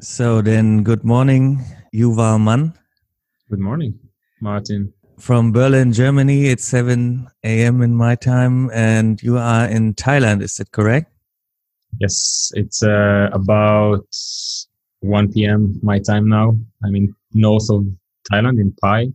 So 0.00 0.40
then, 0.42 0.84
good 0.84 1.02
morning, 1.02 1.64
Yuval 1.92 2.40
Mann. 2.40 2.72
Good 3.50 3.58
morning, 3.58 3.98
Martin. 4.40 4.92
From 5.18 5.50
Berlin, 5.50 5.92
Germany, 5.92 6.46
it's 6.46 6.64
7 6.66 7.26
a.m. 7.42 7.82
in 7.82 7.96
my 7.96 8.14
time, 8.14 8.70
and 8.72 9.20
you 9.24 9.38
are 9.38 9.66
in 9.66 9.94
Thailand, 9.94 10.40
is 10.42 10.54
that 10.54 10.70
correct? 10.70 11.10
Yes, 11.98 12.52
it's 12.54 12.84
uh, 12.84 13.28
about 13.32 14.06
1 15.00 15.32
p.m. 15.32 15.80
my 15.82 15.98
time 15.98 16.28
now. 16.28 16.56
I'm 16.84 16.94
in 16.94 17.12
north 17.34 17.68
of 17.68 17.84
Thailand, 18.30 18.60
in 18.60 18.72
Pai. 18.80 19.12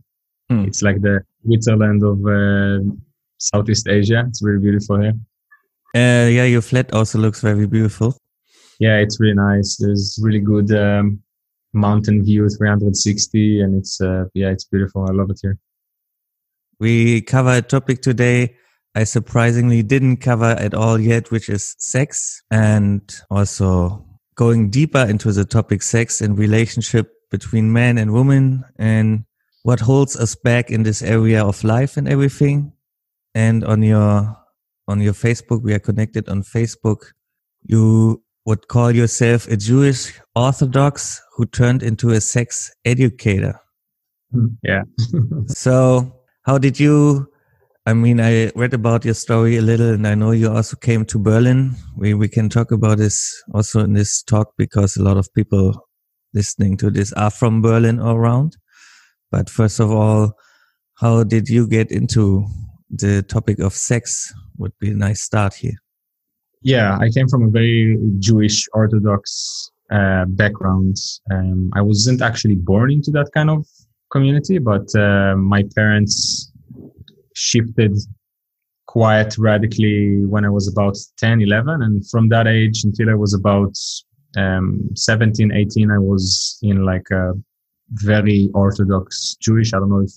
Hmm. 0.50 0.64
It's 0.66 0.82
like 0.82 1.00
the 1.00 1.22
Switzerland 1.46 2.02
of 2.02 2.18
uh, 2.26 2.84
Southeast 3.38 3.88
Asia. 3.88 4.26
It's 4.28 4.42
really 4.42 4.60
beautiful 4.60 5.00
here. 5.00 5.14
Uh, 5.94 6.28
yeah, 6.28 6.44
your 6.44 6.60
flat 6.60 6.92
also 6.92 7.18
looks 7.18 7.40
very 7.40 7.66
beautiful 7.66 8.18
yeah, 8.78 8.98
it's 8.98 9.20
really 9.20 9.34
nice. 9.34 9.76
There's 9.76 10.18
really 10.22 10.40
good 10.40 10.72
um, 10.72 11.22
mountain 11.72 12.24
view 12.24 12.48
360 12.48 13.60
and 13.60 13.76
it's 13.76 14.00
uh, 14.00 14.24
yeah 14.34 14.50
it's 14.50 14.64
beautiful. 14.64 15.06
I 15.08 15.12
love 15.12 15.30
it 15.30 15.38
here. 15.42 15.58
We 16.80 17.22
cover 17.22 17.54
a 17.54 17.62
topic 17.62 18.02
today 18.02 18.56
i 18.96 19.02
surprisingly 19.02 19.82
didn't 19.82 20.18
cover 20.18 20.54
at 20.58 20.72
all 20.72 21.00
yet 21.00 21.28
which 21.32 21.48
is 21.48 21.74
sex 21.78 22.42
and 22.52 23.20
also 23.28 24.04
going 24.34 24.70
deeper 24.70 25.04
into 25.08 25.32
the 25.32 25.44
topic 25.44 25.82
sex 25.82 26.20
and 26.20 26.38
relationship 26.38 27.12
between 27.30 27.72
man 27.72 27.98
and 27.98 28.12
woman 28.12 28.64
and 28.78 29.24
what 29.62 29.80
holds 29.80 30.16
us 30.16 30.34
back 30.34 30.70
in 30.70 30.82
this 30.82 31.02
area 31.02 31.44
of 31.44 31.64
life 31.64 31.96
and 31.96 32.08
everything. 32.08 32.72
And 33.34 33.64
on 33.64 33.82
your 33.82 34.36
on 34.86 35.00
your 35.00 35.14
facebook 35.14 35.62
we 35.62 35.72
are 35.72 35.78
connected 35.78 36.28
on 36.28 36.42
facebook. 36.42 37.12
You 37.62 38.22
would 38.46 38.68
call 38.68 38.90
yourself 38.90 39.48
a 39.48 39.56
Jewish 39.56 40.12
Orthodox 40.34 41.20
who 41.36 41.46
turned 41.46 41.82
into 41.82 42.10
a 42.10 42.20
sex 42.20 42.70
educator. 42.84 43.58
Hmm, 44.32 44.46
yeah. 44.62 44.82
so, 45.46 46.12
how 46.42 46.58
did 46.58 46.78
you? 46.78 47.28
I 47.86 47.92
mean, 47.92 48.20
I 48.20 48.50
read 48.54 48.72
about 48.72 49.04
your 49.04 49.14
story 49.14 49.56
a 49.56 49.62
little, 49.62 49.90
and 49.90 50.06
I 50.06 50.14
know 50.14 50.30
you 50.30 50.50
also 50.50 50.76
came 50.76 51.04
to 51.06 51.18
Berlin. 51.18 51.74
We 51.96 52.14
we 52.14 52.28
can 52.28 52.48
talk 52.48 52.70
about 52.70 52.98
this 52.98 53.42
also 53.52 53.80
in 53.80 53.92
this 53.92 54.22
talk 54.22 54.52
because 54.56 54.96
a 54.96 55.02
lot 55.02 55.16
of 55.16 55.32
people 55.34 55.74
listening 56.32 56.76
to 56.78 56.90
this 56.90 57.12
are 57.12 57.30
from 57.30 57.62
Berlin 57.62 58.00
or 58.00 58.20
around. 58.20 58.56
But 59.30 59.50
first 59.50 59.80
of 59.80 59.90
all, 59.90 60.32
how 60.94 61.24
did 61.24 61.48
you 61.48 61.66
get 61.66 61.90
into 61.90 62.46
the 62.90 63.22
topic 63.22 63.58
of 63.58 63.74
sex? 63.74 64.32
Would 64.56 64.72
be 64.78 64.90
a 64.90 64.94
nice 64.94 65.20
start 65.20 65.54
here 65.54 65.83
yeah, 66.64 66.96
I 66.98 67.10
came 67.10 67.28
from 67.28 67.44
a 67.44 67.50
very 67.50 67.98
Jewish 68.18 68.66
Orthodox 68.72 69.70
uh, 69.92 70.24
background. 70.26 70.96
Um, 71.30 71.70
I 71.74 71.82
wasn't 71.82 72.22
actually 72.22 72.54
born 72.56 72.90
into 72.90 73.10
that 73.12 73.30
kind 73.34 73.50
of 73.50 73.66
community, 74.10 74.58
but 74.58 74.88
uh, 74.96 75.36
my 75.36 75.62
parents 75.74 76.50
shifted 77.34 77.94
quite 78.86 79.36
radically 79.36 80.24
when 80.24 80.46
I 80.46 80.48
was 80.48 80.66
about 80.66 80.96
10, 81.18 81.42
11. 81.42 81.82
And 81.82 82.08
from 82.08 82.30
that 82.30 82.46
age 82.46 82.82
until 82.84 83.10
I 83.10 83.14
was 83.14 83.34
about 83.34 83.74
um, 84.36 84.88
17, 84.94 85.52
18, 85.52 85.90
I 85.90 85.98
was 85.98 86.58
in 86.62 86.86
like 86.86 87.10
a 87.10 87.32
very 87.90 88.48
Orthodox 88.54 89.36
Jewish. 89.38 89.74
I 89.74 89.80
don't 89.80 89.90
know 89.90 90.00
if 90.00 90.12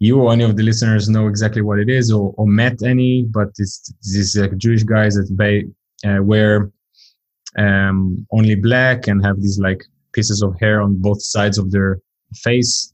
you 0.00 0.18
or 0.18 0.32
any 0.32 0.44
of 0.44 0.56
the 0.56 0.62
listeners 0.62 1.08
know 1.08 1.28
exactly 1.28 1.60
what 1.60 1.78
it 1.78 1.90
is 1.90 2.10
or, 2.10 2.34
or 2.38 2.46
met 2.46 2.82
any, 2.82 3.22
but 3.22 3.48
it's 3.58 3.92
these 4.02 4.36
uh, 4.36 4.48
Jewish 4.56 4.82
guys 4.82 5.14
that 5.14 5.28
they 5.36 5.66
uh, 6.08 6.22
wear 6.22 6.72
um, 7.58 8.26
only 8.32 8.54
black 8.54 9.06
and 9.06 9.24
have 9.24 9.40
these 9.40 9.58
like 9.58 9.84
pieces 10.12 10.42
of 10.42 10.58
hair 10.58 10.80
on 10.80 10.96
both 10.96 11.22
sides 11.22 11.58
of 11.58 11.70
their 11.70 12.00
face. 12.34 12.92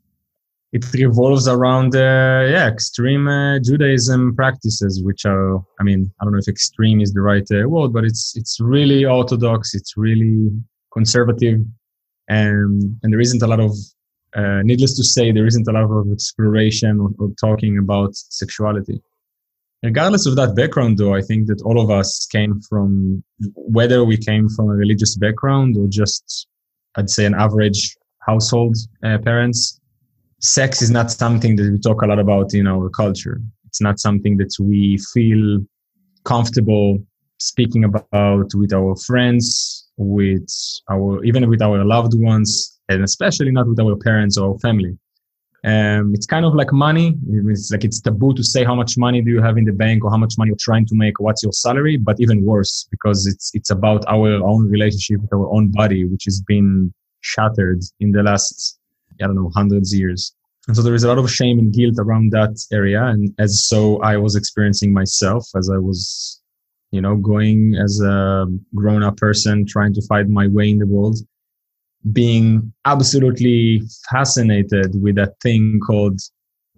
It 0.73 0.85
revolves 0.93 1.47
around 1.47 1.95
uh, 1.95 2.45
yeah 2.51 2.67
extreme 2.69 3.29
uh, 3.29 3.61
Judaism 3.61 4.35
practices, 4.35 5.01
which 5.03 5.25
are 5.25 5.59
I 5.79 5.85
mean 5.85 6.13
I 6.21 6.25
don't 6.25 6.33
know 6.33 6.41
if 6.41 6.49
extreme 6.49 7.01
is 7.01 7.13
the 7.13 7.21
right 7.21 7.47
uh, 7.53 7.69
word, 7.69 7.93
but 7.93 8.05
it's 8.05 8.37
it's 8.37 8.59
really 8.61 9.05
orthodox. 9.05 9.75
It's 9.75 9.97
really 9.97 10.51
conservative, 10.93 11.61
and 12.29 12.99
and 13.03 13.13
there 13.13 13.21
isn't 13.21 13.43
a 13.43 13.47
lot 13.47 13.61
of 13.61 13.73
uh, 14.37 14.61
needless 14.63 14.95
to 14.97 15.03
say, 15.03 15.33
there 15.33 15.47
isn't 15.47 15.67
a 15.67 15.73
lot 15.73 15.85
of 15.85 16.13
exploration 16.13 17.01
or, 17.01 17.11
or, 17.19 17.31
talking 17.41 17.79
about 17.79 18.15
sexuality. 18.15 19.01
Regardless 19.83 20.27
of 20.27 20.37
that 20.37 20.55
background, 20.55 20.99
though, 20.99 21.15
I 21.15 21.23
think 21.23 21.47
that 21.47 21.63
all 21.63 21.81
of 21.81 21.91
us 21.91 22.27
came 22.27 22.61
from, 22.61 23.23
whether 23.55 24.05
we 24.05 24.19
came 24.19 24.49
from 24.51 24.69
a 24.69 24.75
religious 24.75 25.17
background 25.17 25.77
or 25.79 25.87
just, 25.87 26.49
I'd 26.97 27.09
say, 27.09 27.25
an 27.25 27.35
average 27.35 27.97
household 28.21 28.77
uh, 29.03 29.19
parents, 29.19 29.81
sex 30.41 30.83
is 30.83 30.91
not 30.91 31.11
something 31.11 31.57
that 31.57 31.71
we 31.71 31.79
talk 31.79 32.03
a 32.03 32.07
lot 32.07 32.19
about 32.19 32.53
in 32.53 32.67
our 32.67 32.91
culture. 32.91 33.41
It's 33.67 33.81
not 33.81 33.99
something 34.01 34.37
that 34.37 34.55
we 34.61 34.99
feel 35.15 35.65
comfortable 36.25 36.99
speaking 37.39 37.85
about 37.85 38.51
with 38.55 38.73
our 38.75 38.97
friends, 38.97 39.89
with 39.97 40.49
our, 40.91 41.25
even 41.25 41.49
with 41.49 41.63
our 41.63 41.85
loved 41.85 42.13
ones 42.15 42.76
and 42.89 43.03
especially 43.03 43.51
not 43.51 43.69
with 43.69 43.81
our 43.81 43.97
parents 43.97 44.39
or 44.39 44.59
family. 44.61 44.97
Um, 45.65 46.15
it's 46.15 46.27
kind 46.27 46.45
of 46.45 46.55
like 46.55 46.73
money. 46.73 47.17
It's 47.29 47.73
like 47.73 47.85
it's 47.85 48.01
taboo 48.01 48.35
to 48.35 48.45
say 48.45 48.63
how 48.63 48.77
much 48.77 48.97
money 48.97 49.21
do 49.21 49.31
you 49.31 49.43
have 49.43 49.59
in 49.59 49.65
the 49.65 49.73
bank 49.73 50.05
or 50.05 50.11
how 50.11 50.17
much 50.17 50.35
money 50.39 50.51
you're 50.51 50.57
trying 50.61 50.87
to 50.87 50.95
make 50.95 51.19
what's 51.19 51.43
your 51.43 51.53
salary. 51.53 51.97
But 51.97 52.21
even 52.21 52.45
worse, 52.45 52.87
because 52.91 53.27
it's 53.27 53.51
it's 53.53 53.71
about 53.71 54.05
our 54.07 54.35
own 54.45 54.71
relationship 54.71 55.23
with 55.23 55.33
our 55.33 55.53
own 55.53 55.73
body, 55.73 56.05
which 56.05 56.25
has 56.27 56.41
been 56.41 56.95
shattered 57.21 57.81
in 57.99 58.13
the 58.13 58.23
last 58.23 58.79
I 59.21 59.27
don't 59.27 59.35
know 59.35 59.51
hundreds 59.55 59.93
of 59.93 59.99
years. 59.99 60.33
And 60.69 60.77
so 60.77 60.83
there 60.83 60.95
is 60.95 61.05
a 61.05 61.09
lot 61.09 61.19
of 61.19 61.31
shame 61.31 61.59
and 61.59 61.73
guilt 61.73 61.97
around 61.99 62.33
that 62.33 62.57
area. 62.73 63.05
And 63.05 63.35
as 63.39 63.65
so 63.65 64.01
I 64.03 64.17
was 64.17 64.37
experiencing 64.37 64.93
myself 64.93 65.49
as 65.57 65.71
I 65.71 65.79
was, 65.79 66.41
you 66.91 67.01
know, 67.01 67.17
going 67.17 67.77
as 67.77 68.01
a 68.01 68.47
grown 68.75 69.03
up 69.03 69.17
person, 69.17 69.65
trying 69.67 69.95
to 69.95 70.03
find 70.03 70.29
my 70.29 70.49
way 70.49 70.71
in 70.71 70.79
the 70.79 70.87
world 70.87 71.19
being 72.13 72.73
absolutely 72.85 73.83
fascinated 74.11 75.01
with 75.03 75.17
that 75.17 75.35
thing 75.43 75.81
called 75.85 76.21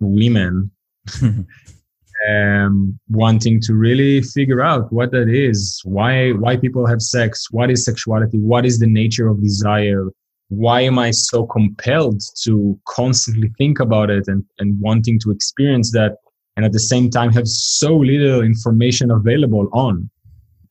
women 0.01 0.71
um, 2.29 2.99
wanting 3.09 3.61
to 3.61 3.75
really 3.75 4.23
figure 4.23 4.61
out 4.61 4.93
what 4.93 5.11
that 5.11 5.29
is 5.29 5.81
why 5.85 6.31
why 6.31 6.57
people 6.57 6.87
have 6.87 7.03
sex 7.03 7.51
what 7.51 7.71
is 7.71 7.85
sexuality 7.85 8.39
what 8.39 8.65
is 8.65 8.79
the 8.79 8.87
nature 8.87 9.29
of 9.29 9.43
desire 9.43 10.07
why 10.49 10.81
am 10.81 10.99
i 10.99 11.11
so 11.11 11.45
compelled 11.47 12.23
to 12.43 12.79
constantly 12.87 13.51
think 13.59 13.81
about 13.81 14.09
it 14.11 14.25
and, 14.29 14.45
and 14.59 14.81
wanting 14.81 15.19
to 15.19 15.31
experience 15.31 15.93
that 15.93 16.17
and 16.59 16.65
at 16.65 16.73
the 16.73 16.81
same 16.81 17.09
time 17.09 17.33
have 17.33 17.47
so 17.47 17.97
little 17.97 18.43
information 18.43 19.13
available 19.13 19.69
on. 19.73 20.11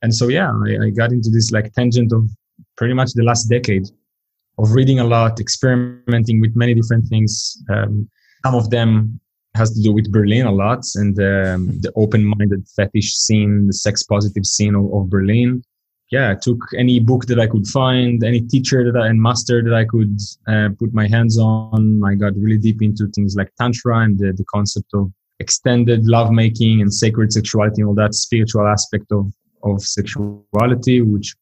And 0.01 0.13
so 0.13 0.27
yeah 0.27 0.51
I, 0.51 0.87
I 0.87 0.89
got 0.89 1.13
into 1.13 1.29
this 1.29 1.49
like 1.51 1.71
tangent 1.71 2.11
of 2.11 2.29
pretty 2.75 2.93
much 2.93 3.13
the 3.13 3.23
last 3.23 3.45
decade 3.45 3.85
of 4.57 4.71
reading 4.71 4.99
a 4.99 5.03
lot, 5.03 5.39
experimenting 5.39 6.41
with 6.41 6.55
many 6.55 6.73
different 6.73 7.07
things. 7.07 7.61
Um, 7.69 8.09
some 8.45 8.55
of 8.55 8.69
them 8.69 9.19
has 9.55 9.73
to 9.73 9.81
do 9.81 9.91
with 9.91 10.11
Berlin 10.11 10.45
a 10.45 10.51
lot 10.51 10.83
and 10.95 11.17
um, 11.19 11.79
the 11.81 11.91
open-minded 11.95 12.67
fetish 12.75 13.15
scene, 13.15 13.67
the 13.67 13.73
sex-positive 13.73 14.45
scene 14.45 14.75
of, 14.75 14.93
of, 14.93 15.09
Berlin. 15.09 15.63
Yeah, 16.11 16.31
I 16.31 16.35
took 16.35 16.59
any 16.77 16.99
book 16.99 17.25
that 17.25 17.39
I 17.39 17.47
could 17.47 17.67
find, 17.67 18.23
any 18.23 18.39
teacher 18.39 18.89
that 18.89 18.97
I, 18.97 19.07
and 19.07 19.21
master 19.21 19.61
that 19.61 19.73
I 19.73 19.83
could 19.83 20.17
uh, 20.47 20.69
put 20.79 20.93
my 20.93 21.07
hands 21.07 21.37
on. 21.37 22.01
I 22.05 22.15
got 22.15 22.33
really 22.37 22.57
deep 22.57 22.81
into 22.81 23.07
things 23.07 23.35
like 23.35 23.51
tantra 23.59 23.99
and 23.99 24.17
the, 24.17 24.31
the 24.31 24.45
concept 24.45 24.93
of 24.93 25.11
extended 25.39 26.05
lovemaking 26.05 26.81
and 26.81 26.93
sacred 26.93 27.33
sexuality 27.33 27.81
and 27.81 27.89
all 27.89 27.95
that 27.95 28.13
spiritual 28.15 28.67
aspect 28.67 29.11
of 29.11 29.31
of 29.63 29.81
sexuality, 29.81 31.01
which 31.01 31.35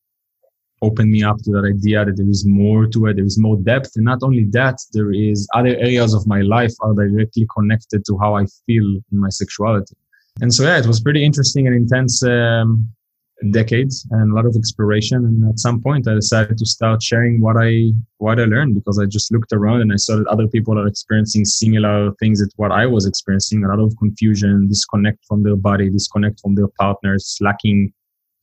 opened 0.82 1.12
me 1.12 1.24
up 1.24 1.38
to 1.44 1.52
that 1.52 1.66
idea 1.66 2.06
that 2.06 2.18
there 2.18 2.30
is 2.30 2.46
more 2.46 2.86
to 2.88 3.08
it, 3.08 3.16
there 3.16 3.26
is 3.26 3.40
more 3.40 3.58
depth. 3.58 3.92
And 3.96 4.06
not 4.06 4.20
only 4.24 4.46
that, 4.52 4.78
there 4.94 5.12
is 5.12 5.48
other 5.54 5.76
areas 5.78 6.14
of 6.14 6.28
my 6.28 6.42
life 6.42 6.74
are 6.82 6.94
directly 6.94 7.48
connected 7.56 8.04
to 8.06 8.18
how 8.18 8.36
I 8.36 8.46
feel 8.66 8.86
in 8.86 9.20
my 9.20 9.30
sexuality. 9.30 9.96
And 10.42 10.54
so, 10.54 10.64
yeah, 10.64 10.78
it 10.78 10.86
was 10.86 11.00
pretty 11.00 11.24
interesting 11.24 11.66
and 11.66 11.76
intense 11.76 12.22
um, 12.24 12.90
decades 13.52 14.08
and 14.12 14.32
a 14.32 14.36
lot 14.36 14.46
of 14.46 14.56
exploration. 14.56 15.24
And 15.26 15.50
at 15.50 15.60
some 15.60 15.82
point, 15.82 16.08
I 16.08 16.14
decided 16.14 16.58
to 16.58 16.66
start 16.66 17.02
sharing 17.02 17.40
what 17.40 17.56
I 17.58 17.92
what 18.18 18.40
I 18.40 18.46
learned 18.46 18.76
because 18.76 19.00
I 19.00 19.06
just 19.06 19.32
looked 19.32 19.54
around 19.54 19.82
and 19.82 19.94
I 19.94 19.98
saw 19.98 20.18
that 20.18 20.28
other 20.28 20.48
people 20.48 20.78
are 20.78 20.88
experiencing 20.88 21.46
similar 21.46 22.12
things 22.20 22.40
that 22.40 22.52
what 22.58 22.72
I 22.72 22.86
was 22.86 23.06
experiencing. 23.06 23.64
A 23.64 23.70
lot 23.70 23.80
of 23.80 23.96
confusion, 23.98 24.68
disconnect 24.68 25.26
from 25.26 25.44
their 25.44 25.56
body, 25.56 25.90
disconnect 25.90 26.42
from 26.42 26.56
their 26.56 26.68
partners, 26.80 27.38
lacking 27.40 27.94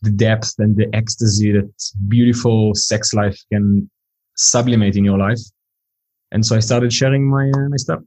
the 0.02 0.10
depth 0.10 0.54
and 0.58 0.76
the 0.76 0.88
ecstasy 0.94 1.52
that 1.52 1.70
beautiful 2.08 2.74
sex 2.74 3.14
life 3.14 3.38
can 3.52 3.90
sublimate 4.36 4.96
in 4.96 5.04
your 5.04 5.18
life. 5.18 5.40
And 6.32 6.44
so 6.44 6.56
I 6.56 6.60
started 6.60 6.92
sharing 6.92 7.28
my 7.28 7.50
uh, 7.50 7.68
my 7.68 7.76
stuff. 7.76 8.00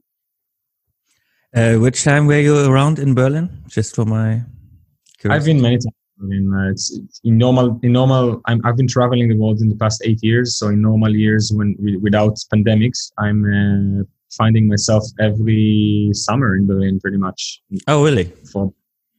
Uh, 1.54 1.76
which 1.76 2.04
time 2.04 2.26
were 2.26 2.40
you 2.40 2.70
around 2.70 2.98
in 2.98 3.14
Berlin? 3.14 3.64
Just 3.68 3.94
for 3.94 4.04
my. 4.04 4.42
Curiosity. 5.18 5.28
I've 5.30 5.44
been 5.44 5.62
many 5.62 5.76
times. 5.76 5.94
I 6.18 6.24
mean, 6.24 6.52
uh, 6.52 6.70
it's, 6.70 6.98
it's, 6.98 7.20
in 7.24 7.38
normal. 7.38 7.78
In 7.82 7.92
normal, 7.92 8.40
i 8.46 8.56
have 8.64 8.76
been 8.76 8.88
traveling 8.88 9.28
the 9.28 9.36
world 9.36 9.60
in 9.60 9.68
the 9.68 9.76
past 9.76 10.02
eight 10.04 10.20
years. 10.22 10.58
So 10.58 10.68
in 10.68 10.82
normal 10.82 11.14
years, 11.14 11.52
when 11.54 11.76
without 12.02 12.36
pandemics, 12.52 13.12
I'm 13.18 13.40
uh, 13.44 14.04
finding 14.30 14.68
myself 14.68 15.04
every 15.20 16.10
summer 16.12 16.56
in 16.56 16.66
Berlin, 16.66 17.00
pretty 17.00 17.18
much. 17.18 17.62
Oh, 17.86 18.04
really? 18.04 18.24
For 18.52 18.72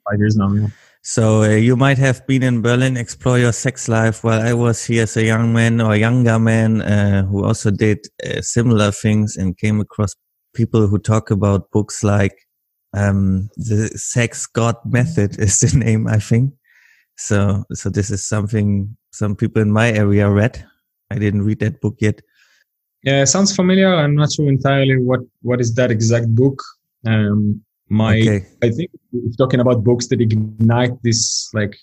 five 0.10 0.20
years 0.20 0.36
now. 0.36 0.52
Yeah. 0.54 0.68
So 1.04 1.44
uh, 1.44 1.56
you 1.56 1.76
might 1.76 1.98
have 1.98 2.26
been 2.28 2.44
in 2.44 2.62
Berlin, 2.62 2.98
explore 2.98 3.40
your 3.40 3.54
sex 3.54 3.88
life, 3.88 4.24
while 4.24 4.42
I 4.42 4.54
was 4.54 4.84
here 4.86 5.04
as 5.04 5.16
a 5.16 5.24
young 5.24 5.54
man 5.54 5.80
or 5.80 5.96
younger 5.96 6.38
man 6.38 6.82
uh, 6.82 7.24
who 7.24 7.46
also 7.46 7.72
did 7.72 8.00
uh, 8.26 8.42
similar 8.42 8.92
things 8.92 9.38
and 9.38 9.58
came 9.58 9.80
across 9.80 10.16
people 10.54 10.88
who 10.88 10.98
talk 10.98 11.32
about 11.32 11.72
books 11.72 12.04
like 12.04 12.36
um, 12.94 13.50
the 13.56 13.88
Sex 13.96 14.48
God 14.48 14.76
Method 14.86 15.40
is 15.40 15.60
the 15.60 15.78
name, 15.78 16.08
I 16.08 16.18
think. 16.18 16.54
So, 17.16 17.64
so 17.74 17.90
this 17.90 18.12
is 18.12 18.28
something 18.28 18.96
some 19.12 19.36
people 19.36 19.62
in 19.62 19.72
my 19.72 19.92
area 19.92 20.30
read. 20.30 20.64
I 21.10 21.18
didn't 21.18 21.44
read 21.44 21.60
that 21.60 21.82
book 21.82 21.96
yet. 22.00 22.22
Yeah, 23.04 23.24
sounds 23.24 23.56
familiar. 23.56 23.94
I'm 23.94 24.16
not 24.16 24.32
sure 24.32 24.50
entirely 24.50 24.98
what 24.98 25.22
what 25.42 25.62
is 25.62 25.74
that 25.76 25.92
exact 25.92 26.28
book. 26.36 26.62
Um, 27.06 27.64
my, 27.90 28.20
okay. 28.20 28.46
I 28.64 28.70
think 28.70 28.92
talking 29.38 29.60
about 29.60 29.84
books 29.84 30.08
that 30.08 30.22
ignite 30.22 31.02
this 31.04 31.50
like 31.54 31.76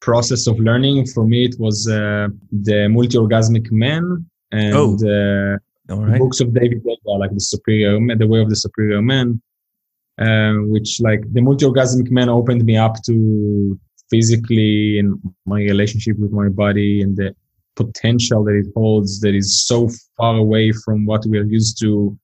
process 0.00 0.46
of 0.46 0.58
learning. 0.58 1.06
For 1.06 1.26
me, 1.26 1.44
it 1.44 1.56
was 1.58 1.88
uh, 1.88 2.28
the 2.50 2.88
multi-orgasmic 2.88 3.70
man 3.70 4.24
and 4.50 4.74
oh. 4.74 4.96
uh, 5.04 5.94
right. 5.94 6.18
books 6.18 6.40
of 6.40 6.54
David 6.54 6.82
Deida, 6.82 7.18
like 7.18 7.32
the 7.32 7.40
Superior, 7.40 8.00
man 8.00 8.18
the 8.18 8.26
Way 8.26 8.40
of 8.40 8.48
the 8.48 8.56
Superior 8.56 9.02
Man, 9.02 9.40
uh, 10.18 10.54
which 10.72 11.00
like 11.00 11.22
the 11.32 11.40
multi-orgasmic 11.40 12.10
man 12.10 12.28
opened 12.28 12.64
me 12.64 12.76
up 12.76 12.96
to 13.06 13.78
physically 14.10 14.98
and 14.98 15.20
my 15.46 15.60
relationship 15.60 16.18
with 16.18 16.32
my 16.32 16.48
body 16.48 17.00
and 17.02 17.16
the 17.16 17.34
potential 17.76 18.42
that 18.44 18.54
it 18.54 18.66
holds 18.74 19.20
that 19.20 19.34
is 19.34 19.66
so 19.66 19.88
far 20.16 20.36
away 20.36 20.72
from 20.72 21.06
what 21.06 21.24
we 21.26 21.38
are 21.38 21.44
used 21.44 21.78
to 21.80 22.18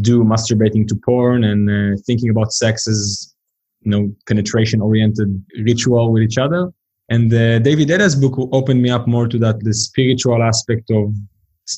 do 0.00 0.24
masturbating 0.24 0.86
to 0.88 0.96
porn 0.96 1.44
and 1.44 1.70
uh, 1.70 2.00
thinking 2.06 2.30
about 2.30 2.52
sex 2.52 2.88
as 2.88 3.34
you 3.82 3.90
know 3.90 4.14
penetration 4.26 4.80
oriented 4.80 5.44
ritual 5.62 6.12
with 6.12 6.22
each 6.22 6.38
other. 6.38 6.72
And 7.10 7.32
uh, 7.32 7.58
david 7.58 7.88
Deida's 7.88 8.16
book 8.16 8.34
opened 8.52 8.82
me 8.82 8.90
up 8.90 9.06
more 9.06 9.28
to 9.28 9.38
that 9.38 9.60
the 9.60 9.74
spiritual 9.74 10.42
aspect 10.42 10.90
of 10.90 11.14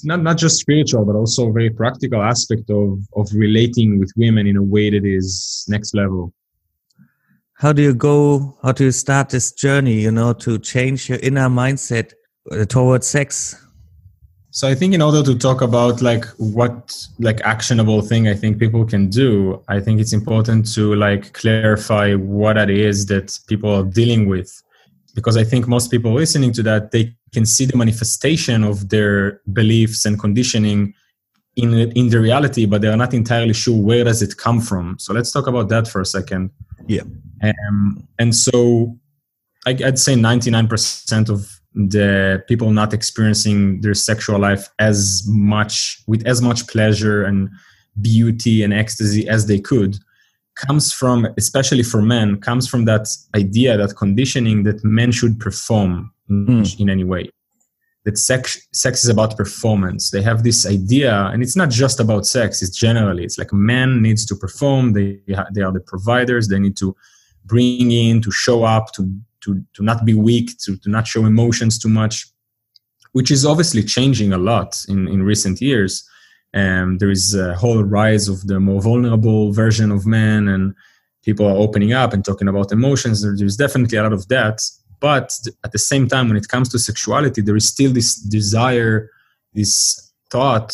not 0.05 0.23
not 0.23 0.39
just 0.39 0.59
spiritual 0.59 1.05
but 1.05 1.17
also 1.17 1.49
a 1.49 1.53
very 1.53 1.71
practical 1.71 2.23
aspect 2.23 2.71
of 2.71 2.99
of 3.17 3.29
relating 3.35 3.99
with 3.99 4.13
women 4.17 4.47
in 4.47 4.57
a 4.57 4.63
way 4.63 4.91
that 4.91 5.05
is 5.05 5.65
next 5.69 5.95
level. 5.95 6.33
How 7.55 7.73
do 7.73 7.83
you 7.83 7.95
go 7.95 8.57
how 8.63 8.73
do 8.73 8.85
you 8.85 8.93
start 8.93 9.31
this 9.31 9.53
journey 9.53 10.01
you 10.01 10.11
know 10.11 10.33
to 10.35 10.59
change 10.59 11.09
your 11.09 11.19
inner 11.23 11.49
mindset 11.49 12.13
uh, 12.51 12.65
towards 12.65 13.07
sex 13.07 13.57
so 14.57 14.67
i 14.67 14.75
think 14.75 14.95
in 14.95 15.03
order 15.03 15.23
to 15.23 15.35
talk 15.37 15.61
about 15.61 16.01
like 16.01 16.25
what 16.39 17.07
like 17.19 17.41
actionable 17.43 18.01
thing 18.01 18.27
i 18.27 18.35
think 18.35 18.59
people 18.59 18.87
can 18.87 19.11
do 19.11 19.63
i 19.69 19.79
think 19.79 20.01
it's 20.01 20.15
important 20.15 20.67
to 20.75 20.95
like 20.95 21.35
clarify 21.35 22.15
what 22.15 22.57
it 22.57 22.71
is 22.71 23.05
that 23.05 23.39
people 23.49 23.71
are 23.71 23.85
dealing 23.85 24.27
with. 24.27 24.51
Because 25.15 25.37
i 25.37 25.45
think 25.45 25.69
most 25.69 25.91
people 25.91 26.13
listening 26.15 26.53
to 26.53 26.63
that 26.63 26.91
they 26.91 27.15
can 27.35 27.45
see 27.45 27.67
the 27.67 27.77
manifestation 27.77 28.65
of 28.65 28.89
their 28.89 29.43
beliefs 29.53 30.07
and 30.07 30.19
conditioning 30.19 30.95
in 31.57 31.69
in 32.01 32.09
the 32.09 32.19
reality 32.19 32.65
but 32.65 32.81
they're 32.81 33.03
not 33.05 33.13
entirely 33.13 33.53
sure 33.63 33.79
where 33.89 34.05
does 34.05 34.23
it 34.23 34.39
come 34.39 34.61
from. 34.61 34.99
So 34.99 35.13
let's 35.13 35.33
talk 35.33 35.47
about 35.47 35.69
that 35.69 35.87
for 35.87 36.01
a 36.01 36.07
second. 36.07 36.51
Yeah. 36.87 37.05
Um, 37.43 38.09
and 38.19 38.35
so 38.35 38.97
I, 39.67 39.71
i'd 39.89 39.99
say 39.99 40.15
99% 40.15 41.29
of 41.29 41.56
the 41.77 42.43
people 42.49 42.71
not 42.71 42.95
experiencing 42.95 43.83
their 43.83 43.95
sexual 43.95 44.39
life 44.39 44.69
as 44.79 45.23
much 45.29 46.03
with 46.07 46.27
as 46.27 46.41
much 46.41 46.67
pleasure 46.69 47.23
and 47.23 47.51
beauty 48.01 48.63
and 48.63 48.73
ecstasy 48.73 49.29
as 49.29 49.47
they 49.47 49.61
could 49.61 49.99
comes 50.57 50.91
from 50.91 51.27
especially 51.37 51.83
for 51.83 52.01
men 52.01 52.41
comes 52.41 52.67
from 52.67 52.87
that 52.87 53.07
idea 53.37 53.77
that 53.77 53.95
conditioning 53.95 54.63
that 54.63 54.83
men 54.83 55.13
should 55.13 55.39
perform 55.39 56.11
in, 56.31 56.47
mm. 56.47 56.81
in 56.81 56.89
any 56.89 57.05
way. 57.05 57.31
That 58.07 58.17
sex 58.17 58.67
sex 58.73 59.05
is 59.05 59.11
about 59.11 59.37
performance. 59.37 60.11
They 60.11 60.23
have 60.23 60.45
this 60.45 60.65
idea 60.65 61.27
and 61.27 61.43
it's 61.43 61.57
not 61.57 61.69
just 61.69 62.01
about 62.01 62.25
sex 62.25 62.63
it's 62.63 62.77
generally. 62.77 63.23
It's 63.23 63.37
like 63.37 63.53
man 63.53 64.01
needs 64.01 64.25
to 64.27 64.35
perform 64.35 64.95
they 64.95 65.21
they 65.53 65.61
are 65.61 65.73
the 65.73 65.85
providers 65.87 66.49
they 66.49 66.59
need 66.59 66.79
to 66.79 66.97
bring 67.45 67.93
in 67.93 68.23
to 68.23 68.31
show 68.31 68.65
up 68.65 68.93
to 68.93 69.03
to 69.47 69.65
to 69.75 69.83
not 69.83 70.05
be 70.05 70.15
weak 70.15 70.51
to, 70.65 70.77
to 70.77 70.91
not 70.91 71.07
show 71.07 71.25
emotions 71.25 71.79
too 71.79 71.89
much 71.89 72.27
which 73.17 73.31
is 73.31 73.47
obviously 73.47 73.83
changing 73.83 74.31
a 74.35 74.37
lot 74.37 74.85
in 74.91 75.09
in 75.09 75.23
recent 75.23 75.59
years. 75.63 75.93
There 77.01 77.13
is 77.19 77.35
a 77.35 77.55
whole 77.55 77.83
rise 77.83 78.29
of 78.29 78.47
the 78.51 78.61
more 78.61 78.83
vulnerable 78.83 79.53
version 79.63 79.91
of 79.91 80.01
men 80.05 80.49
and 80.49 80.75
people 81.27 81.47
are 81.47 81.63
opening 81.65 81.93
up 81.95 82.13
and 82.13 82.23
talking 82.23 82.49
about 82.49 82.73
emotions. 82.73 83.17
There's 83.39 83.57
definitely 83.57 83.97
a 83.97 84.03
lot 84.03 84.13
of 84.13 84.29
that. 84.29 84.57
But 85.01 85.29
at 85.65 85.73
the 85.73 85.85
same 85.91 86.05
time 86.13 86.29
when 86.29 86.37
it 86.37 86.49
comes 86.55 86.69
to 86.71 86.79
sexuality 86.79 87.41
there 87.41 87.61
is 87.63 87.69
still 87.75 87.93
this 87.99 88.11
desire 88.39 88.97
this 89.59 89.73
thought 90.31 90.71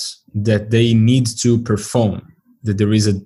that 0.48 0.70
they 0.74 0.88
need 0.94 1.26
to 1.44 1.50
perform 1.70 2.20
that 2.64 2.76
there 2.78 2.92
is 2.92 3.06
a, 3.14 3.16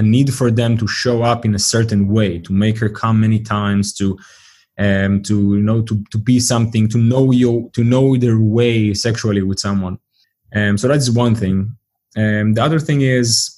a 0.00 0.02
need 0.02 0.28
for 0.38 0.48
them 0.60 0.72
to 0.80 0.86
show 1.02 1.16
up 1.32 1.44
in 1.44 1.54
a 1.56 1.64
certain 1.74 2.02
way 2.16 2.30
to 2.46 2.52
make 2.52 2.76
her 2.82 2.90
come 3.02 3.16
many 3.26 3.40
times 3.58 3.86
to 3.98 4.06
um, 4.80 5.22
to 5.22 5.34
you 5.56 5.62
know 5.62 5.82
to, 5.82 6.02
to 6.10 6.18
be 6.18 6.40
something 6.40 6.88
to 6.88 6.98
know 6.98 7.30
your 7.30 7.70
to 7.70 7.84
know 7.84 8.16
their 8.16 8.40
way 8.40 8.94
sexually 8.94 9.42
with 9.42 9.60
someone. 9.60 9.98
Um, 10.54 10.76
so 10.78 10.88
that's 10.88 11.10
one 11.10 11.34
thing. 11.36 11.76
Um, 12.16 12.54
the 12.54 12.62
other 12.62 12.80
thing 12.80 13.02
is 13.02 13.56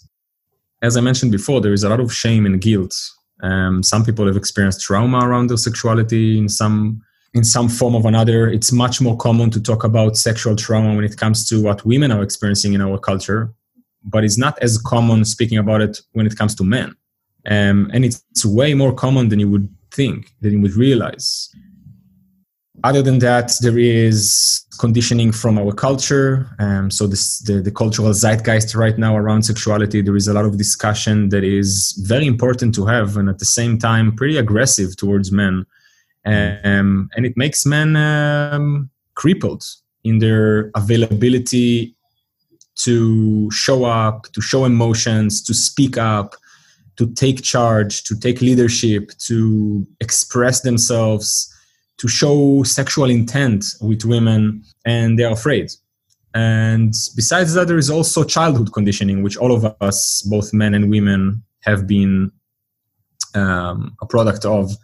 as 0.82 0.96
i 0.96 1.00
mentioned 1.00 1.32
before 1.32 1.60
there 1.60 1.72
is 1.72 1.84
a 1.84 1.88
lot 1.88 2.00
of 2.00 2.12
shame 2.12 2.44
and 2.44 2.60
guilt. 2.60 2.94
Um, 3.42 3.82
some 3.82 4.04
people 4.04 4.26
have 4.26 4.36
experienced 4.36 4.82
trauma 4.82 5.26
around 5.26 5.48
their 5.48 5.56
sexuality. 5.56 6.38
In 6.38 6.48
some 6.48 7.00
in 7.34 7.44
some 7.44 7.68
form 7.68 7.94
of 7.94 8.04
another 8.04 8.48
it's 8.48 8.72
much 8.72 9.00
more 9.00 9.16
common 9.16 9.50
to 9.50 9.60
talk 9.60 9.84
about 9.84 10.18
sexual 10.18 10.54
trauma 10.56 10.94
when 10.94 11.04
it 11.04 11.16
comes 11.16 11.48
to 11.48 11.62
what 11.62 11.86
women 11.86 12.12
are 12.12 12.22
experiencing 12.22 12.74
in 12.74 12.82
our 12.82 12.98
culture 12.98 13.54
but 14.04 14.24
it's 14.24 14.38
not 14.38 14.58
as 14.62 14.78
common 14.78 15.24
speaking 15.24 15.58
about 15.58 15.80
it 15.80 16.00
when 16.12 16.26
it 16.26 16.36
comes 16.36 16.54
to 16.56 16.64
men. 16.64 16.94
Um, 17.46 17.90
and 17.92 18.04
it's 18.04 18.44
way 18.44 18.74
more 18.74 18.92
common 18.92 19.28
than 19.28 19.40
you 19.40 19.48
would 19.50 19.68
think, 19.92 20.32
that 20.40 20.50
you 20.50 20.60
would 20.60 20.74
realize. 20.74 21.54
Other 22.84 23.02
than 23.02 23.18
that, 23.20 23.52
there 23.60 23.78
is 23.78 24.66
conditioning 24.80 25.30
from 25.30 25.58
our 25.58 25.72
culture. 25.72 26.48
Um, 26.58 26.90
so 26.90 27.06
this, 27.06 27.38
the, 27.40 27.60
the 27.60 27.70
cultural 27.70 28.12
zeitgeist 28.12 28.74
right 28.74 28.98
now 28.98 29.16
around 29.16 29.42
sexuality, 29.44 30.02
there 30.02 30.16
is 30.16 30.26
a 30.26 30.32
lot 30.32 30.44
of 30.44 30.58
discussion 30.58 31.28
that 31.28 31.44
is 31.44 31.94
very 32.06 32.26
important 32.26 32.74
to 32.74 32.86
have, 32.86 33.16
and 33.16 33.28
at 33.28 33.38
the 33.38 33.44
same 33.44 33.78
time, 33.78 34.16
pretty 34.16 34.36
aggressive 34.36 34.96
towards 34.96 35.30
men. 35.30 35.64
Um, 36.24 37.08
and 37.14 37.26
it 37.26 37.36
makes 37.36 37.64
men 37.66 37.94
um, 37.96 38.90
crippled 39.14 39.64
in 40.02 40.18
their 40.18 40.70
availability 40.74 41.94
to 42.76 43.50
show 43.50 43.84
up, 43.84 44.24
to 44.32 44.40
show 44.40 44.64
emotions, 44.64 45.42
to 45.42 45.54
speak 45.54 45.98
up, 45.98 46.34
to 46.96 47.12
take 47.14 47.42
charge, 47.42 48.04
to 48.04 48.18
take 48.18 48.40
leadership, 48.40 49.10
to 49.26 49.86
express 50.00 50.60
themselves, 50.60 51.52
to 51.98 52.08
show 52.08 52.62
sexual 52.64 53.08
intent 53.08 53.64
with 53.80 54.04
women, 54.04 54.62
and 54.84 55.18
they're 55.18 55.32
afraid. 55.32 55.70
And 56.34 56.94
besides 57.14 57.54
that, 57.54 57.68
there 57.68 57.78
is 57.78 57.90
also 57.90 58.24
childhood 58.24 58.72
conditioning, 58.72 59.22
which 59.22 59.36
all 59.36 59.52
of 59.52 59.76
us, 59.80 60.22
both 60.22 60.52
men 60.52 60.74
and 60.74 60.90
women, 60.90 61.42
have 61.60 61.86
been 61.86 62.32
um, 63.34 63.96
a 64.00 64.06
product 64.06 64.44
of. 64.44 64.74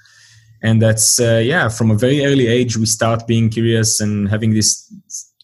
And 0.62 0.82
that's, 0.82 1.20
uh, 1.20 1.40
yeah, 1.44 1.68
from 1.68 1.90
a 1.90 1.94
very 1.94 2.24
early 2.24 2.46
age, 2.48 2.76
we 2.76 2.86
start 2.86 3.26
being 3.26 3.48
curious 3.48 4.00
and 4.00 4.28
having 4.28 4.52
these 4.52 4.92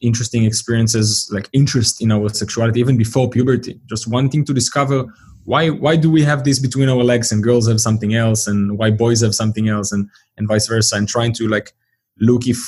interesting 0.00 0.44
experiences, 0.44 1.28
like 1.32 1.48
interest 1.52 2.02
in 2.02 2.12
our 2.12 2.28
sexuality, 2.28 2.80
even 2.80 2.96
before 2.96 3.30
puberty, 3.30 3.80
just 3.88 4.06
wanting 4.06 4.44
to 4.44 4.52
discover 4.52 5.06
why 5.44 5.68
why 5.68 5.96
do 5.96 6.10
we 6.10 6.22
have 6.22 6.44
this 6.44 6.58
between 6.58 6.88
our 6.88 7.04
legs 7.04 7.30
and 7.30 7.42
girls 7.42 7.68
have 7.68 7.80
something 7.80 8.14
else 8.14 8.46
and 8.46 8.78
why 8.78 8.90
boys 8.90 9.20
have 9.20 9.34
something 9.34 9.68
else 9.68 9.92
and 9.92 10.08
and 10.36 10.48
vice 10.48 10.66
versa? 10.66 10.96
And 10.96 11.08
trying 11.08 11.32
to 11.34 11.48
like 11.48 11.72
look 12.18 12.46
if 12.46 12.58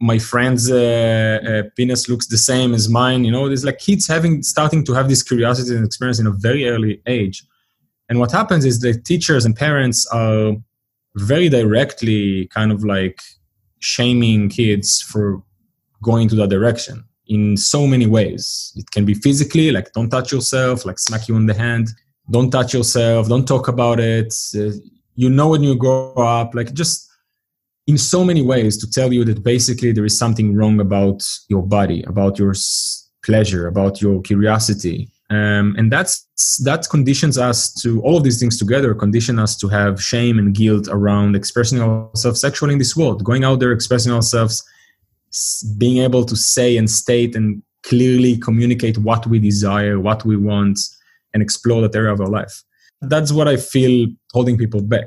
my 0.00 0.18
friend's 0.18 0.70
uh, 0.70 1.38
uh, 1.46 1.62
penis 1.76 2.08
looks 2.08 2.26
the 2.26 2.38
same 2.38 2.74
as 2.74 2.88
mine 2.88 3.24
you 3.24 3.30
know? 3.30 3.46
There's 3.46 3.64
like 3.64 3.78
kids 3.78 4.06
having 4.06 4.42
starting 4.42 4.84
to 4.84 4.92
have 4.94 5.08
this 5.08 5.22
curiosity 5.22 5.74
and 5.74 5.86
experience 5.86 6.18
in 6.18 6.26
a 6.26 6.32
very 6.32 6.68
early 6.68 7.00
age. 7.06 7.44
And 8.08 8.18
what 8.18 8.32
happens 8.32 8.64
is 8.64 8.80
the 8.80 8.94
teachers 8.94 9.44
and 9.44 9.56
parents 9.56 10.06
are 10.12 10.52
very 11.16 11.48
directly 11.48 12.48
kind 12.48 12.72
of 12.72 12.84
like 12.84 13.20
shaming 13.78 14.48
kids 14.48 15.00
for 15.02 15.42
going 16.02 16.28
to 16.28 16.34
that 16.36 16.50
direction 16.50 17.04
in 17.28 17.56
so 17.56 17.86
many 17.86 18.06
ways. 18.06 18.72
It 18.76 18.90
can 18.90 19.04
be 19.04 19.14
physically, 19.14 19.70
like 19.70 19.92
don't 19.92 20.10
touch 20.10 20.32
yourself, 20.32 20.84
like 20.84 20.98
smack 20.98 21.28
you 21.28 21.36
on 21.36 21.46
the 21.46 21.54
hand. 21.54 21.88
Don't 22.30 22.50
touch 22.50 22.74
yourself. 22.74 23.28
Don't 23.28 23.46
talk 23.46 23.68
about 23.68 24.00
it. 24.00 24.34
Uh, 24.54 24.70
you 25.14 25.28
know 25.28 25.48
when 25.48 25.62
you 25.62 25.76
grow 25.76 26.14
up, 26.14 26.54
like 26.54 26.72
just 26.72 27.08
in 27.86 27.98
so 27.98 28.24
many 28.24 28.42
ways 28.42 28.76
to 28.78 28.90
tell 28.90 29.12
you 29.12 29.24
that 29.24 29.42
basically 29.42 29.92
there 29.92 30.04
is 30.04 30.16
something 30.16 30.54
wrong 30.54 30.80
about 30.80 31.22
your 31.48 31.62
body, 31.62 32.02
about 32.04 32.38
your 32.38 32.54
pleasure, 33.24 33.66
about 33.66 34.00
your 34.00 34.20
curiosity. 34.22 35.08
Um, 35.30 35.74
and 35.78 35.90
that's 35.90 36.26
that 36.62 36.86
conditions 36.90 37.38
us 37.38 37.72
to 37.82 38.02
all 38.02 38.18
of 38.18 38.24
these 38.24 38.38
things 38.38 38.58
together 38.58 38.94
condition 38.94 39.38
us 39.38 39.56
to 39.56 39.68
have 39.68 40.02
shame 40.02 40.38
and 40.38 40.54
guilt 40.54 40.88
around 40.90 41.34
expressing 41.36 41.80
ourselves 41.80 42.38
sexually 42.42 42.74
in 42.74 42.78
this 42.78 42.94
world 42.94 43.24
going 43.24 43.42
out 43.42 43.58
there 43.58 43.72
expressing 43.72 44.12
ourselves 44.12 44.62
being 45.78 45.98
able 45.98 46.24
to 46.24 46.36
say 46.36 46.76
and 46.76 46.90
state 46.90 47.34
and 47.34 47.62
clearly 47.82 48.36
communicate 48.38 48.98
what 48.98 49.26
we 49.26 49.38
desire 49.38 49.98
what 49.98 50.24
we 50.24 50.36
want 50.36 50.78
and 51.34 51.42
explore 51.42 51.80
that 51.82 51.96
area 51.96 52.12
of 52.12 52.20
our 52.20 52.28
life 52.28 52.62
that's 53.02 53.32
what 53.32 53.48
i 53.48 53.56
feel 53.56 54.06
holding 54.32 54.56
people 54.56 54.80
back 54.80 55.06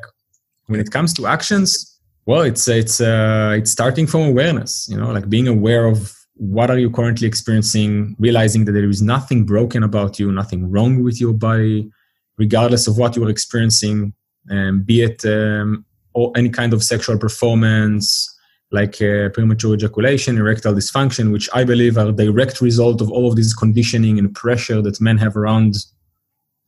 when 0.67 0.79
it 0.79 0.91
comes 0.91 1.13
to 1.13 1.27
actions 1.27 1.95
well, 2.25 2.41
it's 2.41 2.67
it's 2.67 3.01
uh, 3.01 3.53
it's 3.55 3.71
starting 3.71 4.07
from 4.07 4.21
awareness. 4.21 4.87
You 4.89 4.97
know, 4.97 5.11
like 5.11 5.29
being 5.29 5.47
aware 5.47 5.85
of 5.85 6.13
what 6.33 6.69
are 6.69 6.77
you 6.77 6.89
currently 6.89 7.27
experiencing, 7.27 8.15
realizing 8.19 8.65
that 8.65 8.71
there 8.71 8.89
is 8.89 9.01
nothing 9.01 9.45
broken 9.45 9.83
about 9.83 10.19
you, 10.19 10.31
nothing 10.31 10.69
wrong 10.69 11.03
with 11.03 11.21
your 11.21 11.33
body, 11.33 11.89
regardless 12.37 12.87
of 12.87 12.97
what 12.97 13.15
you 13.15 13.23
are 13.23 13.29
experiencing, 13.29 14.13
um, 14.49 14.81
be 14.81 15.03
it 15.03 15.23
um, 15.25 15.85
or 16.13 16.31
any 16.35 16.49
kind 16.49 16.73
of 16.73 16.83
sexual 16.83 17.17
performance 17.17 18.34
like 18.75 19.01
uh, 19.01 19.29
premature 19.29 19.73
ejaculation, 19.73 20.37
erectile 20.37 20.73
dysfunction, 20.73 21.31
which 21.31 21.49
I 21.53 21.63
believe 21.63 21.97
are 21.97 22.09
a 22.09 22.11
direct 22.11 22.61
result 22.61 23.01
of 23.01 23.09
all 23.09 23.27
of 23.27 23.35
this 23.35 23.53
conditioning 23.53 24.19
and 24.19 24.33
pressure 24.35 24.81
that 24.83 25.01
men 25.01 25.17
have 25.17 25.35
around 25.35 25.75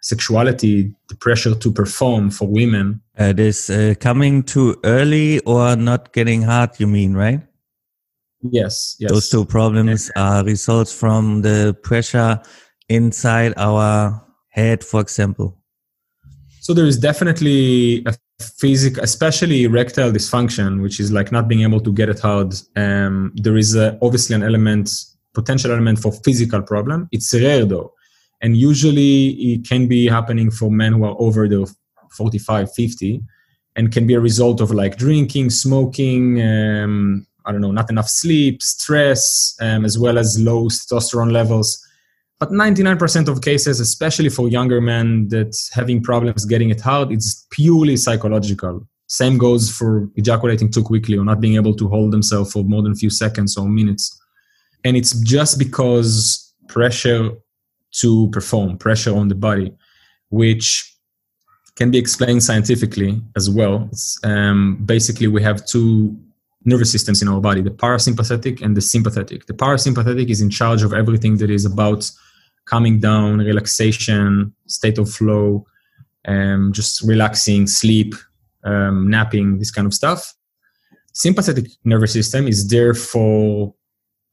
sexuality, 0.02 0.94
the 1.10 1.16
pressure 1.16 1.54
to 1.56 1.72
perform 1.72 2.32
for 2.32 2.48
women. 2.48 3.02
Uh, 3.18 3.34
this 3.34 3.70
uh, 3.70 3.94
coming 4.00 4.44
too 4.44 4.76
early 4.84 5.40
or 5.42 5.76
not 5.76 6.14
getting 6.14 6.42
hard, 6.42 6.72
you 6.80 6.88
mean, 6.88 7.14
right? 7.14 7.42
Yes, 8.42 8.96
yes. 9.00 9.12
Those 9.12 9.30
two 9.30 9.46
problems 9.46 10.12
are 10.16 10.44
results 10.44 10.94
from 10.94 11.42
the 11.42 11.76
pressure 11.84 12.42
inside 12.88 13.54
our 13.58 14.24
head, 14.50 14.84
for 14.84 15.02
example. 15.02 15.58
So 16.62 16.74
there 16.74 16.86
is 16.86 16.98
definitely 16.98 18.04
a 18.06 18.14
physical, 18.39 19.03
especially 19.03 19.63
erectile 19.63 20.12
dysfunction, 20.12 20.82
which 20.82 21.00
is 21.00 21.12
like 21.12 21.32
not 21.32 21.48
being 21.48 21.62
able 21.62 21.79
to 21.79 21.91
get 21.91 22.10
it 22.10 22.20
hard. 22.20 22.53
Um, 22.75 23.32
there 23.36 23.58
is 23.58 23.75
obviously 23.75 24.36
an 24.36 24.44
element, 24.44 24.89
potential 25.34 25.72
element 25.72 26.00
for 26.00 26.12
physical 26.12 26.62
problem. 26.62 27.10
It's 27.12 27.34
rare 27.34 27.65
though 27.65 27.94
and 28.41 28.56
usually 28.56 29.29
it 29.53 29.67
can 29.67 29.88
be 29.88 30.08
happening 30.08 30.51
for 30.51 30.70
men 30.70 30.94
who 30.94 31.06
are 31.06 31.15
over 31.20 31.48
the 31.48 31.72
45 32.12 32.74
50 32.74 33.22
and 33.75 33.91
can 33.91 34.08
be 34.08 34.13
a 34.13 34.20
result 34.20 34.62
of 34.62 34.72
like 34.72 34.98
drinking 34.98 35.50
smoking 35.50 36.41
um, 36.41 37.25
i 37.46 37.51
don't 37.51 37.62
know 37.62 37.72
not 37.72 37.89
enough 37.89 38.08
sleep 38.08 38.62
stress 38.62 39.56
um, 39.62 39.86
as 39.86 39.98
well 39.98 40.17
as 40.17 40.39
low 40.39 40.65
testosterone 40.65 41.32
levels 41.32 41.84
but 42.39 42.51
99% 42.51 43.27
of 43.27 43.41
cases 43.41 43.79
especially 43.79 44.29
for 44.29 44.48
younger 44.48 44.82
men 44.82 45.27
that 45.29 45.56
having 45.74 46.01
problems 46.01 46.46
getting 46.46 46.70
it 46.70 46.82
hard 46.82 47.12
it's 47.12 47.48
purely 47.51 47.98
psychological 47.98 48.88
same 49.08 49.38
goes 49.38 49.72
for 49.72 50.10
ejaculating 50.15 50.70
too 50.70 50.84
quickly 50.84 51.17
or 51.17 51.24
not 51.24 51.39
being 51.39 51.56
able 51.56 51.75
to 51.75 51.88
hold 51.88 52.12
themselves 52.12 52.51
for 52.51 52.63
more 52.63 52.82
than 52.82 52.91
a 52.91 52.96
few 52.96 53.10
seconds 53.10 53.58
or 53.58 53.67
minutes 53.67 54.20
and 54.84 54.96
it's 54.96 55.13
just 55.22 55.58
because 55.60 56.53
pressure 56.67 57.32
to 57.91 58.29
perform, 58.32 58.77
pressure 58.77 59.15
on 59.15 59.27
the 59.27 59.36
body, 59.36 59.74
which 60.29 60.94
can 61.75 61.91
be 61.91 61.98
explained 61.98 62.44
scientifically 62.44 63.22
as 63.36 63.50
well. 63.50 63.89
Um, 64.24 64.82
basically, 64.86 65.27
we 65.27 65.41
have 65.44 65.65
two 65.65 66.17
nervous 66.65 66.91
systems 66.91 67.22
in 67.22 67.27
our 67.27 67.39
body 67.39 67.62
the 67.62 67.70
parasympathetic 67.70 68.62
and 68.62 68.75
the 68.75 68.82
sympathetic. 68.82 69.46
The 69.46 69.53
parasympathetic 69.53 70.29
is 70.29 70.41
in 70.41 70.50
charge 70.50 70.84
of 70.84 70.94
everything 70.94 71.38
that 71.38 71.50
is 71.50 71.65
about 71.65 72.10
calming 72.68 73.00
down, 73.00 73.40
relaxation, 73.40 74.54
state 74.68 74.98
of 74.98 75.10
flow, 75.10 75.66
um, 76.28 76.72
just 76.74 77.02
relaxing, 77.02 77.66
sleep, 77.66 78.14
um, 78.64 79.10
napping, 79.10 79.58
this 79.58 79.72
kind 79.72 79.88
of 79.88 79.94
stuff. 79.94 80.34
Sympathetic 81.14 81.66
nervous 81.84 82.14
system 82.14 82.48
is 82.48 82.68
there 82.68 82.94
for 82.94 83.74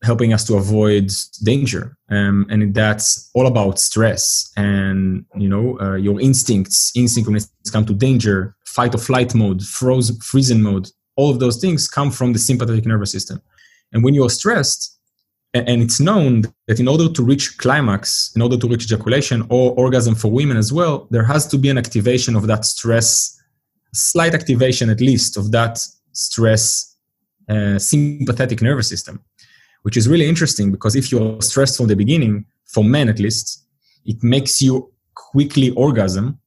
helping 0.03 0.33
us 0.35 0.45
to 0.45 0.57
avoid 0.57 1.11
danger. 1.43 1.97
Um, 2.11 2.47
and 2.51 2.75
that's 2.75 3.31
all 3.35 3.47
about 3.47 3.79
stress 3.79 4.53
and 4.57 5.25
you 5.37 5.49
know 5.49 5.81
uh, 5.81 5.97
your 5.97 6.21
instincts 6.21 6.93
instinct 6.95 7.27
when 7.27 7.37
it's 7.37 7.71
come 7.71 7.87
to 7.87 7.95
danger 7.95 8.55
fight 8.67 8.95
or 8.95 8.99
flight 8.99 9.35
mode 9.35 9.63
frozen 9.63 10.17
freezing 10.17 10.63
mode. 10.63 10.91
All 11.17 11.31
of 11.31 11.39
those 11.39 11.57
things 11.57 11.89
come 11.89 12.11
from 12.11 12.33
the 12.33 12.39
sympathetic 12.39 12.85
nervous 12.85 13.13
system. 13.13 13.41
And 13.93 14.05
when 14.05 14.15
you're 14.15 14.31
stressed 14.31 14.99
and 15.55 15.83
it's 15.83 16.01
known 16.01 16.43
that 16.67 16.81
in 16.81 16.89
order 16.89 17.09
to 17.09 17.23
reach 17.23 17.57
climax 17.59 18.33
in 18.35 18.43
order 18.43 18.57
to 18.57 18.69
reach 18.69 18.85
ejaculation 18.85 19.47
or 19.51 19.73
orgasm 19.79 20.15
for 20.15 20.31
women 20.31 20.57
as 20.57 20.73
well 20.73 21.07
there 21.11 21.25
has 21.25 21.47
to 21.47 21.57
be 21.57 21.71
an 21.71 21.79
activation 21.79 22.35
of 22.37 22.47
that 22.47 22.65
stress 22.65 23.41
slight 23.93 24.35
activation 24.35 24.91
at 24.91 25.01
least 25.01 25.37
of 25.37 25.53
that 25.53 25.79
stress 26.13 26.97
uh, 27.49 27.79
sympathetic 27.79 28.61
nervous 28.61 28.89
system 28.89 29.23
which 29.85 29.99
is 29.99 30.09
really 30.09 30.27
interesting 30.27 30.73
because 30.73 30.97
if 30.97 31.13
you're 31.13 31.41
stressed 31.43 31.77
from 31.77 31.87
the 31.89 31.95
beginning, 31.95 32.47
for 32.65 32.83
men 32.83 33.09
at 33.09 33.19
least, 33.19 33.67
it 34.07 34.23
makes 34.23 34.61
you 34.63 34.91
quickly 35.15 35.71
orgasm 35.73 36.41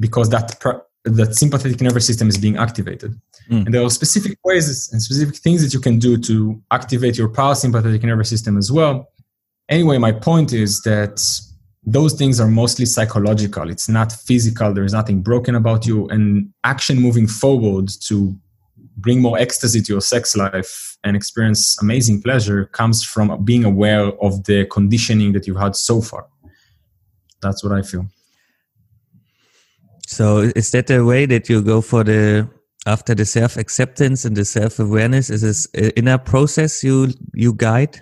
because 0.00 0.30
that 0.30 0.58
that 1.04 1.34
sympathetic 1.34 1.80
nervous 1.82 2.06
system 2.06 2.28
is 2.28 2.38
being 2.38 2.56
activated. 2.56 3.20
Mm. 3.50 3.66
And 3.66 3.74
there 3.74 3.82
are 3.82 3.90
specific 3.90 4.38
ways 4.44 4.90
and 4.92 5.02
specific 5.02 5.36
things 5.36 5.62
that 5.62 5.74
you 5.74 5.80
can 5.80 5.98
do 5.98 6.16
to 6.18 6.62
activate 6.70 7.18
your 7.18 7.28
parasympathetic 7.28 8.02
nervous 8.02 8.28
system 8.28 8.56
as 8.56 8.72
well. 8.72 9.08
Anyway, 9.68 9.98
my 9.98 10.12
point 10.12 10.52
is 10.52 10.82
that 10.82 11.22
those 11.86 12.14
things 12.14 12.40
are 12.40 12.48
mostly 12.48 12.86
psychological. 12.86 13.70
It's 13.70 13.88
not 13.88 14.12
physical. 14.12 14.72
There 14.72 14.84
is 14.84 14.92
nothing 14.92 15.20
broken 15.20 15.54
about 15.54 15.86
you. 15.86 16.08
And 16.08 16.52
action 16.64 16.98
moving 16.98 17.26
forward 17.26 17.90
to 18.08 18.34
bring 18.96 19.20
more 19.20 19.38
ecstasy 19.38 19.80
to 19.82 19.92
your 19.92 20.00
sex 20.00 20.36
life 20.36 20.96
and 21.04 21.16
experience 21.16 21.76
amazing 21.82 22.22
pleasure 22.22 22.66
comes 22.66 23.04
from 23.04 23.44
being 23.44 23.64
aware 23.64 24.06
of 24.22 24.44
the 24.44 24.64
conditioning 24.66 25.32
that 25.32 25.46
you've 25.46 25.58
had 25.58 25.76
so 25.76 26.00
far. 26.00 26.26
That's 27.42 27.62
what 27.62 27.72
I 27.72 27.82
feel. 27.82 28.06
So 30.06 30.38
is 30.38 30.70
that 30.70 30.86
the 30.86 31.04
way 31.04 31.26
that 31.26 31.48
you 31.48 31.60
go 31.62 31.80
for 31.80 32.04
the 32.04 32.48
after 32.86 33.14
the 33.14 33.24
self 33.24 33.56
acceptance 33.56 34.24
and 34.24 34.36
the 34.36 34.44
self 34.44 34.78
awareness? 34.78 35.30
Is 35.30 35.42
this 35.42 35.66
inner 35.96 36.18
process 36.18 36.84
you 36.84 37.12
you 37.34 37.52
guide? 37.54 38.00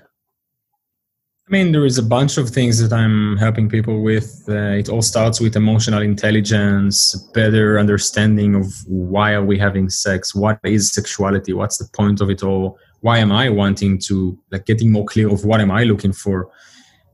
I 1.49 1.51
mean, 1.51 1.73
there 1.73 1.85
is 1.85 1.99
a 1.99 2.03
bunch 2.03 2.39
of 2.39 2.51
things 2.51 2.79
that 2.79 2.97
I'm 2.97 3.37
helping 3.37 3.69
people 3.69 4.03
with. 4.03 4.45
Uh, 4.49 4.79
it 4.79 4.89
all 4.89 5.03
starts 5.03 5.41
with 5.41 5.57
emotional 5.57 6.01
intelligence, 6.01 7.15
better 7.35 7.79
understanding 7.79 8.55
of 8.55 8.73
why 8.87 9.33
are 9.35 9.45
we 9.45 9.59
having 9.59 9.91
sex, 9.91 10.35
what 10.35 10.61
is 10.63 10.93
sexuality, 10.93 11.53
what's 11.53 11.79
the 11.79 11.89
point 11.95 12.21
of 12.21 12.31
it 12.31 12.45
all, 12.45 12.79
why 13.01 13.19
am 13.19 13.33
I 13.33 13.51
wanting 13.51 13.99
to, 14.07 14.39
like, 14.53 14.67
getting 14.67 14.93
more 14.93 15.05
clear 15.05 15.29
of 15.29 15.45
what 15.45 15.61
am 15.61 15.73
I 15.73 15.83
looking 15.83 16.13
for, 16.13 16.49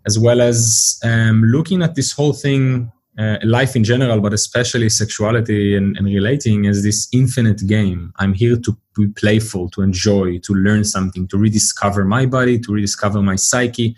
as 0.07 0.19
well 0.19 0.43
as 0.43 1.01
um, 1.03 1.43
looking 1.43 1.83
at 1.83 1.95
this 1.95 2.13
whole 2.13 2.35
thing, 2.35 2.93
uh, 3.19 3.39
life 3.43 3.75
in 3.75 3.85
general, 3.85 4.21
but 4.21 4.33
especially 4.33 4.89
sexuality 4.89 5.77
and, 5.77 5.97
and 5.97 6.07
relating 6.07 6.67
as 6.67 6.83
this 6.83 7.09
infinite 7.13 7.67
game. 7.67 8.13
I'm 8.17 8.33
here 8.33 8.57
to 8.57 8.77
be 8.97 9.09
playful, 9.09 9.71
to 9.71 9.83
enjoy, 9.83 10.39
to 10.39 10.55
learn 10.55 10.85
something, 10.85 11.27
to 11.29 11.37
rediscover 11.37 12.05
my 12.05 12.27
body, 12.27 12.59
to 12.61 12.73
rediscover 12.73 13.21
my 13.23 13.37
psyche 13.37 13.97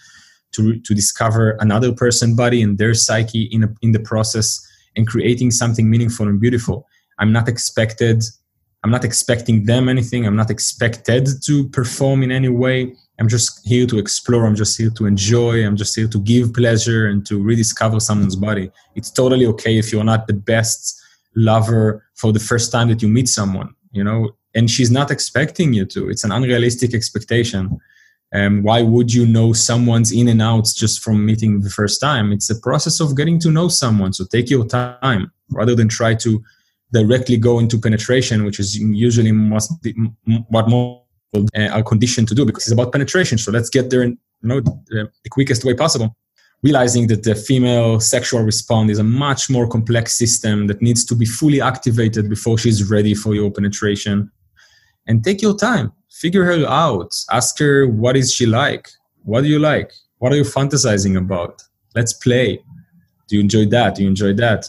to, 0.52 0.80
to 0.80 0.94
discover 0.94 1.56
another 1.60 1.92
person 1.92 2.34
body 2.34 2.62
and 2.62 2.78
their 2.78 2.94
psyche 2.94 3.42
in, 3.52 3.64
a, 3.64 3.68
in 3.82 3.92
the 3.92 4.00
process 4.00 4.66
and 4.96 5.06
creating 5.06 5.50
something 5.50 5.88
meaningful 5.88 6.26
and 6.26 6.40
beautiful. 6.40 6.86
I'm 7.18 7.32
not 7.32 7.48
expected 7.48 8.24
i'm 8.82 8.90
not 8.90 9.04
expecting 9.04 9.64
them 9.66 9.90
anything. 9.90 10.26
I'm 10.26 10.36
not 10.36 10.50
expected 10.50 11.28
to 11.44 11.68
perform 11.68 12.22
in 12.22 12.30
any 12.30 12.48
way 12.48 12.94
i'm 13.20 13.28
just 13.28 13.66
here 13.66 13.86
to 13.86 13.98
explore 13.98 14.46
i'm 14.46 14.56
just 14.56 14.76
here 14.76 14.90
to 14.90 15.06
enjoy 15.06 15.64
i'm 15.64 15.76
just 15.76 15.94
here 15.94 16.08
to 16.08 16.20
give 16.20 16.52
pleasure 16.52 17.06
and 17.06 17.26
to 17.26 17.42
rediscover 17.42 18.00
someone's 18.00 18.36
body 18.36 18.70
it's 18.94 19.10
totally 19.10 19.46
okay 19.46 19.78
if 19.78 19.92
you're 19.92 20.04
not 20.04 20.26
the 20.26 20.32
best 20.32 21.00
lover 21.36 22.04
for 22.14 22.32
the 22.32 22.40
first 22.40 22.72
time 22.72 22.88
that 22.88 23.02
you 23.02 23.08
meet 23.08 23.28
someone 23.28 23.74
you 23.92 24.02
know 24.02 24.30
and 24.54 24.68
she's 24.68 24.90
not 24.90 25.10
expecting 25.10 25.72
you 25.72 25.84
to 25.84 26.08
it's 26.08 26.24
an 26.24 26.32
unrealistic 26.32 26.94
expectation 26.94 27.78
um, 28.32 28.62
why 28.62 28.82
would 28.82 29.12
you 29.12 29.26
know 29.26 29.52
someone's 29.52 30.12
in 30.12 30.28
and 30.28 30.40
outs 30.40 30.72
just 30.72 31.02
from 31.02 31.26
meeting 31.26 31.60
the 31.60 31.70
first 31.70 32.00
time? 32.00 32.32
It's 32.32 32.48
a 32.48 32.60
process 32.60 33.00
of 33.00 33.16
getting 33.16 33.40
to 33.40 33.50
know 33.50 33.68
someone. 33.68 34.12
So 34.12 34.24
take 34.24 34.48
your 34.48 34.64
time 34.66 35.32
rather 35.50 35.74
than 35.74 35.88
try 35.88 36.14
to 36.16 36.42
directly 36.92 37.36
go 37.36 37.58
into 37.58 37.78
penetration, 37.78 38.44
which 38.44 38.60
is 38.60 38.78
usually 38.78 39.32
must 39.32 39.82
be 39.82 39.94
what 40.48 40.72
uh, 40.72 40.99
are 41.34 41.78
uh, 41.78 41.82
conditioned 41.82 42.28
to 42.28 42.34
do 42.34 42.44
because 42.44 42.64
it's 42.64 42.72
about 42.72 42.92
penetration. 42.92 43.38
So 43.38 43.52
let's 43.52 43.70
get 43.70 43.90
there 43.90 44.02
in 44.02 44.18
you 44.42 44.48
know, 44.48 44.60
the, 44.60 45.10
the 45.22 45.30
quickest 45.30 45.64
way 45.64 45.74
possible. 45.74 46.16
Realizing 46.62 47.06
that 47.06 47.22
the 47.22 47.34
female 47.34 48.00
sexual 48.00 48.42
response 48.42 48.90
is 48.90 48.98
a 48.98 49.04
much 49.04 49.48
more 49.48 49.66
complex 49.66 50.18
system 50.18 50.66
that 50.66 50.82
needs 50.82 51.04
to 51.06 51.14
be 51.14 51.24
fully 51.24 51.60
activated 51.60 52.28
before 52.28 52.58
she's 52.58 52.90
ready 52.90 53.14
for 53.14 53.34
your 53.34 53.50
penetration 53.50 54.30
and 55.06 55.24
take 55.24 55.40
your 55.40 55.56
time. 55.56 55.92
Figure 56.10 56.44
her 56.44 56.66
out. 56.66 57.14
Ask 57.30 57.58
her 57.60 57.86
what 57.86 58.14
is 58.16 58.32
she 58.32 58.44
like? 58.44 58.90
What 59.22 59.42
do 59.42 59.48
you 59.48 59.58
like? 59.58 59.92
What 60.18 60.32
are 60.32 60.36
you 60.36 60.42
fantasizing 60.42 61.16
about? 61.16 61.62
Let's 61.94 62.12
play. 62.12 62.62
Do 63.28 63.36
you 63.36 63.40
enjoy 63.40 63.66
that? 63.66 63.94
Do 63.94 64.02
you 64.02 64.08
enjoy 64.08 64.34
that? 64.34 64.68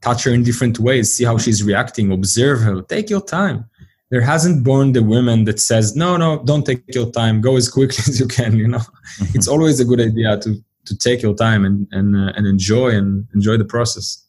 Touch 0.00 0.24
her 0.24 0.32
in 0.32 0.42
different 0.42 0.78
ways. 0.78 1.12
See 1.12 1.24
how 1.24 1.36
she's 1.36 1.62
reacting. 1.62 2.12
Observe 2.12 2.60
her. 2.62 2.80
Take 2.82 3.10
your 3.10 3.22
time. 3.22 3.66
There 4.10 4.20
hasn't 4.20 4.64
born 4.64 4.92
the 4.92 5.02
women 5.02 5.44
that 5.44 5.58
says, 5.58 5.96
no, 5.96 6.16
no, 6.16 6.42
don't 6.44 6.64
take 6.64 6.82
your 6.94 7.10
time. 7.10 7.40
Go 7.40 7.56
as 7.56 7.68
quickly 7.68 7.96
as 8.08 8.20
you 8.20 8.26
can. 8.26 8.56
You 8.56 8.68
know, 8.68 8.78
mm-hmm. 8.78 9.34
it's 9.34 9.48
always 9.48 9.80
a 9.80 9.84
good 9.84 10.00
idea 10.00 10.38
to 10.40 10.62
to 10.86 10.96
take 10.96 11.22
your 11.22 11.34
time 11.34 11.64
and 11.64 11.88
and 11.92 12.14
uh, 12.14 12.32
and 12.36 12.46
enjoy 12.46 12.90
and 12.90 13.26
enjoy 13.34 13.56
the 13.56 13.64
process. 13.64 14.24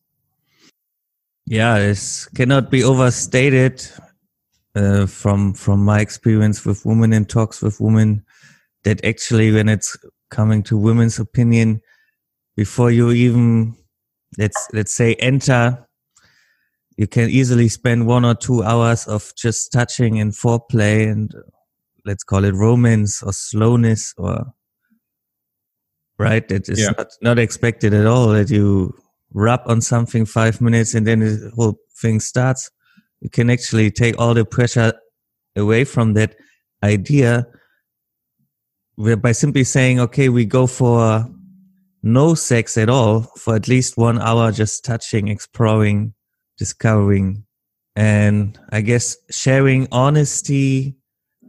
Yeah, 1.46 1.77
this 1.79 2.27
cannot 2.36 2.72
be 2.72 2.84
overstated. 2.84 3.86
Uh, 4.75 5.05
from 5.05 5.53
from 5.53 5.79
my 5.86 6.01
experience 6.01 6.65
with 6.65 6.86
women 6.86 7.13
in 7.13 7.24
talks 7.24 7.62
with 7.62 7.79
women, 7.79 8.25
that 8.84 9.03
actually 9.05 9.50
when 9.50 9.70
it's 9.70 9.96
coming 10.32 10.62
to 10.63 10.77
women's 10.77 11.17
opinion, 11.17 11.82
before 12.58 12.91
you 12.91 13.12
even 13.12 13.74
let's 14.38 14.67
let's 14.74 14.94
say 14.94 15.15
enter, 15.15 15.88
you 16.98 17.08
can 17.08 17.30
easily 17.30 17.68
spend 17.68 18.08
one 18.08 18.24
or 18.24 18.36
two 18.36 18.64
hours 18.64 19.08
of 19.08 19.34
just 19.36 19.72
touching 19.72 20.20
and 20.20 20.32
foreplay 20.32 21.10
and 21.12 21.34
uh, 21.36 21.40
let's 22.06 22.24
call 22.24 22.46
it 22.46 22.54
romance 22.54 23.22
or 23.22 23.34
slowness 23.34 24.14
or 24.18 24.46
right. 26.18 26.50
It 26.50 26.70
is 26.70 26.80
yeah. 26.80 26.92
not 26.98 27.08
not 27.22 27.40
expected 27.40 27.94
at 27.94 28.06
all 28.06 28.30
that 28.30 28.50
you 28.50 28.94
rub 29.34 29.62
on 29.66 29.82
something 29.82 30.25
five 30.25 30.62
minutes 30.62 30.94
and 30.94 31.06
then 31.06 31.20
the 31.20 31.52
whole 31.56 31.78
thing 32.00 32.20
starts. 32.20 32.72
You 33.20 33.30
can 33.30 33.50
actually 33.50 33.92
take 33.92 34.18
all 34.18 34.34
the 34.34 34.46
pressure 34.46 34.94
away 35.56 35.84
from 35.84 36.14
that 36.14 36.36
idea 36.84 37.48
by 38.98 39.34
simply 39.34 39.66
saying, 39.66 40.00
okay, 40.00 40.30
we 40.30 40.46
go 40.46 40.68
for 40.68 41.28
no 42.02 42.36
sex 42.36 42.78
at 42.78 42.88
all 42.88 43.22
for 43.38 43.56
at 43.56 43.68
least 43.68 43.98
one 43.98 44.22
hour, 44.22 44.52
just 44.52 44.86
touching, 44.86 45.28
exploring, 45.28 46.14
discovering. 46.58 47.46
And 47.96 48.60
I 48.72 48.82
guess 48.82 49.18
sharing 49.32 49.88
honesty 49.92 50.98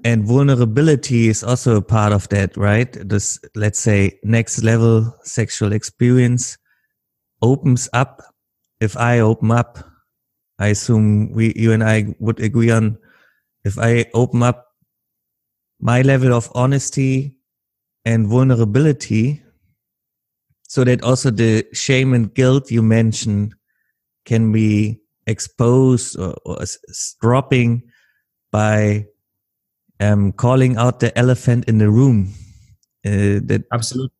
and 0.05 0.25
vulnerability 0.25 1.29
is 1.29 1.43
also 1.43 1.77
a 1.77 1.83
part 1.83 2.13
of 2.13 2.29
that, 2.29 2.57
right? 2.57 2.93
This, 2.93 3.41
let's 3.55 3.81
say, 3.81 4.19
next 4.23 4.63
level 4.63 5.15
sexual 5.25 5.73
experience 5.73 6.57
opens 7.43 7.89
up, 7.93 8.23
if 8.81 8.97
I 8.97 9.21
open 9.21 9.51
up, 9.51 9.79
I 10.59 10.69
assume 10.69 11.33
we, 11.33 11.53
you 11.57 11.73
and 11.73 11.83
I 11.83 12.15
would 12.19 12.41
agree 12.41 12.71
on 12.71 12.99
if 13.65 13.79
I 13.79 14.07
open 14.15 14.43
up 14.43 14.67
my 15.81 16.03
level 16.03 16.33
of 16.33 16.51
honesty 16.55 17.37
and 18.05 18.27
vulnerability 18.27 19.43
so 20.69 20.85
that 20.85 21.03
also 21.03 21.31
the 21.31 21.67
shame 21.73 22.15
and 22.15 22.33
guilt 22.33 22.71
you 22.71 22.83
mentioned 22.83 23.55
can 24.27 24.53
be 24.53 25.01
exposed 25.27 26.19
or, 26.19 26.35
or 26.45 26.59
dropping 27.21 27.83
by 28.53 29.07
um, 29.99 30.33
calling 30.33 30.77
out 30.77 31.01
the 31.01 31.17
elephant 31.19 31.65
in 31.67 31.79
the 31.79 31.91
room. 31.91 32.35
Uh, 33.05 33.41
that 33.49 33.65
absolutely 33.73 34.13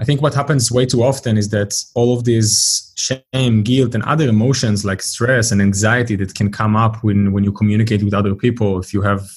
I 0.00 0.04
think 0.04 0.22
what 0.22 0.34
happens 0.34 0.72
way 0.72 0.86
too 0.86 1.02
often 1.02 1.36
is 1.36 1.50
that 1.50 1.74
all 1.94 2.16
of 2.16 2.24
these 2.24 2.92
shame, 2.96 3.62
guilt, 3.62 3.94
and 3.94 4.02
other 4.04 4.28
emotions 4.28 4.84
like 4.84 5.02
stress 5.02 5.52
and 5.52 5.60
anxiety 5.60 6.16
that 6.16 6.34
can 6.34 6.50
come 6.50 6.76
up 6.76 7.04
when, 7.04 7.32
when 7.32 7.44
you 7.44 7.52
communicate 7.52 8.02
with 8.02 8.14
other 8.14 8.34
people, 8.34 8.80
if 8.80 8.94
you 8.94 9.02
have 9.02 9.28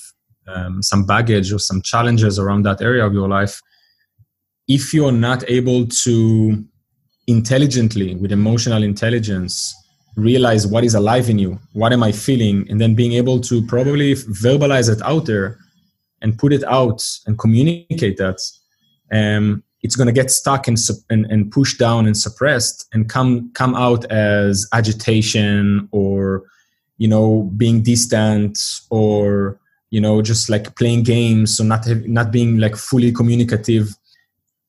um, 0.48 0.82
some 0.82 1.06
baggage 1.06 1.52
or 1.52 1.60
some 1.60 1.82
challenges 1.82 2.40
around 2.40 2.64
that 2.64 2.82
area 2.82 3.06
of 3.06 3.14
your 3.14 3.28
life, 3.28 3.62
if 4.68 4.94
you're 4.94 5.12
not 5.12 5.44
able 5.50 5.88
to 5.88 6.66
intelligently, 7.28 8.16
with 8.16 8.32
emotional 8.32 8.84
intelligence, 8.84 9.76
realize 10.16 10.66
what 10.66 10.84
is 10.84 10.96
alive 10.96 11.30
in 11.30 11.40
you, 11.40 11.60
what 11.74 11.92
am 11.92 12.04
I 12.04 12.12
feeling, 12.12 12.66
and 12.70 12.80
then 12.80 12.96
being 12.96 13.14
able 13.14 13.40
to 13.42 13.66
probably 13.66 14.14
verbalize 14.14 14.92
it 14.92 15.02
out 15.04 15.26
there 15.26 15.60
and 16.22 16.38
put 16.38 16.54
it 16.54 16.64
out 16.64 17.06
and 17.28 17.38
communicate 17.38 18.18
that. 18.18 18.40
Um, 19.12 19.64
it's 19.84 19.96
going 19.96 20.08
to 20.08 20.14
get 20.14 20.32
stuck 20.32 20.68
and, 20.68 20.78
and, 21.12 21.26
and 21.28 21.52
pushed 21.52 21.78
down 21.78 22.08
and 22.08 22.18
suppressed 22.18 22.88
and 22.92 23.08
come 23.08 23.52
come 23.54 23.76
out 23.76 24.04
as 24.06 24.68
agitation 24.74 25.88
or 25.92 26.44
you 26.98 27.08
know 27.08 27.52
being 27.56 27.84
distant 27.84 28.58
or 28.90 29.60
you 29.92 30.02
know 30.02 30.24
just 30.24 30.50
like 30.50 30.76
playing 30.76 31.04
games 31.04 31.56
so 31.56 31.64
not 31.64 31.86
not 32.08 32.32
being 32.32 32.58
like 32.58 32.76
fully 32.76 33.12
communicative 33.12 33.96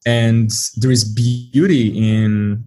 and 0.06 0.50
there 0.76 0.92
is 0.92 1.04
beauty 1.04 1.88
in 1.88 2.66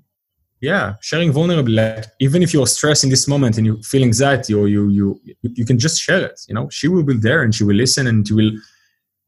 yeah 0.62 0.96
sharing 1.02 1.32
vulnerably 1.32 1.76
like 1.76 2.06
even 2.20 2.44
if 2.44 2.54
you're 2.54 2.68
stressed 2.68 3.06
in 3.06 3.10
this 3.10 3.28
moment 3.28 3.58
and 3.58 3.66
you 3.66 3.82
feel 3.82 4.04
anxiety 4.04 4.54
or 4.54 4.68
you 4.68 4.90
you 4.90 5.20
you 5.42 5.66
can 5.66 5.80
just 5.80 6.00
share 6.02 6.24
it 6.24 6.40
you 6.48 6.54
know? 6.54 6.70
She 6.70 6.88
will 6.88 7.04
be 7.04 7.16
there 7.16 7.42
and 7.42 7.56
she 7.56 7.64
will 7.64 7.78
listen 7.78 8.06
and 8.06 8.28
she 8.28 8.34
will 8.34 8.52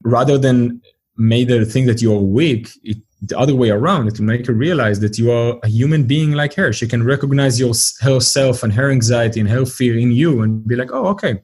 rather 0.03 0.37
than 0.37 0.81
made 1.17 1.49
her 1.49 1.63
think 1.63 1.87
that 1.87 2.01
you're 2.01 2.19
weak 2.19 2.69
it 2.83 2.97
the 3.23 3.37
other 3.37 3.55
way 3.55 3.69
around 3.69 4.07
it 4.07 4.19
will 4.19 4.25
make 4.25 4.47
her 4.47 4.53
realize 4.53 4.99
that 4.99 5.17
you 5.19 5.31
are 5.31 5.59
a 5.61 5.67
human 5.67 6.05
being 6.05 6.31
like 6.31 6.55
her. 6.55 6.73
She 6.73 6.87
can 6.87 7.03
recognize 7.03 7.59
your 7.59 7.73
herself 8.01 8.63
and 8.63 8.73
her 8.73 8.89
anxiety 8.89 9.39
and 9.39 9.47
her 9.47 9.63
fear 9.63 9.95
in 9.97 10.11
you 10.11 10.41
and 10.41 10.67
be 10.67 10.75
like 10.75 10.91
oh 10.91 11.05
okay. 11.07 11.41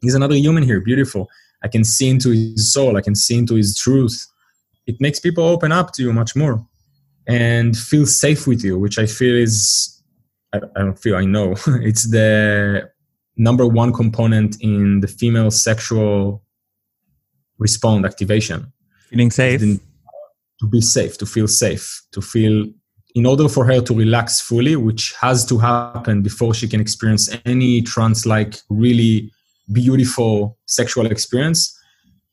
He's 0.00 0.16
another 0.16 0.34
human 0.34 0.64
here. 0.64 0.80
Beautiful. 0.80 1.30
I 1.62 1.68
can 1.68 1.84
see 1.84 2.08
into 2.08 2.30
his 2.30 2.72
soul. 2.72 2.96
I 2.96 3.02
can 3.02 3.14
see 3.14 3.38
into 3.38 3.54
his 3.54 3.76
truth 3.76 4.26
it 4.86 5.00
makes 5.00 5.20
people 5.20 5.44
open 5.44 5.72
up 5.72 5.92
to 5.92 6.02
you 6.02 6.12
much 6.12 6.34
more 6.34 6.66
and 7.26 7.76
feel 7.76 8.06
safe 8.06 8.46
with 8.46 8.64
you 8.64 8.78
which 8.78 8.98
i 8.98 9.06
feel 9.06 9.36
is 9.36 10.02
i, 10.52 10.58
I 10.76 10.80
don't 10.80 10.98
feel 10.98 11.16
i 11.16 11.24
know. 11.24 11.54
It's 11.90 12.10
the 12.10 12.90
number 13.36 13.66
one 13.66 13.92
component 13.92 14.56
in 14.60 15.00
the 15.00 15.08
female 15.08 15.50
sexual 15.50 16.42
response 17.58 18.04
activation. 18.06 18.72
Feeling 19.08 19.30
safe? 19.30 19.60
to 19.60 20.68
be 20.68 20.80
safe, 20.80 21.18
to 21.18 21.26
feel 21.26 21.48
safe, 21.48 22.02
to 22.12 22.20
feel 22.20 22.66
in 23.14 23.26
order 23.26 23.48
for 23.48 23.64
her 23.66 23.80
to 23.80 23.94
relax 23.94 24.40
fully, 24.40 24.76
which 24.76 25.12
has 25.20 25.44
to 25.44 25.58
happen 25.58 26.22
before 26.22 26.54
she 26.54 26.68
can 26.68 26.80
experience 26.80 27.28
any 27.44 27.82
trance 27.82 28.24
like 28.24 28.54
really 28.70 29.30
beautiful 29.72 30.56
sexual 30.66 31.06
experience, 31.06 31.76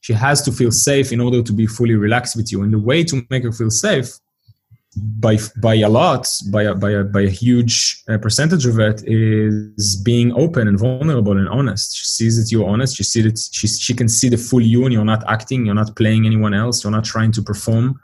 she 0.01 0.13
has 0.13 0.41
to 0.43 0.51
feel 0.51 0.71
safe 0.71 1.11
in 1.11 1.19
order 1.19 1.41
to 1.41 1.53
be 1.53 1.67
fully 1.67 1.95
relaxed 1.95 2.35
with 2.35 2.51
you. 2.51 2.63
And 2.63 2.73
the 2.73 2.79
way 2.79 3.03
to 3.03 3.25
make 3.29 3.43
her 3.43 3.51
feel 3.51 3.69
safe 3.69 4.19
by 5.19 5.37
by 5.61 5.75
a 5.75 5.89
lot, 5.89 6.27
by 6.51 6.63
a, 6.63 6.73
by 6.73 6.91
a, 6.91 7.03
by 7.03 7.21
a 7.21 7.29
huge 7.29 8.03
uh, 8.09 8.17
percentage 8.17 8.65
of 8.65 8.79
it, 8.79 9.03
is 9.05 10.01
being 10.03 10.33
open 10.33 10.67
and 10.67 10.79
vulnerable 10.79 11.37
and 11.37 11.47
honest. 11.49 11.95
She 11.95 12.05
sees 12.05 12.41
that 12.41 12.51
you're 12.51 12.67
honest. 12.67 12.95
She 12.95 13.03
sees 13.03 13.23
that 13.25 13.39
she 13.51 13.67
she 13.67 13.93
can 13.93 14.09
see 14.09 14.29
the 14.29 14.37
full 14.37 14.61
you, 14.61 14.85
and 14.85 14.93
you're 14.93 15.05
not 15.05 15.23
acting. 15.29 15.65
You're 15.65 15.75
not 15.75 15.95
playing 15.95 16.25
anyone 16.25 16.53
else. 16.53 16.83
You're 16.83 16.91
not 16.91 17.05
trying 17.05 17.31
to 17.33 17.41
perform 17.41 17.99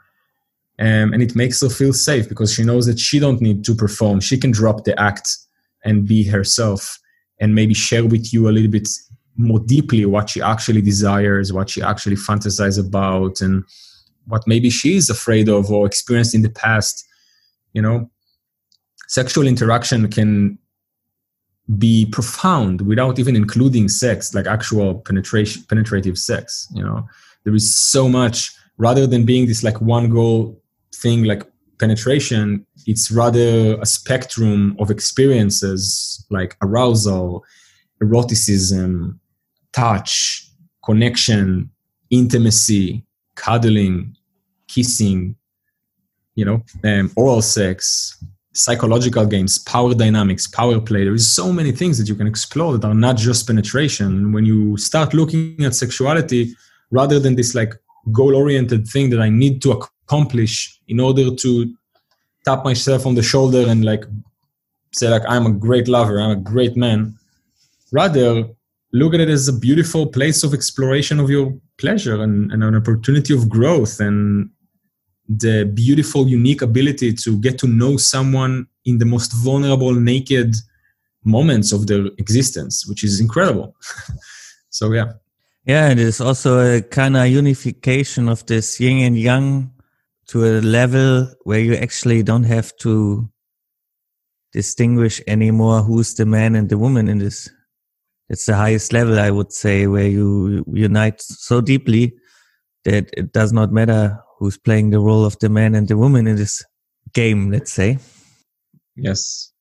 um, 0.78 1.14
and 1.14 1.22
it 1.22 1.34
makes 1.34 1.62
her 1.62 1.70
feel 1.70 1.92
safe 1.92 2.28
because 2.28 2.52
she 2.52 2.62
knows 2.62 2.86
that 2.86 2.98
she 2.98 3.18
don't 3.18 3.40
need 3.40 3.64
to 3.64 3.74
perform 3.74 4.20
she 4.20 4.38
can 4.38 4.50
drop 4.50 4.84
the 4.84 4.98
act 5.00 5.36
and 5.84 6.06
be 6.06 6.24
herself 6.24 6.98
and 7.40 7.54
maybe 7.54 7.74
share 7.74 8.04
with 8.04 8.32
you 8.32 8.48
a 8.48 8.50
little 8.50 8.70
bit 8.70 8.88
more 9.36 9.60
deeply 9.60 10.04
what 10.06 10.30
she 10.30 10.40
actually 10.40 10.80
desires 10.80 11.52
what 11.52 11.68
she 11.68 11.82
actually 11.82 12.16
fantasizes 12.16 12.78
about 12.78 13.40
and 13.40 13.64
what 14.26 14.42
maybe 14.46 14.70
she 14.70 14.96
is 14.96 15.10
afraid 15.10 15.48
of 15.48 15.70
or 15.70 15.86
experienced 15.86 16.34
in 16.34 16.42
the 16.42 16.50
past. 16.50 17.04
You 17.72 17.82
know 17.82 18.10
sexual 19.08 19.46
interaction 19.46 20.08
can 20.10 20.58
be 21.78 22.06
profound 22.06 22.80
without 22.82 23.18
even 23.18 23.36
including 23.36 23.88
sex 23.88 24.34
like 24.34 24.46
actual 24.46 24.94
penetration 25.00 25.62
penetrative 25.68 26.18
sex 26.18 26.68
you 26.74 26.82
know. 26.82 27.06
There 27.44 27.54
is 27.54 27.76
so 27.76 28.08
much 28.08 28.52
rather 28.78 29.06
than 29.06 29.24
being 29.24 29.46
this 29.46 29.62
like 29.62 29.80
one 29.80 30.10
goal 30.10 30.60
thing 30.92 31.24
like 31.24 31.42
penetration, 31.78 32.66
it's 32.86 33.10
rather 33.10 33.78
a 33.80 33.86
spectrum 33.86 34.76
of 34.78 34.90
experiences 34.90 36.24
like 36.30 36.56
arousal, 36.62 37.44
eroticism, 38.02 39.20
touch, 39.76 40.48
connection, 40.84 41.70
intimacy, 42.10 43.04
cuddling, 43.34 44.16
kissing, 44.68 45.36
you 46.34 46.44
know, 46.44 46.62
um, 46.84 47.10
oral 47.16 47.42
sex, 47.42 48.24
psychological 48.52 49.26
games, 49.26 49.58
power 49.58 49.94
dynamics, 49.94 50.46
power 50.46 50.80
play. 50.80 51.04
There 51.04 51.14
is 51.14 51.30
so 51.30 51.52
many 51.52 51.72
things 51.72 51.98
that 51.98 52.08
you 52.08 52.14
can 52.14 52.26
explore 52.26 52.78
that 52.78 52.86
are 52.86 52.94
not 52.94 53.16
just 53.16 53.46
penetration. 53.46 54.32
When 54.32 54.46
you 54.46 54.78
start 54.78 55.12
looking 55.12 55.62
at 55.64 55.74
sexuality, 55.74 56.56
rather 56.90 57.18
than 57.18 57.34
this 57.36 57.54
like 57.54 57.74
goal-oriented 58.12 58.86
thing 58.88 59.10
that 59.10 59.20
I 59.20 59.28
need 59.28 59.60
to 59.62 59.72
accomplish 59.72 60.80
in 60.88 61.00
order 61.00 61.34
to 61.34 61.74
tap 62.46 62.64
myself 62.64 63.06
on 63.06 63.14
the 63.14 63.22
shoulder 63.22 63.64
and 63.68 63.84
like 63.84 64.04
say 64.92 65.08
like 65.08 65.22
i'm 65.28 65.46
a 65.46 65.50
great 65.50 65.88
lover 65.88 66.20
i'm 66.20 66.30
a 66.30 66.36
great 66.36 66.76
man 66.76 67.12
rather 67.90 68.48
look 68.96 69.14
at 69.14 69.20
it 69.20 69.28
as 69.28 69.48
a 69.48 69.52
beautiful 69.52 70.06
place 70.06 70.42
of 70.42 70.54
exploration 70.54 71.20
of 71.20 71.30
your 71.30 71.54
pleasure 71.78 72.22
and, 72.22 72.50
and 72.52 72.64
an 72.64 72.74
opportunity 72.74 73.34
of 73.34 73.48
growth 73.48 74.00
and 74.00 74.50
the 75.28 75.70
beautiful, 75.74 76.28
unique 76.28 76.62
ability 76.62 77.12
to 77.12 77.38
get 77.40 77.58
to 77.58 77.66
know 77.66 77.96
someone 77.96 78.66
in 78.84 78.98
the 78.98 79.04
most 79.04 79.32
vulnerable, 79.32 79.92
naked 79.92 80.54
moments 81.24 81.72
of 81.72 81.86
their 81.86 82.06
existence, 82.18 82.86
which 82.86 83.02
is 83.02 83.20
incredible. 83.20 83.74
so, 84.70 84.92
yeah. 84.92 85.12
Yeah, 85.66 85.90
it 85.90 85.98
is 85.98 86.20
also 86.20 86.76
a 86.76 86.80
kind 86.80 87.16
of 87.16 87.26
unification 87.26 88.28
of 88.28 88.46
this 88.46 88.78
yin 88.78 89.04
and 89.04 89.18
yang 89.18 89.72
to 90.28 90.44
a 90.44 90.60
level 90.60 91.28
where 91.42 91.58
you 91.58 91.74
actually 91.74 92.22
don't 92.22 92.44
have 92.44 92.76
to 92.78 93.28
distinguish 94.52 95.20
anymore 95.26 95.82
who's 95.82 96.14
the 96.14 96.24
man 96.24 96.54
and 96.54 96.68
the 96.68 96.78
woman 96.78 97.08
in 97.08 97.18
this. 97.18 97.50
It's 98.28 98.46
the 98.46 98.56
highest 98.56 98.92
level, 98.92 99.18
I 99.18 99.30
would 99.30 99.52
say, 99.52 99.86
where 99.86 100.08
you 100.08 100.64
unite 100.72 101.20
so 101.20 101.60
deeply 101.60 102.14
that 102.84 103.10
it 103.16 103.32
does 103.32 103.52
not 103.52 103.72
matter 103.72 104.18
who's 104.38 104.58
playing 104.58 104.90
the 104.90 105.00
role 105.00 105.24
of 105.24 105.38
the 105.38 105.48
man 105.48 105.74
and 105.74 105.88
the 105.88 105.96
woman 105.96 106.26
in 106.26 106.36
this 106.36 106.64
game, 107.12 107.50
let's 107.50 107.72
say. 107.72 107.98
Yes. 108.96 109.52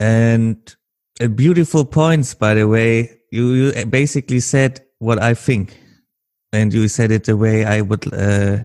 And 0.00 0.74
a 1.20 1.28
beautiful 1.28 1.84
points, 1.84 2.34
by 2.34 2.54
the 2.54 2.66
way. 2.66 3.18
You, 3.30 3.52
you 3.52 3.86
basically 3.86 4.40
said 4.40 4.80
what 4.98 5.20
I 5.20 5.34
think, 5.34 5.76
and 6.52 6.72
you 6.72 6.88
said 6.88 7.10
it 7.10 7.24
the 7.24 7.36
way 7.36 7.64
I 7.64 7.80
would 7.80 8.12
uh, 8.12 8.58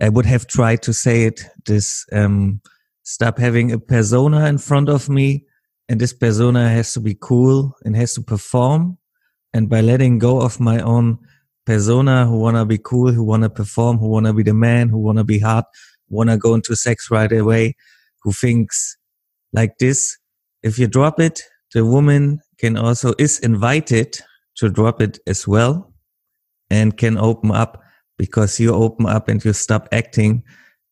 I 0.00 0.08
would 0.08 0.26
have 0.26 0.46
tried 0.46 0.82
to 0.82 0.92
say 0.92 1.24
it. 1.24 1.42
This 1.64 2.04
um, 2.12 2.60
stop 3.02 3.38
having 3.38 3.72
a 3.72 3.78
persona 3.78 4.46
in 4.46 4.58
front 4.58 4.88
of 4.88 5.08
me, 5.08 5.46
and 5.88 6.00
this 6.00 6.12
persona 6.12 6.68
has 6.68 6.92
to 6.94 7.00
be 7.00 7.16
cool 7.20 7.76
and 7.84 7.96
has 7.96 8.14
to 8.14 8.22
perform. 8.22 8.98
And 9.52 9.68
by 9.68 9.80
letting 9.80 10.18
go 10.18 10.40
of 10.40 10.58
my 10.58 10.80
own 10.80 11.18
persona 11.66 12.26
who 12.26 12.38
wanna 12.38 12.64
be 12.64 12.78
cool, 12.78 13.12
who 13.12 13.24
wanna 13.24 13.50
perform, 13.50 13.98
who 13.98 14.08
wanna 14.08 14.32
be 14.32 14.42
the 14.42 14.54
man, 14.54 14.88
who 14.88 14.98
wanna 14.98 15.24
be 15.24 15.38
hot, 15.38 15.66
wanna 16.08 16.36
go 16.36 16.54
into 16.54 16.74
sex 16.74 17.10
right 17.10 17.30
away, 17.32 17.76
who 18.22 18.32
thinks 18.32 18.96
like 19.52 19.78
this. 19.78 20.16
If 20.62 20.78
you 20.78 20.86
drop 20.86 21.20
it, 21.20 21.42
the 21.74 21.84
woman 21.84 22.40
can 22.58 22.76
also 22.76 23.14
is 23.18 23.38
invited 23.40 24.18
to 24.56 24.68
drop 24.68 25.00
it 25.00 25.18
as 25.26 25.46
well 25.46 25.92
and 26.70 26.96
can 26.96 27.18
open 27.18 27.50
up 27.50 27.82
because 28.18 28.58
you 28.60 28.72
open 28.72 29.06
up 29.06 29.28
and 29.28 29.44
you 29.44 29.52
stop 29.52 29.88
acting. 29.92 30.42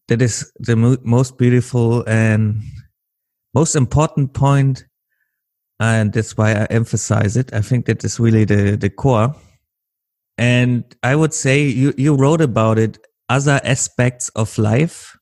That 0.09 0.21
is 0.21 0.53
the 0.59 0.77
mo- 0.77 0.99
most 1.03 1.39
beautiful 1.39 2.05
and 2.07 2.63
most 3.55 3.77
important 3.77 4.35
point, 4.35 4.85
and 5.81 6.13
that's 6.13 6.37
why 6.37 6.53
I 6.53 6.65
emphasize 6.67 7.37
it. 7.37 7.53
I 7.53 7.61
think 7.61 7.87
that 7.87 8.05
is 8.05 8.21
really 8.21 8.45
the 8.45 8.77
the 8.77 8.91
core 8.91 9.35
and 10.39 10.85
I 11.03 11.15
would 11.17 11.35
say 11.35 11.63
you, 11.69 11.95
you 11.97 12.15
wrote 12.15 12.41
about 12.41 12.79
it, 12.79 12.99
other 13.29 13.61
aspects 13.65 14.29
of 14.31 14.57
life, 14.59 15.17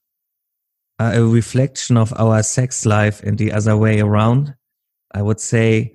are 0.98 1.14
a 1.14 1.24
reflection 1.24 1.96
of 1.96 2.12
our 2.18 2.42
sex 2.42 2.84
life 2.84 3.22
and 3.22 3.38
the 3.38 3.52
other 3.52 3.76
way 3.76 4.00
around. 4.00 4.54
I 5.14 5.22
would 5.22 5.40
say 5.40 5.92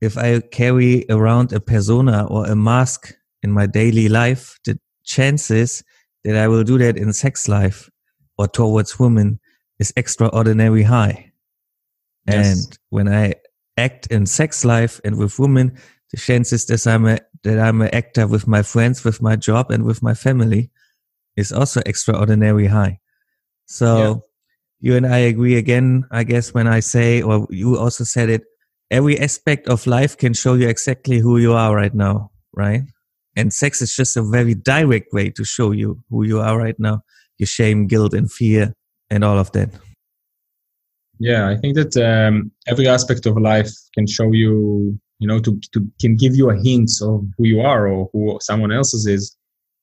if 0.00 0.16
I 0.16 0.40
carry 0.40 1.04
around 1.10 1.52
a 1.52 1.60
persona 1.60 2.26
or 2.26 2.46
a 2.46 2.56
mask 2.56 3.14
in 3.42 3.52
my 3.52 3.66
daily 3.66 4.08
life, 4.08 4.58
the 4.64 4.78
chances 5.04 5.84
that 6.24 6.36
I 6.36 6.48
will 6.48 6.64
do 6.64 6.78
that 6.78 6.96
in 6.96 7.12
sex 7.12 7.46
life 7.48 7.90
or 8.36 8.48
towards 8.48 8.98
women 8.98 9.38
is 9.78 9.92
extraordinary 9.96 10.82
high. 10.82 11.27
Yes. 12.28 12.66
And 12.66 12.78
when 12.90 13.08
I 13.08 13.34
act 13.76 14.08
in 14.08 14.26
sex 14.26 14.64
life 14.64 15.00
and 15.04 15.16
with 15.16 15.38
women, 15.38 15.78
the 16.10 16.16
chances 16.16 16.66
that 16.66 16.86
I'm 16.86 17.06
a, 17.06 17.18
that 17.44 17.58
I'm 17.58 17.80
an 17.82 17.94
actor 17.94 18.26
with 18.26 18.46
my 18.46 18.62
friends, 18.62 19.04
with 19.04 19.22
my 19.22 19.36
job, 19.36 19.70
and 19.70 19.84
with 19.84 20.02
my 20.02 20.14
family 20.14 20.70
is 21.36 21.52
also 21.52 21.80
extraordinary 21.86 22.66
high. 22.66 22.98
So 23.66 23.96
yeah. 23.96 24.14
you 24.80 24.96
and 24.96 25.06
I 25.06 25.18
agree 25.18 25.56
again, 25.56 26.04
I 26.10 26.24
guess, 26.24 26.54
when 26.54 26.66
I 26.66 26.80
say, 26.80 27.22
or 27.22 27.46
you 27.50 27.78
also 27.78 28.04
said 28.04 28.30
it, 28.30 28.42
every 28.90 29.18
aspect 29.20 29.68
of 29.68 29.86
life 29.86 30.16
can 30.16 30.32
show 30.34 30.54
you 30.54 30.68
exactly 30.68 31.18
who 31.18 31.38
you 31.38 31.52
are 31.52 31.74
right 31.74 31.94
now, 31.94 32.30
right? 32.54 32.82
And 33.36 33.52
sex 33.52 33.82
is 33.82 33.94
just 33.94 34.16
a 34.16 34.22
very 34.22 34.54
direct 34.54 35.12
way 35.12 35.30
to 35.30 35.44
show 35.44 35.70
you 35.70 36.02
who 36.10 36.24
you 36.24 36.40
are 36.40 36.58
right 36.58 36.78
now, 36.78 37.02
your 37.38 37.46
shame, 37.46 37.86
guilt, 37.86 38.14
and 38.14 38.32
fear, 38.32 38.74
and 39.10 39.22
all 39.22 39.38
of 39.38 39.52
that. 39.52 39.70
Yeah, 41.18 41.48
I 41.48 41.56
think 41.56 41.74
that 41.74 41.96
um, 41.96 42.52
every 42.66 42.86
aspect 42.86 43.26
of 43.26 43.36
life 43.36 43.70
can 43.94 44.06
show 44.06 44.32
you 44.32 44.98
you 45.18 45.26
know 45.26 45.40
to, 45.40 45.60
to 45.72 45.86
can 46.00 46.16
give 46.16 46.36
you 46.36 46.50
a 46.50 46.56
hint 46.56 46.90
of 47.02 47.26
who 47.36 47.44
you 47.44 47.60
are 47.60 47.88
or 47.88 48.08
who 48.12 48.38
someone 48.40 48.72
else's 48.72 49.06
is. 49.06 49.36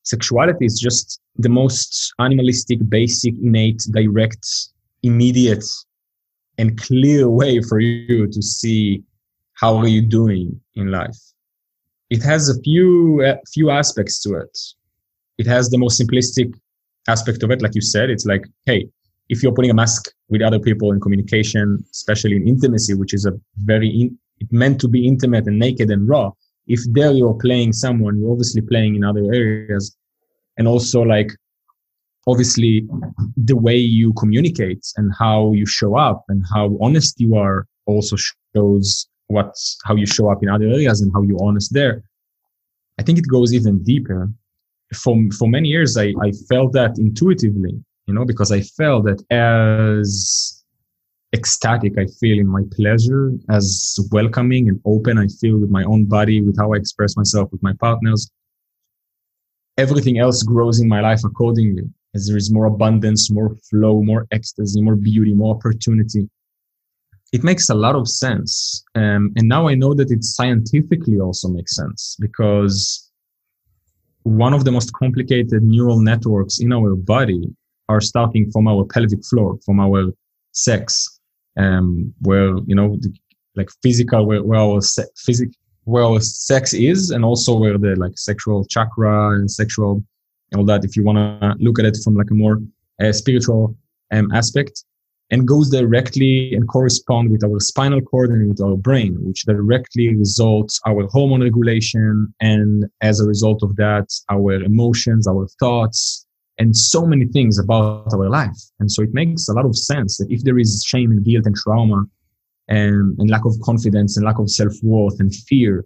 Sexuality 0.04 0.66
is 0.66 0.80
just 0.80 1.20
the 1.38 1.50
most 1.50 2.14
animalistic 2.20 2.80
basic 2.88 3.34
innate 3.42 3.82
direct 3.92 4.48
immediate 5.04 5.66
and 6.58 6.80
clear 6.80 7.30
way 7.30 7.60
for 7.62 7.80
you 7.80 8.28
to 8.28 8.42
see 8.42 9.04
how 9.54 9.76
are 9.76 9.88
you 9.88 10.02
doing 10.02 10.60
in 10.76 10.92
life. 10.92 11.18
It 12.10 12.24
has 12.24 12.50
a 12.50 12.62
few 12.62 13.24
uh, 13.26 13.36
few 13.52 13.72
aspects 13.72 14.22
to 14.24 14.36
it. 14.36 14.58
It 15.38 15.48
has 15.48 15.70
the 15.70 15.78
most 15.78 16.00
simplistic 16.00 16.54
aspect 17.10 17.44
of 17.44 17.52
it 17.52 17.62
like 17.62 17.76
you 17.76 17.82
said. 17.82 18.10
It's 18.10 18.26
like 18.26 18.46
hey 18.66 18.88
if 19.30 19.42
you're 19.42 19.54
putting 19.54 19.72
a 19.72 19.74
mask 19.74 20.12
with 20.30 20.42
other 20.42 20.60
people 20.60 20.92
in 20.92 21.00
communication 21.00 21.84
especially 21.92 22.36
in 22.36 22.48
intimacy 22.48 22.94
which 22.94 23.14
is 23.14 23.26
a 23.26 23.34
very 23.64 23.90
in, 23.90 24.18
it 24.40 24.52
meant 24.52 24.80
to 24.82 24.88
be 24.88 25.08
intimate 25.08 25.48
and 25.48 25.58
naked 25.58 25.90
and 25.90 26.08
raw 26.08 26.32
if 26.68 26.82
there 26.94 27.12
you're 27.12 27.36
playing 27.36 27.74
someone 27.74 28.20
you're 28.20 28.32
obviously 28.32 28.62
playing 28.62 28.96
in 28.96 29.04
other 29.04 29.24
areas. 29.34 29.96
And 30.58 30.68
also 30.68 31.02
like 31.02 31.32
obviously 32.28 32.88
the 33.38 33.56
way 33.56 33.76
you 33.76 34.14
communicate 34.14 34.86
and 34.98 35.14
how 35.18 35.52
you 35.54 35.66
show 35.66 35.96
up 35.96 36.24
and 36.30 36.44
how 36.54 36.78
honest 36.82 37.20
you 37.20 37.36
are 37.36 37.68
also 37.86 38.16
shows 38.56 39.08
what 39.28 39.54
how 39.84 39.96
you 39.96 40.06
show 40.06 40.32
up 40.32 40.42
in 40.42 40.50
other 40.50 40.66
areas 40.66 41.02
and 41.02 41.12
how 41.14 41.22
you're 41.22 41.44
honest 41.44 41.74
there. 41.74 42.04
I 43.00 43.04
think 43.04 43.20
it 43.20 43.28
goes 43.28 43.54
even 43.54 43.84
deeper. 43.84 44.32
For 44.94 45.18
for 45.38 45.48
many 45.48 45.70
years 45.70 45.98
i 45.98 46.14
i 46.22 46.32
felt 46.48 46.72
that 46.74 47.00
intuitively 47.00 47.84
you 48.08 48.14
know 48.14 48.26
because 48.26 48.52
i 48.52 48.62
felt 48.62 49.06
that 49.06 49.22
as 49.32 50.56
ecstatic 51.36 51.94
I 51.98 52.06
feel 52.20 52.40
in 52.40 52.48
my 52.48 52.64
pleasure, 52.72 53.32
as 53.50 54.00
welcoming 54.12 54.70
and 54.70 54.80
open 54.86 55.18
I 55.18 55.28
feel 55.42 55.58
with 55.60 55.70
my 55.70 55.84
own 55.84 56.06
body, 56.06 56.42
with 56.42 56.58
how 56.58 56.74
I 56.74 56.78
express 56.78 57.18
myself 57.18 57.52
with 57.52 57.62
my 57.62 57.74
partners. 57.74 58.32
Everything 59.78 60.18
else 60.18 60.42
grows 60.44 60.80
in 60.80 60.88
my 60.88 61.02
life 61.02 61.24
accordingly 61.26 61.84
as 62.16 62.28
there 62.28 62.38
is 62.38 62.50
more 62.52 62.66
abundance, 62.66 63.30
more 63.30 63.54
flow, 63.70 64.02
more 64.02 64.26
ecstasy, 64.32 64.82
more 64.82 64.96
beauty, 64.96 65.34
more 65.34 65.54
opportunity. 65.56 66.30
It 67.34 67.44
makes 67.44 67.70
a 67.70 67.76
lot 67.76 67.96
of 67.96 68.08
sense. 68.08 68.86
Um, 68.96 69.34
and 69.36 69.50
now 69.50 69.68
I 69.68 69.76
know 69.76 69.94
that 69.94 70.12
it 70.12 70.24
scientifically 70.24 71.20
also 71.20 71.50
makes 71.50 71.76
sense 71.76 72.16
because 72.26 73.12
one 74.24 74.54
of 74.54 74.64
the 74.64 74.72
most 74.72 74.94
complicated 74.94 75.62
neural 75.64 76.00
networks 76.00 76.60
in 76.60 76.72
our 76.72 76.96
body 76.96 77.44
are 77.90 78.02
starting 78.02 78.52
from 78.52 78.68
our 78.68 78.86
pelvic 78.86 79.24
floor, 79.26 79.58
from 79.66 79.80
our 79.80 80.12
sex 80.52 81.16
um, 81.58 82.14
where 82.22 82.58
you 82.66 82.76
know 82.76 82.98
the, 82.98 83.14
like 83.56 83.70
physical 83.82 84.26
where, 84.26 84.44
where 84.44 84.60
our 84.60 84.82
se- 84.82 85.14
physic 85.18 85.50
where 85.84 86.04
our 86.04 86.20
sex 86.20 86.74
is 86.74 87.12
and 87.12 87.24
also 87.24 87.56
where 87.56 87.78
the 87.78 87.96
like 87.96 88.18
sexual 88.18 88.66
chakra 88.66 89.32
and 89.32 89.50
sexual 89.50 90.04
all 90.56 90.66
that 90.66 90.84
if 90.84 90.96
you 90.96 91.04
want 91.04 91.18
to 91.18 91.56
look 91.60 91.80
at 91.80 91.86
it 91.86 91.98
from 92.04 92.16
like 92.16 92.32
a 92.32 92.34
more 92.34 92.62
uh, 93.02 93.12
spiritual 93.12 93.76
um, 94.12 94.32
aspect 94.32 94.84
and 95.32 95.48
goes 95.48 95.70
directly 95.70 96.54
and 96.54 96.68
correspond 96.68 97.32
with 97.32 97.44
our 97.44 97.60
spinal 97.60 98.00
cord 98.02 98.30
and 98.30 98.50
with 98.50 98.62
our 98.62 98.78
brain 98.78 99.18
which 99.22 99.44
directly 99.44 100.16
results 100.16 100.80
our 100.88 101.08
hormone 101.08 101.42
regulation 101.42 102.34
and 102.42 102.86
as 103.02 103.20
a 103.20 103.28
result 103.28 103.62
of 103.64 103.76
that 103.76 104.08
our 104.30 104.54
emotions 104.54 105.28
our 105.28 105.48
thoughts 105.60 106.25
and 106.58 106.76
so 106.76 107.06
many 107.06 107.26
things 107.26 107.60
about 107.60 108.14
our 108.14 108.30
life. 108.30 108.58
And 108.80 108.92
so 108.92 109.04
it 109.04 109.14
makes 109.14 109.48
a 109.50 109.54
lot 109.54 109.66
of 109.66 109.76
sense 109.76 110.18
that 110.18 110.32
if 110.32 110.44
there 110.44 110.58
is 110.58 110.84
shame 110.86 111.12
and 111.12 111.24
guilt 111.24 111.46
and 111.46 111.56
trauma 111.56 112.06
and, 112.68 113.18
and 113.20 113.30
lack 113.30 113.46
of 113.46 113.54
confidence 113.62 114.16
and 114.16 114.26
lack 114.26 114.40
of 114.40 114.50
self 114.50 114.74
worth 114.82 115.20
and 115.20 115.34
fear 115.34 115.86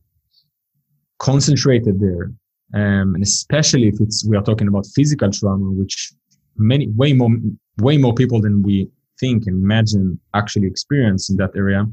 concentrated 1.18 2.00
there, 2.00 2.32
um, 2.74 3.16
and 3.16 3.24
especially 3.24 3.88
if 3.88 4.00
it's 4.00 4.26
we 4.26 4.38
are 4.38 4.44
talking 4.44 4.68
about 4.68 4.86
physical 4.96 5.32
trauma, 5.32 5.72
which 5.72 6.14
many 6.56 6.88
way 6.90 7.14
more 7.14 7.32
way 7.80 7.98
more 7.98 8.14
people 8.14 8.40
than 8.42 8.62
we 8.62 8.88
think 9.20 9.48
and 9.48 9.64
imagine 9.64 10.20
actually 10.34 10.68
experience 10.68 11.30
in 11.30 11.38
that 11.38 11.52
area, 11.56 11.86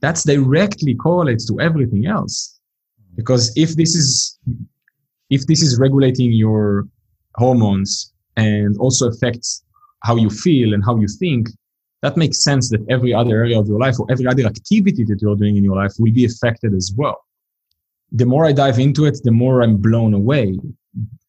that's 0.00 0.24
directly 0.24 0.94
correlates 0.94 1.46
to 1.46 1.60
everything 1.60 2.06
else. 2.06 2.58
Because 3.14 3.52
if 3.56 3.76
this 3.76 3.94
is 3.94 4.38
if 5.30 5.46
this 5.46 5.62
is 5.62 5.78
regulating 5.78 6.32
your 6.32 6.88
hormones 7.36 8.12
and 8.36 8.76
also 8.78 9.08
affects 9.08 9.64
how 10.02 10.16
you 10.16 10.30
feel 10.30 10.74
and 10.74 10.84
how 10.84 10.96
you 10.96 11.08
think, 11.08 11.48
that 12.02 12.16
makes 12.16 12.44
sense 12.44 12.68
that 12.70 12.84
every 12.90 13.14
other 13.14 13.36
area 13.36 13.58
of 13.58 13.66
your 13.66 13.78
life 13.78 13.98
or 13.98 14.06
every 14.10 14.26
other 14.26 14.44
activity 14.44 15.04
that 15.04 15.20
you're 15.22 15.36
doing 15.36 15.56
in 15.56 15.64
your 15.64 15.76
life 15.76 15.92
will 15.98 16.12
be 16.12 16.24
affected 16.24 16.74
as 16.74 16.92
well. 16.96 17.18
the 18.14 18.24
more 18.24 18.44
I 18.46 18.52
dive 18.52 18.78
into 18.78 19.04
it, 19.06 19.18
the 19.24 19.32
more 19.32 19.62
I'm 19.62 19.76
blown 19.76 20.14
away. 20.14 20.56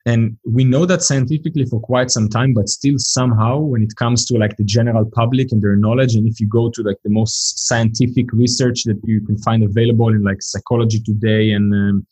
And 0.06 0.38
we 0.46 0.64
know 0.64 0.86
that 0.86 1.02
scientifically 1.02 1.66
for 1.66 1.80
quite 1.80 2.12
some 2.12 2.30
time, 2.30 2.54
but 2.54 2.70
still 2.70 2.96
somehow 3.00 3.58
when 3.58 3.82
it 3.82 3.96
comes 3.96 4.24
to 4.28 4.38
like 4.38 4.56
the 4.58 4.64
general 4.64 5.04
public 5.04 5.52
and 5.52 5.62
their 5.64 5.76
knowledge, 5.76 6.14
and 6.14 6.28
if 6.28 6.40
you 6.40 6.48
go 6.48 6.70
to 6.70 6.84
like 6.84 6.98
the 7.04 7.10
most 7.10 7.68
scientific 7.68 8.32
research 8.32 8.84
that 8.84 9.00
you 9.04 9.20
can 9.22 9.38
find 9.40 9.64
available 9.64 10.10
in 10.10 10.24
like 10.24 10.44
Psychology 10.44 11.00
Today 11.00 11.54
and 11.54 11.74
um, 11.74 12.08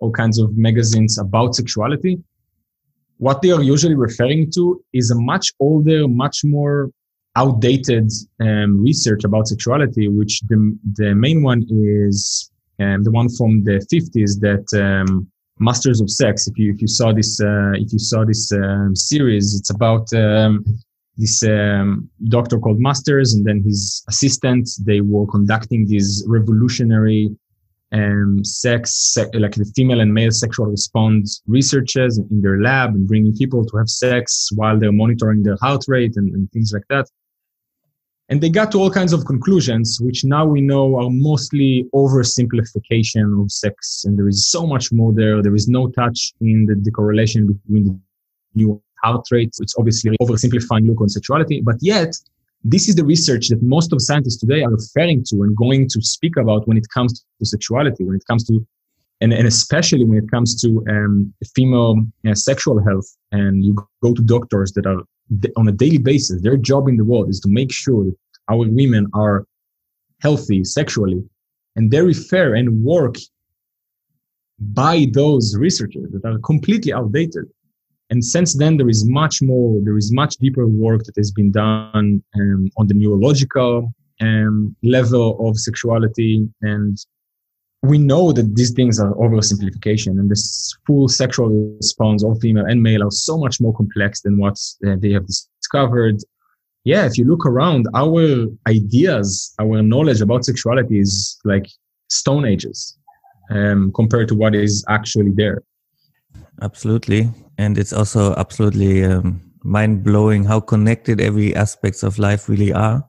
all 0.00 0.10
kinds 0.10 0.38
of 0.38 0.58
magazines 0.58 1.18
about 1.18 1.54
sexuality, 1.54 2.22
what 3.18 3.42
they 3.42 3.50
are 3.50 3.62
usually 3.62 3.94
referring 3.94 4.50
to 4.52 4.82
is 4.92 5.10
a 5.10 5.14
much 5.14 5.52
older, 5.60 6.08
much 6.08 6.40
more 6.44 6.90
outdated 7.36 8.10
um, 8.40 8.82
research 8.82 9.24
about 9.24 9.46
sexuality, 9.46 10.08
which 10.08 10.40
the, 10.48 10.76
the 10.94 11.14
main 11.14 11.42
one 11.42 11.64
is 11.70 12.50
um, 12.80 13.02
the 13.02 13.10
one 13.10 13.28
from 13.28 13.62
the 13.64 13.78
50s 13.92 14.40
that 14.40 14.66
um, 14.80 15.30
Masters 15.58 16.00
of 16.00 16.10
Sex. 16.10 16.46
If 16.46 16.56
you 16.56 16.72
if 16.72 16.80
you 16.80 16.88
saw 16.88 17.12
this 17.12 17.40
uh, 17.40 17.72
if 17.74 17.92
you 17.92 17.98
saw 17.98 18.24
this 18.24 18.52
um, 18.52 18.94
series, 18.94 19.56
it's 19.58 19.70
about 19.70 20.12
um, 20.12 20.64
this 21.16 21.42
um, 21.42 22.08
doctor 22.28 22.58
called 22.58 22.78
Masters 22.78 23.34
and 23.34 23.44
then 23.44 23.62
his 23.62 24.04
assistant. 24.08 24.68
They 24.84 25.00
were 25.00 25.26
conducting 25.26 25.86
these 25.86 26.24
revolutionary 26.28 27.36
um, 27.92 28.44
sex, 28.44 28.94
se- 29.14 29.30
like 29.34 29.54
the 29.54 29.70
female 29.74 30.00
and 30.00 30.12
male 30.12 30.30
sexual 30.30 30.66
response 30.66 31.42
researchers 31.46 32.18
in 32.18 32.40
their 32.42 32.60
lab 32.60 32.94
and 32.94 33.08
bringing 33.08 33.34
people 33.34 33.64
to 33.64 33.76
have 33.78 33.88
sex 33.88 34.50
while 34.54 34.78
they're 34.78 34.92
monitoring 34.92 35.42
their 35.42 35.56
heart 35.60 35.84
rate 35.88 36.16
and, 36.16 36.34
and 36.34 36.50
things 36.52 36.72
like 36.72 36.84
that. 36.90 37.06
And 38.30 38.42
they 38.42 38.50
got 38.50 38.70
to 38.72 38.78
all 38.78 38.90
kinds 38.90 39.14
of 39.14 39.24
conclusions, 39.24 39.98
which 40.02 40.22
now 40.22 40.44
we 40.44 40.60
know 40.60 40.96
are 40.96 41.08
mostly 41.08 41.88
oversimplification 41.94 43.42
of 43.42 43.50
sex. 43.50 44.04
And 44.04 44.18
there 44.18 44.28
is 44.28 44.50
so 44.50 44.66
much 44.66 44.92
more 44.92 45.14
there. 45.14 45.42
There 45.42 45.54
is 45.54 45.66
no 45.66 45.88
touch 45.88 46.34
in 46.42 46.66
the, 46.66 46.74
the 46.74 46.90
correlation 46.90 47.46
between 47.46 47.84
the 47.86 47.98
new 48.54 48.82
heart 49.02 49.26
rates. 49.30 49.60
It's 49.60 49.74
obviously 49.78 50.14
oversimplifying 50.20 50.86
look 50.86 51.00
on 51.00 51.08
sexuality, 51.08 51.62
but 51.62 51.76
yet 51.80 52.14
this 52.64 52.88
is 52.88 52.96
the 52.96 53.04
research 53.04 53.48
that 53.48 53.62
most 53.62 53.92
of 53.92 54.02
scientists 54.02 54.38
today 54.38 54.62
are 54.62 54.70
referring 54.70 55.24
to 55.28 55.42
and 55.42 55.56
going 55.56 55.88
to 55.88 56.02
speak 56.02 56.36
about 56.36 56.66
when 56.66 56.76
it 56.76 56.86
comes 56.92 57.24
to 57.38 57.46
sexuality, 57.46 58.04
when 58.04 58.16
it 58.16 58.24
comes 58.28 58.44
to, 58.44 58.66
and, 59.20 59.32
and 59.32 59.46
especially 59.46 60.04
when 60.04 60.18
it 60.18 60.30
comes 60.30 60.60
to 60.62 60.84
um, 60.90 61.32
female 61.54 61.96
uh, 62.26 62.34
sexual 62.34 62.82
health. 62.82 63.06
And 63.32 63.64
you 63.64 63.76
go 64.02 64.12
to 64.12 64.22
doctors 64.22 64.72
that 64.72 64.86
are 64.86 65.02
on 65.56 65.68
a 65.68 65.72
daily 65.72 65.98
basis, 65.98 66.42
their 66.42 66.56
job 66.56 66.88
in 66.88 66.96
the 66.96 67.04
world 67.04 67.28
is 67.28 67.40
to 67.40 67.48
make 67.48 67.72
sure 67.72 68.04
that 68.04 68.16
our 68.48 68.66
women 68.68 69.06
are 69.14 69.46
healthy 70.20 70.64
sexually. 70.64 71.22
And 71.76 71.90
they 71.90 72.00
refer 72.00 72.54
and 72.54 72.82
work 72.82 73.16
by 74.58 75.06
those 75.12 75.56
researchers 75.56 76.10
that 76.10 76.26
are 76.26 76.38
completely 76.38 76.92
outdated. 76.92 77.44
And 78.10 78.24
since 78.24 78.56
then, 78.56 78.76
there 78.78 78.88
is 78.88 79.06
much 79.06 79.42
more, 79.42 79.80
there 79.82 79.98
is 79.98 80.12
much 80.12 80.36
deeper 80.36 80.66
work 80.66 81.04
that 81.04 81.16
has 81.16 81.30
been 81.30 81.50
done 81.50 82.22
um, 82.34 82.68
on 82.78 82.86
the 82.86 82.94
neurological 82.94 83.92
um, 84.20 84.74
level 84.82 85.46
of 85.46 85.58
sexuality. 85.58 86.48
And 86.62 86.96
we 87.82 87.98
know 87.98 88.32
that 88.32 88.56
these 88.56 88.72
things 88.72 88.98
are 88.98 89.14
oversimplification 89.14 90.18
and 90.18 90.30
this 90.30 90.74
full 90.86 91.08
sexual 91.08 91.48
response 91.76 92.24
of 92.24 92.38
female 92.40 92.64
and 92.64 92.82
male 92.82 93.04
are 93.04 93.10
so 93.10 93.38
much 93.38 93.60
more 93.60 93.74
complex 93.74 94.22
than 94.22 94.38
what 94.38 94.58
uh, 94.86 94.96
they 94.98 95.12
have 95.12 95.26
discovered. 95.26 96.16
Yeah, 96.84 97.04
if 97.04 97.18
you 97.18 97.26
look 97.26 97.44
around, 97.44 97.86
our 97.94 98.46
ideas, 98.66 99.54
our 99.60 99.82
knowledge 99.82 100.22
about 100.22 100.44
sexuality 100.44 100.98
is 100.98 101.38
like 101.44 101.66
stone 102.08 102.46
ages 102.46 102.96
um, 103.50 103.92
compared 103.94 104.28
to 104.28 104.34
what 104.34 104.54
is 104.54 104.84
actually 104.88 105.32
there. 105.34 105.62
Absolutely. 106.62 107.30
And 107.58 107.78
it's 107.78 107.92
also 107.92 108.34
absolutely 108.36 109.04
um, 109.04 109.40
mind 109.62 110.02
blowing 110.04 110.44
how 110.44 110.60
connected 110.60 111.20
every 111.20 111.54
aspects 111.54 112.02
of 112.02 112.18
life 112.18 112.48
really 112.48 112.72
are. 112.72 113.04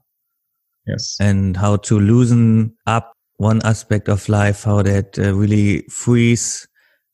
Yes. 0.87 1.17
And 1.19 1.55
how 1.55 1.77
to 1.77 1.99
loosen 1.99 2.75
up 2.87 3.13
one 3.37 3.61
aspect 3.63 4.09
of 4.09 4.27
life, 4.27 4.63
how 4.63 4.81
that 4.81 5.17
uh, 5.19 5.33
really 5.33 5.83
frees. 5.89 6.67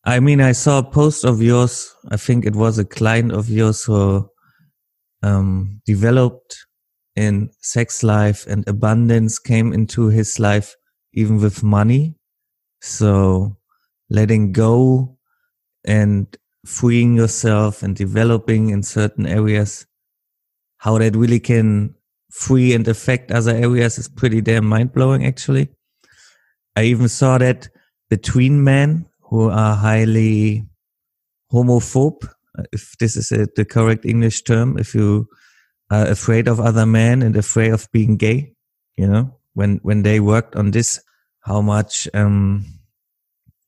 I 0.05 0.19
mean, 0.19 0.41
I 0.41 0.53
saw 0.53 0.79
a 0.79 0.83
post 0.83 1.25
of 1.25 1.41
yours. 1.41 1.93
I 2.09 2.17
think 2.17 2.45
it 2.45 2.55
was 2.55 2.77
a 2.79 2.85
client 2.85 3.31
of 3.31 3.49
yours 3.49 3.83
who 3.83 4.29
um, 5.23 5.81
developed 5.85 6.57
in 7.15 7.49
sex 7.61 8.03
life 8.03 8.45
and 8.47 8.67
abundance 8.67 9.39
came 9.39 9.73
into 9.73 10.07
his 10.07 10.39
life 10.39 10.75
even 11.13 11.39
with 11.39 11.63
money. 11.63 12.15
So 12.81 13.57
letting 14.09 14.51
go 14.51 15.14
and 15.85 16.35
freeing 16.65 17.15
yourself 17.15 17.83
and 17.83 17.95
developing 17.95 18.69
in 18.69 18.83
certain 18.83 19.25
areas, 19.25 19.85
how 20.77 20.97
that 20.97 21.15
really 21.15 21.39
can 21.39 21.95
free 22.31 22.73
and 22.73 22.87
affect 22.87 23.31
other 23.31 23.55
areas 23.55 23.97
is 23.97 24.09
pretty 24.09 24.41
damn 24.41 24.65
mind 24.65 24.91
blowing, 24.91 25.25
actually. 25.25 25.69
I 26.75 26.83
even 26.83 27.07
saw 27.07 27.37
that 27.37 27.69
between 28.09 28.63
men 28.63 29.05
who 29.21 29.49
are 29.49 29.75
highly 29.75 30.67
homophobe, 31.51 32.29
if 32.73 32.95
this 32.99 33.15
is 33.15 33.31
a, 33.31 33.47
the 33.55 33.65
correct 33.65 34.05
English 34.05 34.43
term, 34.43 34.77
if 34.77 34.93
you 34.93 35.27
are 35.89 36.07
afraid 36.07 36.47
of 36.47 36.59
other 36.59 36.85
men 36.85 37.21
and 37.21 37.35
afraid 37.35 37.71
of 37.71 37.87
being 37.91 38.17
gay, 38.17 38.53
you 38.97 39.07
know, 39.07 39.37
when, 39.53 39.79
when 39.83 40.03
they 40.03 40.19
worked 40.19 40.55
on 40.55 40.71
this, 40.71 41.01
how 41.41 41.61
much, 41.61 42.09
um, 42.13 42.65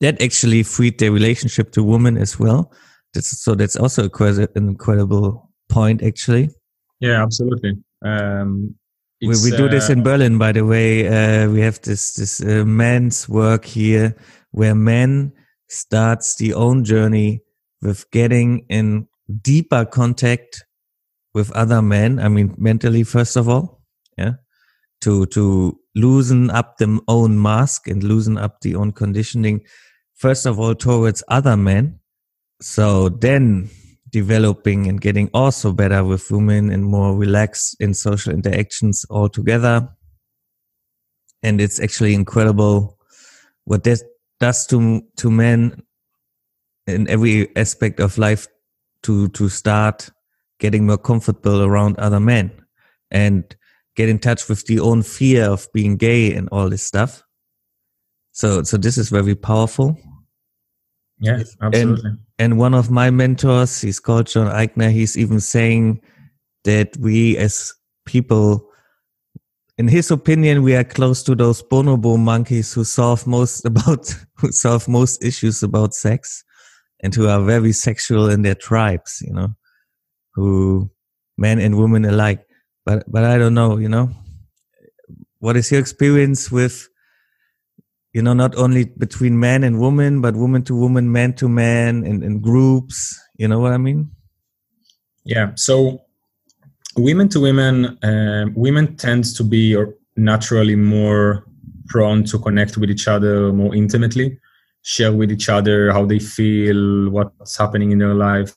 that 0.02 0.22
actually 0.22 0.64
freed 0.64 1.00
their 1.00 1.12
relationship 1.12 1.72
to 1.72 1.84
women 1.84 2.18
as 2.18 2.40
well. 2.40 2.72
That's, 3.14 3.42
so 3.42 3.56
that's 3.56 3.76
also 3.76 4.10
an 4.10 4.48
incredible 4.56 5.50
point, 5.70 6.04
actually. 6.04 6.50
Yeah, 7.00 7.24
absolutely. 7.24 7.78
Um, 8.04 8.76
we, 9.22 9.30
we 9.44 9.52
do 9.52 9.68
this 9.68 9.90
in 9.90 10.02
uh, 10.02 10.04
Berlin, 10.04 10.38
by 10.38 10.52
the 10.52 10.66
way. 10.66 11.08
Uh, 11.08 11.50
we 11.50 11.62
have 11.62 11.82
this 11.82 12.14
this 12.14 12.42
uh, 12.42 12.64
men's 12.66 13.28
work 13.28 13.66
here, 13.66 14.16
where 14.52 14.76
men 14.76 15.34
starts 15.70 16.36
the 16.36 16.54
own 16.54 16.84
journey 16.84 17.42
with 17.82 18.10
getting 18.12 18.66
in 18.70 19.08
deeper 19.42 19.86
contact 19.86 20.64
with 21.34 21.52
other 21.52 21.82
men. 21.82 22.20
I 22.20 22.30
mean, 22.30 22.54
mentally 22.58 23.04
first 23.04 23.36
of 23.36 23.50
all, 23.50 23.82
yeah, 24.18 24.34
to 25.02 25.26
to 25.28 25.80
loosen 25.96 26.52
up 26.52 26.78
the 26.78 27.00
own 27.08 27.42
mask 27.42 27.88
and 27.88 28.04
loosen 28.04 28.38
up 28.38 28.62
the 28.62 28.76
own 28.76 28.92
conditioning 28.92 29.62
first 30.18 30.46
of 30.46 30.60
all 30.60 30.76
towards 30.76 31.24
other 31.28 31.56
men. 31.56 32.00
So 32.60 33.10
then 33.10 33.70
developing 34.10 34.88
and 34.88 35.00
getting 35.00 35.30
also 35.34 35.72
better 35.72 36.04
with 36.04 36.30
women 36.32 36.72
and 36.72 36.84
more 36.84 37.16
relaxed 37.16 37.78
in 37.80 37.94
social 37.94 38.34
interactions 38.34 39.06
altogether. 39.10 39.90
And 41.44 41.62
it's 41.62 41.80
actually 41.80 42.14
incredible 42.14 42.98
what 43.66 43.84
that 43.84 44.02
does 44.40 44.66
to, 44.68 45.02
to 45.18 45.32
men 45.32 45.84
in 46.88 47.08
every 47.10 47.56
aspect 47.56 48.00
of 48.00 48.18
life 48.18 48.48
to, 49.04 49.28
to 49.30 49.50
start 49.50 50.10
getting 50.60 50.88
more 50.88 50.98
comfortable 50.98 51.62
around 51.62 52.00
other 52.00 52.20
men 52.20 52.52
and 53.12 53.56
get 53.96 54.10
in 54.10 54.20
touch 54.20 54.50
with 54.50 54.66
the 54.66 54.80
own 54.80 55.04
fear 55.04 55.46
of 55.46 55.68
being 55.74 55.98
gay 55.98 56.34
and 56.34 56.50
all 56.52 56.70
this 56.70 56.84
stuff. 56.84 57.24
So, 58.32 58.64
so 58.64 58.78
this 58.78 58.98
is 58.98 59.10
very 59.10 59.36
powerful. 59.36 59.98
Yeah, 61.20 61.44
absolutely. 61.62 62.10
And, 62.12 62.20
and 62.40 62.60
one 62.60 62.74
of 62.74 62.92
my 62.92 63.10
mentors, 63.10 63.82
he's 63.82 64.00
called 64.00 64.28
John 64.28 64.48
Eichner. 64.48 64.92
He's 64.92 65.18
even 65.18 65.40
saying 65.40 66.02
that 66.64 66.96
we 66.98 67.38
as 67.38 67.74
people, 68.06 68.70
in 69.78 69.88
his 69.88 70.12
opinion, 70.12 70.64
we 70.64 70.76
are 70.76 70.84
close 70.84 71.24
to 71.24 71.36
those 71.36 71.64
bonobo 71.64 72.20
monkeys 72.20 72.74
who 72.74 72.84
solve 72.84 73.26
most 73.26 73.66
about, 73.72 74.14
who 74.38 74.52
solve 74.52 74.88
most 74.88 75.24
issues 75.24 75.64
about 75.64 75.94
sex 75.94 76.44
and 77.02 77.14
who 77.14 77.28
are 77.28 77.42
very 77.42 77.72
sexual 77.72 78.30
in 78.30 78.42
their 78.42 78.56
tribes, 78.56 79.22
you 79.26 79.34
know, 79.34 79.50
who 80.34 80.90
men 81.38 81.60
and 81.60 81.78
women 81.78 82.06
alike. 82.06 82.46
But, 82.86 83.12
but 83.12 83.24
I 83.24 83.38
don't 83.38 83.54
know, 83.54 83.78
you 83.78 83.90
know, 83.90 84.12
what 85.40 85.58
is 85.58 85.72
your 85.72 85.80
experience 85.80 86.52
with 86.52 86.88
you 88.14 88.22
know, 88.22 88.34
not 88.34 88.56
only 88.56 88.86
between 88.86 89.40
man 89.40 89.64
and 89.64 89.80
woman, 89.80 90.22
but 90.22 90.36
woman 90.36 90.64
to 90.64 90.76
woman, 90.76 91.12
man 91.12 91.34
to 91.34 91.50
man, 91.50 92.06
in, 92.06 92.24
in 92.24 92.40
groups. 92.40 93.20
You 93.38 93.48
know 93.48 93.60
what 93.60 93.74
I 93.74 93.78
mean? 93.78 94.10
Yeah. 95.24 95.52
So 95.56 96.02
women 96.96 97.30
to 97.30 97.40
women, 97.40 97.98
uh, 98.04 98.46
women 98.56 98.96
tend 98.96 99.26
to 99.36 99.44
be 99.44 99.76
naturally 100.16 100.76
more 100.76 101.46
prone 101.88 102.24
to 102.26 102.40
connect 102.40 102.78
with 102.78 102.90
each 102.90 103.08
other 103.08 103.54
more 103.54 103.76
intimately, 103.76 104.40
share 104.82 105.14
with 105.14 105.32
each 105.32 105.50
other 105.50 105.92
how 105.92 106.06
they 106.06 106.20
feel, 106.20 107.10
what's 107.10 107.58
happening 107.58 107.92
in 107.92 108.00
their 108.00 108.14
life 108.14 108.56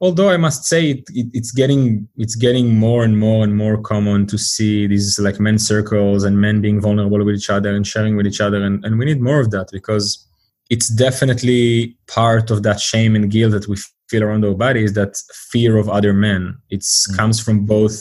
although 0.00 0.30
I 0.30 0.36
must 0.36 0.64
say 0.64 0.90
it, 0.90 1.04
it, 1.10 1.26
it's 1.32 1.52
getting 1.52 2.08
it's 2.16 2.34
getting 2.34 2.74
more 2.74 3.04
and 3.04 3.18
more 3.18 3.44
and 3.44 3.56
more 3.56 3.80
common 3.80 4.26
to 4.28 4.38
see 4.38 4.86
these 4.86 5.18
like 5.18 5.38
men 5.38 5.58
circles 5.58 6.24
and 6.24 6.40
men 6.40 6.60
being 6.60 6.80
vulnerable 6.80 7.24
with 7.24 7.36
each 7.36 7.50
other 7.50 7.74
and 7.74 7.86
sharing 7.86 8.16
with 8.16 8.26
each 8.26 8.40
other 8.40 8.62
and, 8.62 8.84
and 8.84 8.98
we 8.98 9.04
need 9.04 9.20
more 9.20 9.40
of 9.40 9.50
that 9.50 9.68
because 9.72 10.26
it's 10.70 10.88
definitely 10.88 11.96
part 12.06 12.50
of 12.50 12.62
that 12.62 12.80
shame 12.80 13.16
and 13.16 13.30
guilt 13.30 13.52
that 13.52 13.68
we 13.68 13.76
feel 14.08 14.22
around 14.22 14.44
our 14.44 14.54
bodies 14.54 14.92
that 14.94 15.16
fear 15.50 15.76
of 15.76 15.88
other 15.88 16.12
men. 16.12 16.56
It 16.70 16.80
mm-hmm. 16.80 17.16
comes 17.16 17.40
from 17.40 17.66
both, 17.66 18.00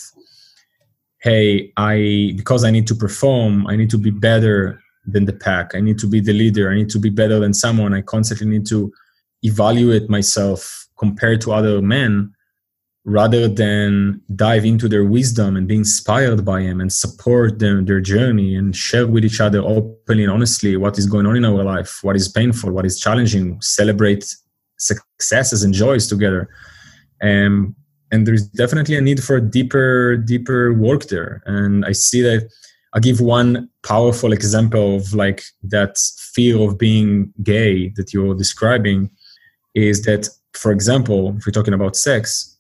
hey, 1.22 1.74
I 1.78 2.34
because 2.38 2.64
I 2.64 2.72
need 2.72 2.88
to 2.88 2.96
perform, 2.96 3.68
I 3.68 3.76
need 3.76 3.90
to 3.90 3.98
be 3.98 4.12
better 4.12 4.82
than 5.06 5.26
the 5.26 5.34
pack. 5.34 5.74
I 5.74 5.82
need 5.82 5.98
to 6.00 6.08
be 6.08 6.20
the 6.20 6.34
leader. 6.34 6.72
I 6.72 6.76
need 6.76 6.90
to 6.90 7.00
be 7.00 7.10
better 7.10 7.40
than 7.40 7.54
someone. 7.54 7.94
I 7.94 8.02
constantly 8.02 8.48
need 8.48 8.68
to 8.68 8.92
evaluate 9.42 10.10
myself 10.10 10.88
compared 11.00 11.42
to 11.42 11.52
other 11.52 11.82
men 11.82 12.34
rather 13.06 13.48
than 13.48 14.22
dive 14.36 14.66
into 14.66 14.88
their 14.88 15.06
wisdom 15.06 15.56
and 15.56 15.68
be 15.68 15.76
inspired 15.76 16.44
by 16.44 16.62
them 16.62 16.82
and 16.82 16.92
support 16.92 17.58
them 17.58 17.86
their 17.86 18.02
journey 18.02 18.54
and 18.56 18.76
share 18.76 19.08
with 19.08 19.24
each 19.24 19.40
other 19.40 19.62
openly 19.62 20.24
and 20.24 20.32
honestly 20.32 20.76
what 20.76 20.98
is 21.00 21.08
going 21.08 21.26
on 21.26 21.38
in 21.38 21.46
our 21.46 21.64
life 21.64 22.00
what 22.04 22.16
is 22.16 22.28
painful 22.28 22.72
what 22.72 22.86
is 22.86 23.00
challenging 23.00 23.60
celebrate 23.62 24.26
successes 24.80 25.64
and 25.64 25.74
joys 25.74 26.08
together. 26.08 26.50
Um, 27.22 27.76
and 28.12 28.26
there's 28.26 28.48
definitely 28.48 28.96
a 28.98 29.02
need 29.02 29.24
for 29.24 29.36
a 29.36 29.42
deeper 29.42 30.18
deeper 30.18 30.74
work 30.74 31.06
there. 31.08 31.44
And 31.46 31.86
i 31.86 31.92
see 31.92 32.22
that 32.22 32.50
i'll 32.94 33.02
give 33.02 33.22
one 33.22 33.70
powerful 33.86 34.34
example 34.34 34.96
of 34.96 35.14
like 35.14 35.44
that 35.62 35.98
fear 36.34 36.58
of 36.60 36.78
being 36.78 37.32
gay 37.44 37.90
that 37.98 38.14
you're 38.14 38.34
describing 38.34 39.12
is 39.76 40.02
that 40.04 40.28
for 40.54 40.72
example 40.72 41.36
if 41.38 41.46
we're 41.46 41.52
talking 41.52 41.74
about 41.74 41.96
sex 41.96 42.58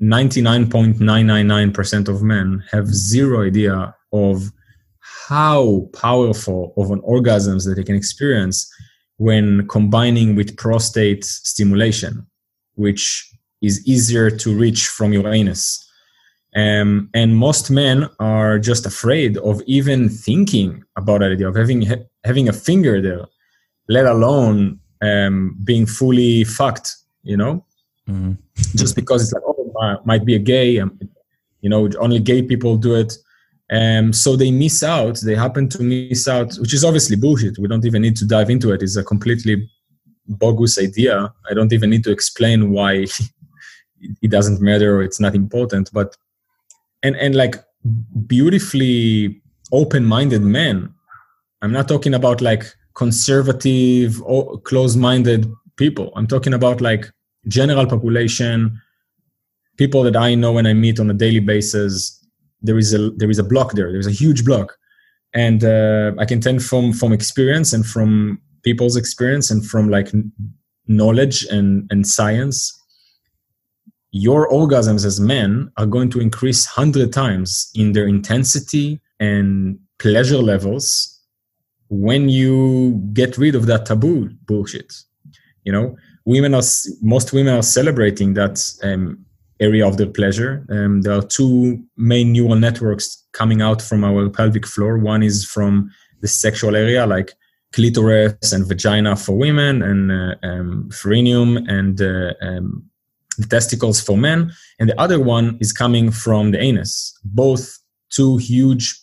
99.999% 0.00 2.08
of 2.08 2.22
men 2.22 2.64
have 2.72 2.88
zero 2.88 3.46
idea 3.46 3.94
of 4.12 4.50
how 5.28 5.88
powerful 5.92 6.72
of 6.76 6.90
an 6.90 7.00
orgasms 7.02 7.64
that 7.66 7.74
they 7.76 7.84
can 7.84 7.94
experience 7.94 8.68
when 9.18 9.68
combining 9.68 10.34
with 10.34 10.56
prostate 10.56 11.24
stimulation, 11.24 12.26
which 12.74 13.30
is 13.60 13.86
easier 13.86 14.30
to 14.30 14.58
reach 14.58 14.88
from 14.88 15.12
your 15.12 15.32
anus. 15.32 15.88
Um, 16.56 17.08
and 17.14 17.36
most 17.36 17.70
men 17.70 18.08
are 18.18 18.58
just 18.58 18.84
afraid 18.84 19.36
of 19.38 19.62
even 19.66 20.08
thinking 20.08 20.82
about 20.96 21.20
that 21.20 21.30
idea 21.32 21.48
of 21.48 21.56
having 21.56 21.86
having 22.24 22.48
a 22.48 22.52
finger 22.52 23.00
there, 23.00 23.24
let 23.88 24.06
alone 24.06 24.80
um, 25.00 25.56
being 25.64 25.86
fully 25.86 26.44
fucked. 26.44 26.96
You 27.22 27.36
know, 27.36 27.64
mm-hmm. 28.08 28.32
just 28.76 28.96
because 28.96 29.22
it's 29.22 29.32
like, 29.32 29.42
oh, 29.46 29.72
uh, 29.80 29.96
might 30.04 30.24
be 30.24 30.34
a 30.34 30.38
gay, 30.38 30.78
um, 30.80 30.98
you 31.60 31.70
know, 31.70 31.88
only 31.98 32.18
gay 32.18 32.42
people 32.42 32.76
do 32.76 32.94
it. 32.94 33.16
Um, 33.70 34.12
so 34.12 34.36
they 34.36 34.50
miss 34.50 34.82
out. 34.82 35.20
They 35.24 35.34
happen 35.34 35.68
to 35.70 35.82
miss 35.82 36.28
out, 36.28 36.54
which 36.56 36.74
is 36.74 36.84
obviously 36.84 37.16
bullshit. 37.16 37.58
We 37.58 37.68
don't 37.68 37.86
even 37.86 38.02
need 38.02 38.16
to 38.16 38.26
dive 38.26 38.50
into 38.50 38.72
it. 38.72 38.82
It's 38.82 38.96
a 38.96 39.04
completely 39.04 39.68
bogus 40.28 40.78
idea. 40.78 41.32
I 41.50 41.54
don't 41.54 41.72
even 41.72 41.90
need 41.90 42.04
to 42.04 42.10
explain 42.10 42.70
why 42.70 43.06
it 44.22 44.30
doesn't 44.30 44.60
matter 44.60 44.96
or 44.96 45.02
it's 45.02 45.20
not 45.20 45.34
important. 45.34 45.90
But 45.92 46.16
and 47.02 47.16
and 47.16 47.34
like 47.34 47.56
beautifully 48.26 49.42
open-minded 49.72 50.42
men. 50.42 50.92
I'm 51.62 51.72
not 51.72 51.88
talking 51.88 52.14
about 52.14 52.40
like 52.40 52.64
conservative 52.94 54.22
or 54.22 54.60
close-minded 54.60 55.50
people. 55.76 56.12
I'm 56.16 56.26
talking 56.26 56.54
about 56.54 56.80
like 56.80 57.10
general 57.48 57.86
population 57.86 58.80
people 59.76 60.02
that 60.02 60.16
I 60.16 60.34
know 60.34 60.58
and 60.58 60.68
I 60.68 60.74
meet 60.74 61.00
on 61.00 61.10
a 61.10 61.14
daily 61.14 61.40
basis, 61.40 62.18
there 62.60 62.78
is 62.78 62.94
a 62.94 63.10
there 63.10 63.30
is 63.30 63.38
a 63.38 63.44
block 63.44 63.72
there. 63.72 63.90
There's 63.90 64.06
a 64.06 64.12
huge 64.12 64.44
block, 64.44 64.76
and 65.34 65.64
uh, 65.64 66.12
I 66.18 66.24
can 66.24 66.40
tell 66.40 66.58
from 66.58 66.92
from 66.92 67.12
experience 67.12 67.72
and 67.72 67.84
from 67.84 68.40
people's 68.62 68.96
experience 68.96 69.50
and 69.50 69.66
from 69.66 69.88
like 69.88 70.12
knowledge 70.86 71.44
and 71.46 71.90
and 71.90 72.06
science. 72.06 72.78
Your 74.14 74.46
orgasms 74.50 75.06
as 75.06 75.18
men 75.18 75.72
are 75.78 75.86
going 75.86 76.10
to 76.10 76.20
increase 76.20 76.66
hundred 76.66 77.12
times 77.14 77.70
in 77.74 77.92
their 77.92 78.06
intensity 78.06 79.00
and 79.18 79.78
pleasure 79.98 80.42
levels 80.52 81.18
when 81.88 82.28
you 82.28 83.00
get 83.14 83.38
rid 83.38 83.54
of 83.54 83.64
that 83.66 83.86
taboo 83.86 84.30
bullshit. 84.44 84.92
You 85.64 85.72
know, 85.72 85.96
women 86.24 86.54
are 86.54 86.62
most 87.00 87.32
women 87.32 87.54
are 87.54 87.62
celebrating 87.62 88.34
that 88.34 88.62
um, 88.82 89.24
area 89.60 89.86
of 89.86 89.96
the 89.96 90.06
pleasure. 90.06 90.66
Um, 90.70 91.02
there 91.02 91.12
are 91.12 91.22
two 91.22 91.82
main 91.96 92.32
neural 92.32 92.56
networks 92.56 93.24
coming 93.32 93.62
out 93.62 93.80
from 93.80 94.04
our 94.04 94.28
pelvic 94.28 94.66
floor. 94.66 94.98
One 94.98 95.22
is 95.22 95.44
from 95.44 95.90
the 96.20 96.28
sexual 96.28 96.76
area, 96.76 97.06
like 97.06 97.32
clitoris 97.72 98.52
and 98.52 98.66
vagina 98.66 99.16
for 99.16 99.36
women, 99.36 99.82
and 99.82 100.12
uh, 100.12 100.34
um, 100.42 100.90
perineum 100.90 101.56
and 101.68 102.00
uh, 102.00 102.34
um, 102.40 102.84
the 103.38 103.46
testicles 103.46 104.00
for 104.00 104.16
men. 104.16 104.52
And 104.78 104.88
the 104.88 105.00
other 105.00 105.20
one 105.20 105.58
is 105.60 105.72
coming 105.72 106.10
from 106.10 106.50
the 106.50 106.60
anus. 106.60 107.18
Both 107.24 107.78
two 108.10 108.36
huge, 108.36 109.00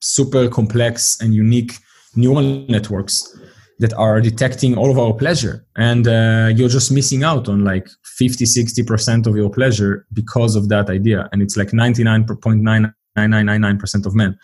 super 0.00 0.48
complex 0.48 1.20
and 1.20 1.34
unique 1.34 1.72
neural 2.16 2.66
networks 2.68 3.38
that 3.78 3.92
are 3.94 4.20
detecting 4.20 4.76
all 4.76 4.90
of 4.90 4.98
our 4.98 5.12
pleasure. 5.12 5.64
And 5.76 6.08
uh, 6.08 6.50
you're 6.54 6.68
just 6.68 6.90
missing 6.90 7.22
out 7.24 7.48
on 7.48 7.64
like 7.64 7.88
50 8.04 8.44
60% 8.44 9.26
of 9.26 9.36
your 9.36 9.50
pleasure 9.50 10.06
because 10.12 10.56
of 10.56 10.68
that 10.70 10.88
idea. 10.88 11.28
And 11.32 11.42
it's 11.42 11.56
like 11.56 11.68
99.9999% 11.68 14.06
of 14.06 14.14
men. 14.14 14.38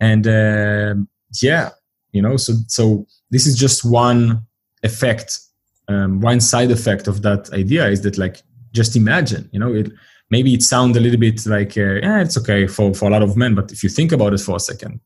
And 0.00 0.26
uh, 0.26 0.94
yeah 1.40 1.70
you 2.12 2.20
know 2.20 2.36
so 2.36 2.52
so 2.68 3.06
this 3.30 3.46
is 3.46 3.56
just 3.56 3.84
one 3.84 4.42
effect 4.82 5.40
um, 5.88 6.20
one 6.20 6.40
side 6.40 6.70
effect 6.70 7.08
of 7.08 7.22
that 7.22 7.50
idea 7.52 7.88
is 7.88 8.02
that 8.02 8.18
like 8.18 8.42
just 8.72 8.96
imagine 8.96 9.48
you 9.52 9.58
know 9.58 9.72
it 9.72 9.90
maybe 10.30 10.54
it 10.54 10.62
sounds 10.62 10.96
a 10.96 11.00
little 11.00 11.18
bit 11.18 11.44
like 11.46 11.76
uh, 11.76 11.94
yeah 12.02 12.20
it's 12.20 12.36
okay 12.36 12.66
for 12.66 12.94
for 12.94 13.08
a 13.08 13.10
lot 13.10 13.22
of 13.22 13.36
men 13.36 13.54
but 13.54 13.72
if 13.72 13.82
you 13.82 13.88
think 13.88 14.12
about 14.12 14.34
it 14.34 14.40
for 14.40 14.56
a 14.56 14.60
second 14.60 15.00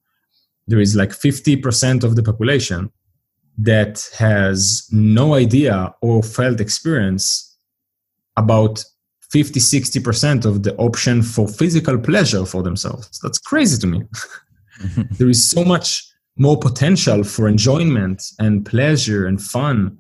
there 0.68 0.81
is 0.81 0.96
like 0.96 1.11
50% 1.11 2.02
of 2.02 2.16
the 2.16 2.24
population 2.24 2.90
that 3.59 4.09
has 4.19 4.88
no 4.92 5.35
idea 5.35 5.95
or 6.03 6.23
felt 6.23 6.61
experience 6.61 7.57
about 8.37 8.85
50 9.31 9.59
60% 9.59 10.45
of 10.45 10.62
the 10.62 10.75
option 10.77 11.23
for 11.23 11.49
physical 11.49 11.99
pleasure 11.99 12.45
for 12.45 12.62
themselves. 12.62 13.19
That's 13.23 13.38
crazy 13.38 13.79
to 13.79 13.87
me. 13.87 14.03
There 15.12 15.31
is 15.31 15.51
so 15.51 15.64
much 15.64 16.07
more 16.37 16.59
potential 16.59 17.25
for 17.25 17.49
enjoyment 17.49 18.23
and 18.38 18.64
pleasure 18.66 19.27
and 19.27 19.40
fun 19.40 19.99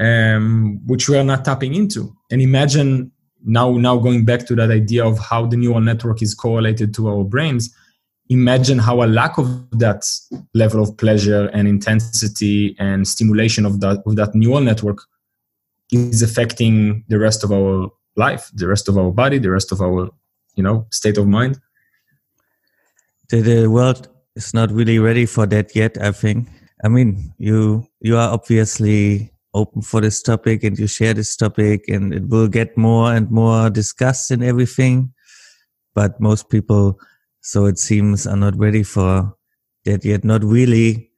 um, 0.00 0.80
which 0.86 1.08
we 1.08 1.16
are 1.16 1.24
not 1.24 1.44
tapping 1.44 1.74
into. 1.74 2.14
And 2.30 2.40
imagine 2.40 3.12
now 3.44 3.72
now 3.72 3.96
going 3.98 4.24
back 4.24 4.46
to 4.46 4.54
that 4.56 4.70
idea 4.70 5.04
of 5.06 5.18
how 5.18 5.46
the 5.46 5.56
neural 5.56 5.80
network 5.80 6.22
is 6.22 6.34
correlated 6.34 6.94
to 6.94 7.08
our 7.08 7.24
brains 7.24 7.74
imagine 8.28 8.78
how 8.78 9.02
a 9.02 9.06
lack 9.06 9.38
of 9.38 9.46
that 9.78 10.04
level 10.54 10.82
of 10.82 10.96
pleasure 10.96 11.46
and 11.48 11.68
intensity 11.68 12.74
and 12.78 13.06
stimulation 13.06 13.64
of 13.64 13.80
that 13.80 14.02
of 14.06 14.16
that 14.16 14.34
neural 14.34 14.60
network 14.60 14.98
is 15.92 16.22
affecting 16.22 17.04
the 17.08 17.18
rest 17.18 17.44
of 17.44 17.52
our 17.52 17.88
life 18.16 18.50
the 18.54 18.66
rest 18.66 18.88
of 18.88 18.98
our 18.98 19.12
body 19.12 19.38
the 19.38 19.50
rest 19.50 19.70
of 19.70 19.80
our 19.80 20.10
you 20.56 20.62
know 20.62 20.86
state 20.90 21.18
of 21.18 21.26
mind. 21.26 21.60
The, 23.28 23.40
the 23.40 23.66
world 23.68 24.08
is 24.34 24.54
not 24.54 24.70
really 24.70 24.98
ready 24.98 25.26
for 25.26 25.46
that 25.46 25.74
yet 25.76 25.96
i 26.00 26.12
think. 26.12 26.48
I 26.84 26.88
mean 26.88 27.32
you 27.38 27.86
you 28.00 28.16
are 28.16 28.32
obviously 28.32 29.32
open 29.54 29.80
for 29.80 30.00
this 30.00 30.20
topic 30.20 30.62
and 30.62 30.78
you 30.78 30.86
share 30.86 31.14
this 31.14 31.34
topic 31.34 31.88
and 31.88 32.12
it 32.12 32.28
will 32.28 32.46
get 32.46 32.76
more 32.76 33.14
and 33.14 33.30
more 33.30 33.70
discussed 33.70 34.30
and 34.30 34.44
everything. 34.44 35.12
But 35.94 36.20
most 36.20 36.50
people 36.50 37.00
so 37.46 37.66
it 37.66 37.78
seems 37.78 38.26
are 38.26 38.36
not 38.36 38.58
ready 38.58 38.82
for 38.82 39.32
that 39.84 40.04
yet. 40.04 40.24
Not 40.24 40.42
really, 40.42 41.12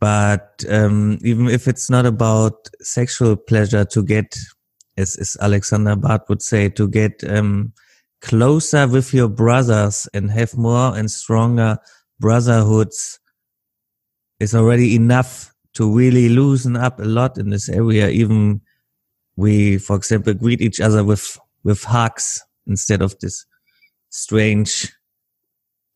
but 0.00 0.64
um, 0.70 1.18
even 1.20 1.46
if 1.48 1.68
it's 1.68 1.90
not 1.90 2.06
about 2.06 2.70
sexual 2.80 3.36
pleasure 3.36 3.84
to 3.84 4.02
get, 4.02 4.34
as, 4.96 5.16
as 5.16 5.36
Alexander 5.42 5.94
Barth 5.94 6.22
would 6.30 6.40
say, 6.40 6.70
to 6.70 6.88
get 6.88 7.22
um, 7.28 7.74
closer 8.22 8.88
with 8.88 9.12
your 9.12 9.28
brothers 9.28 10.08
and 10.14 10.30
have 10.30 10.56
more 10.56 10.96
and 10.96 11.10
stronger 11.10 11.76
brotherhoods 12.18 13.20
is 14.40 14.54
already 14.54 14.94
enough 14.94 15.52
to 15.74 15.94
really 15.94 16.30
loosen 16.30 16.78
up 16.78 16.98
a 16.98 17.04
lot 17.04 17.36
in 17.36 17.50
this 17.50 17.68
area. 17.68 18.08
Even 18.08 18.62
we, 19.36 19.76
for 19.76 19.96
example, 19.96 20.32
greet 20.32 20.62
each 20.62 20.80
other 20.80 21.04
with 21.04 21.38
with 21.62 21.84
hugs 21.84 22.42
instead 22.66 23.02
of 23.02 23.18
this 23.18 23.44
strange 24.08 24.90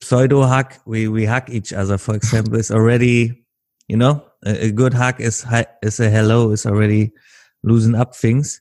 pseudo 0.03 0.43
hug, 0.43 0.75
we 0.85 1.09
we 1.09 1.25
hug 1.25 1.49
each 1.49 1.73
other. 1.73 1.97
For 1.97 2.15
example, 2.15 2.57
is 2.57 2.71
already, 2.71 3.45
you 3.89 3.97
know, 3.97 4.25
a, 4.45 4.67
a 4.67 4.71
good 4.71 4.95
hug 4.95 5.21
is 5.21 5.47
is 5.83 6.01
a 6.01 6.11
hello 6.11 6.51
is 6.51 6.67
already 6.67 7.13
loosen 7.63 7.95
up 7.95 8.15
things. 8.15 8.61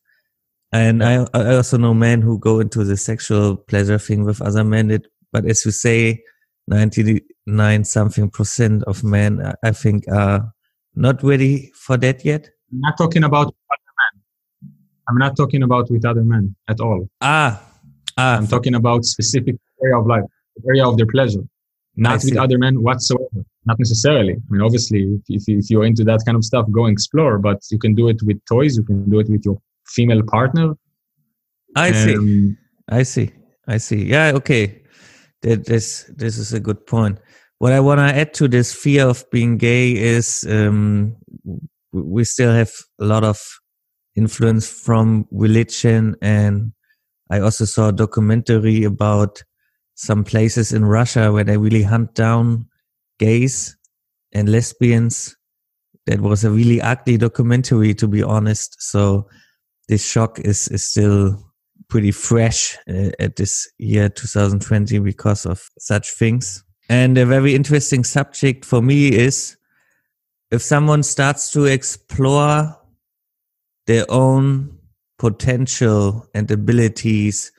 And 0.72 1.04
I, 1.04 1.28
I 1.34 1.56
also 1.56 1.78
know 1.78 1.94
men 1.94 2.22
who 2.22 2.40
go 2.40 2.62
into 2.62 2.86
the 2.86 2.96
sexual 2.96 3.58
pleasure 3.58 4.00
thing 4.00 4.24
with 4.24 4.42
other 4.42 4.64
men. 4.64 4.92
It, 4.92 5.08
but 5.34 5.46
as 5.46 5.66
you 5.66 5.72
say, 5.72 6.24
ninety 6.68 7.22
nine 7.46 7.84
something 7.84 8.30
percent 8.30 8.84
of 8.84 9.04
men, 9.04 9.54
I 9.64 9.72
think, 9.72 10.08
are 10.08 10.54
not 10.96 11.24
ready 11.24 11.72
for 11.76 11.98
that 11.98 12.24
yet? 12.24 12.50
I'm 12.72 12.80
not 12.80 12.98
talking 12.98 13.24
about 13.24 13.48
other 13.48 13.92
men. 14.00 14.24
I'm 15.10 15.18
not 15.18 15.36
talking 15.36 15.64
about 15.64 15.92
with 15.92 16.06
other 16.06 16.24
men 16.24 16.56
at 16.70 16.80
all. 16.80 17.10
Ah, 17.20 17.62
ah. 18.18 18.38
I'm 18.38 18.48
talking 18.48 18.76
about 18.76 19.04
specific 19.04 19.56
area 19.84 19.98
of 19.98 20.08
life, 20.08 20.24
area 20.68 20.86
of 20.88 20.98
their 20.98 21.08
pleasure, 21.08 21.44
not 21.96 22.24
with 22.24 22.38
other 22.38 22.58
men 22.58 22.82
whatsoever. 22.82 23.46
Not 23.66 23.78
necessarily. 23.78 24.34
I 24.34 24.42
mean, 24.50 24.62
obviously, 24.62 25.22
if, 25.30 25.44
if 25.48 25.70
you're 25.70 25.86
into 25.86 26.04
that 26.06 26.22
kind 26.26 26.36
of 26.36 26.44
stuff, 26.44 26.66
go 26.72 26.88
explore. 26.88 27.38
But 27.38 27.60
you 27.70 27.78
can 27.78 27.94
do 27.94 28.08
it 28.08 28.20
with 28.24 28.44
toys. 28.46 28.76
You 28.76 28.84
can 28.84 29.08
do 29.08 29.20
it 29.20 29.30
with 29.30 29.46
your 29.46 29.62
female 29.86 30.24
partner. 30.24 30.74
I 31.76 31.90
um, 31.90 31.94
see. 31.94 32.56
I 32.90 33.04
see. 33.04 33.32
I 33.68 33.78
see. 33.78 34.04
Yeah. 34.04 34.32
Okay. 34.36 34.82
That 35.44 35.66
this 35.66 36.10
this 36.16 36.38
is 36.40 36.54
a 36.54 36.60
good 36.60 36.88
point. 36.88 37.20
What 37.60 37.74
I 37.74 37.80
want 37.80 38.00
to 38.00 38.06
add 38.06 38.34
to 38.36 38.48
this 38.48 38.74
fear 38.74 39.08
of 39.08 39.30
being 39.30 39.58
gay 39.58 39.92
is 39.92 40.44
um, 40.50 41.16
we 41.92 42.24
still 42.24 42.52
have 42.52 42.72
a 43.00 43.06
lot 43.06 43.24
of 43.24 43.40
influence 44.16 44.68
from 44.68 45.28
religion, 45.32 46.16
and 46.22 46.74
I 47.30 47.40
also 47.40 47.66
saw 47.66 47.90
a 47.90 47.94
documentary 47.94 48.84
about 48.84 49.44
some 50.02 50.24
places 50.24 50.74
in 50.74 50.84
Russia 50.84 51.32
where 51.32 51.44
they 51.44 51.58
really 51.58 51.84
hunt 51.84 52.16
down 52.16 52.66
gays 53.20 53.78
and 54.32 54.50
lesbians. 54.50 55.38
That 56.08 56.22
was 56.22 56.44
a 56.44 56.50
really 56.50 56.82
ugly 56.82 57.18
documentary, 57.18 57.94
to 57.94 58.08
be 58.08 58.24
honest. 58.24 58.82
So 58.82 59.28
this 59.88 60.04
shock 60.04 60.40
is 60.40 60.68
is 60.70 60.84
still 60.84 61.38
pretty 61.88 62.12
fresh 62.12 62.78
uh, 62.90 63.12
at 63.20 63.36
this 63.36 63.70
year 63.78 64.10
2020 64.10 64.98
because 65.00 65.46
of 65.46 65.70
such 65.78 66.10
things. 66.12 66.64
And 66.90 67.16
a 67.20 67.26
very 67.26 67.54
interesting 67.54 68.04
subject 68.04 68.66
for 68.66 68.82
me 68.82 69.10
is 69.10 69.56
if 70.50 70.64
someone 70.64 71.04
starts 71.04 71.52
to 71.52 71.66
explore 71.66 72.76
their 73.86 74.06
own 74.10 74.80
potential 75.20 76.26
and 76.34 76.50
abilities 76.50 77.52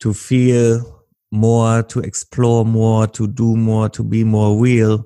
to 0.00 0.12
feel 0.12 0.95
more, 1.32 1.82
to 1.84 2.00
explore 2.00 2.64
more, 2.64 3.06
to 3.08 3.26
do 3.26 3.56
more, 3.56 3.88
to 3.90 4.04
be 4.04 4.24
more 4.24 4.60
real, 4.60 5.04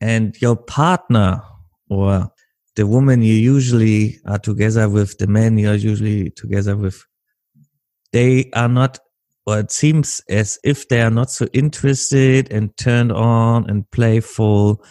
and 0.00 0.40
your 0.40 0.56
partner 0.56 1.42
or 1.88 2.30
the 2.76 2.86
woman 2.86 3.22
you 3.22 3.34
usually 3.34 4.18
are 4.26 4.38
together 4.38 4.88
with, 4.88 5.18
the 5.18 5.26
man 5.26 5.58
you're 5.58 5.74
usually 5.74 6.30
together 6.30 6.76
with, 6.76 7.04
they 8.12 8.50
are 8.54 8.68
not 8.68 8.98
or 9.46 9.58
it 9.58 9.72
seems 9.72 10.22
as 10.28 10.58
if 10.62 10.88
they 10.88 11.00
are 11.00 11.10
not 11.10 11.30
so 11.30 11.46
interested 11.52 12.52
and 12.52 12.76
turned 12.76 13.10
on 13.10 13.68
and 13.68 13.90
playful 13.90 14.84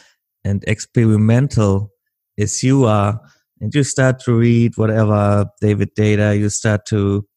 and 0.43 0.63
experimental 0.67 1.91
as 2.38 2.63
you 2.63 2.86
are. 2.86 3.21
And 3.61 3.73
you 3.73 3.84
start 3.84 4.19
to 4.21 4.34
read 4.34 4.75
whatever 4.75 5.45
David 5.61 5.95
Deida, 5.95 6.38
you 6.38 6.49
start 6.49 6.86
to 6.88 7.27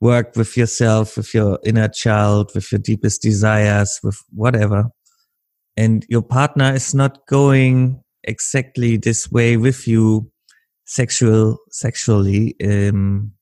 work 0.00 0.36
with 0.36 0.56
yourself 0.56 1.16
with 1.16 1.32
your 1.32 1.58
inner 1.64 1.88
child 1.88 2.50
with 2.54 2.70
your 2.70 2.78
deepest 2.78 3.22
desires 3.22 3.98
with 4.02 4.18
whatever. 4.30 4.90
And 5.76 6.04
your 6.08 6.22
partner 6.22 6.74
is 6.74 6.94
not 6.94 7.26
going 7.26 8.02
exactly 8.24 8.96
this 8.96 9.30
way 9.30 9.56
with 9.56 9.86
you 9.86 10.30
sexual 10.84 11.58
sexually. 11.70 12.54
Um 12.62 13.32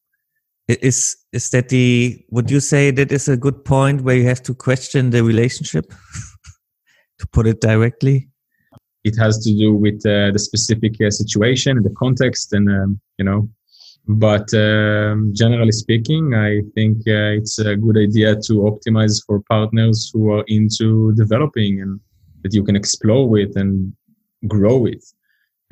is 0.67 1.17
is 1.33 1.51
that 1.51 1.69
the 1.69 2.25
would 2.31 2.51
you 2.51 2.61
say 2.61 2.91
that 2.91 3.13
is 3.13 3.29
a 3.29 3.37
good 3.37 3.65
point 3.65 4.03
where 4.03 4.17
you 4.17 4.27
have 4.27 4.43
to 4.45 4.55
question 4.55 5.11
the 5.11 5.23
relationship? 5.23 5.93
To 7.21 7.29
put 7.29 7.47
it 7.47 7.61
directly? 7.61 8.29
It 9.05 9.17
has 9.21 9.39
to 9.45 9.55
do 9.57 9.73
with 9.73 10.05
uh, 10.05 10.33
the 10.33 10.39
specific 10.41 10.95
uh, 11.01 11.11
situation 11.11 11.77
and 11.77 11.87
the 11.87 11.95
context 11.97 12.53
and 12.53 12.69
um, 12.69 13.01
you 13.19 13.25
know 13.25 13.49
but 14.07 14.53
um, 14.55 15.33
generally 15.35 15.73
speaking 15.73 16.35
i 16.35 16.61
think 16.75 16.99
uh, 17.07 17.33
it's 17.39 17.59
a 17.59 17.77
good 17.77 17.97
idea 17.97 18.35
to 18.35 18.71
optimize 18.71 19.23
for 19.27 19.41
partners 19.49 20.11
who 20.13 20.31
are 20.31 20.45
into 20.49 21.13
developing 21.15 21.81
and 21.81 22.01
that 22.43 22.53
you 22.53 22.63
can 22.63 22.77
explore 22.77 23.29
with 23.29 23.57
and 23.57 23.93
grow 24.47 24.77
with 24.77 25.03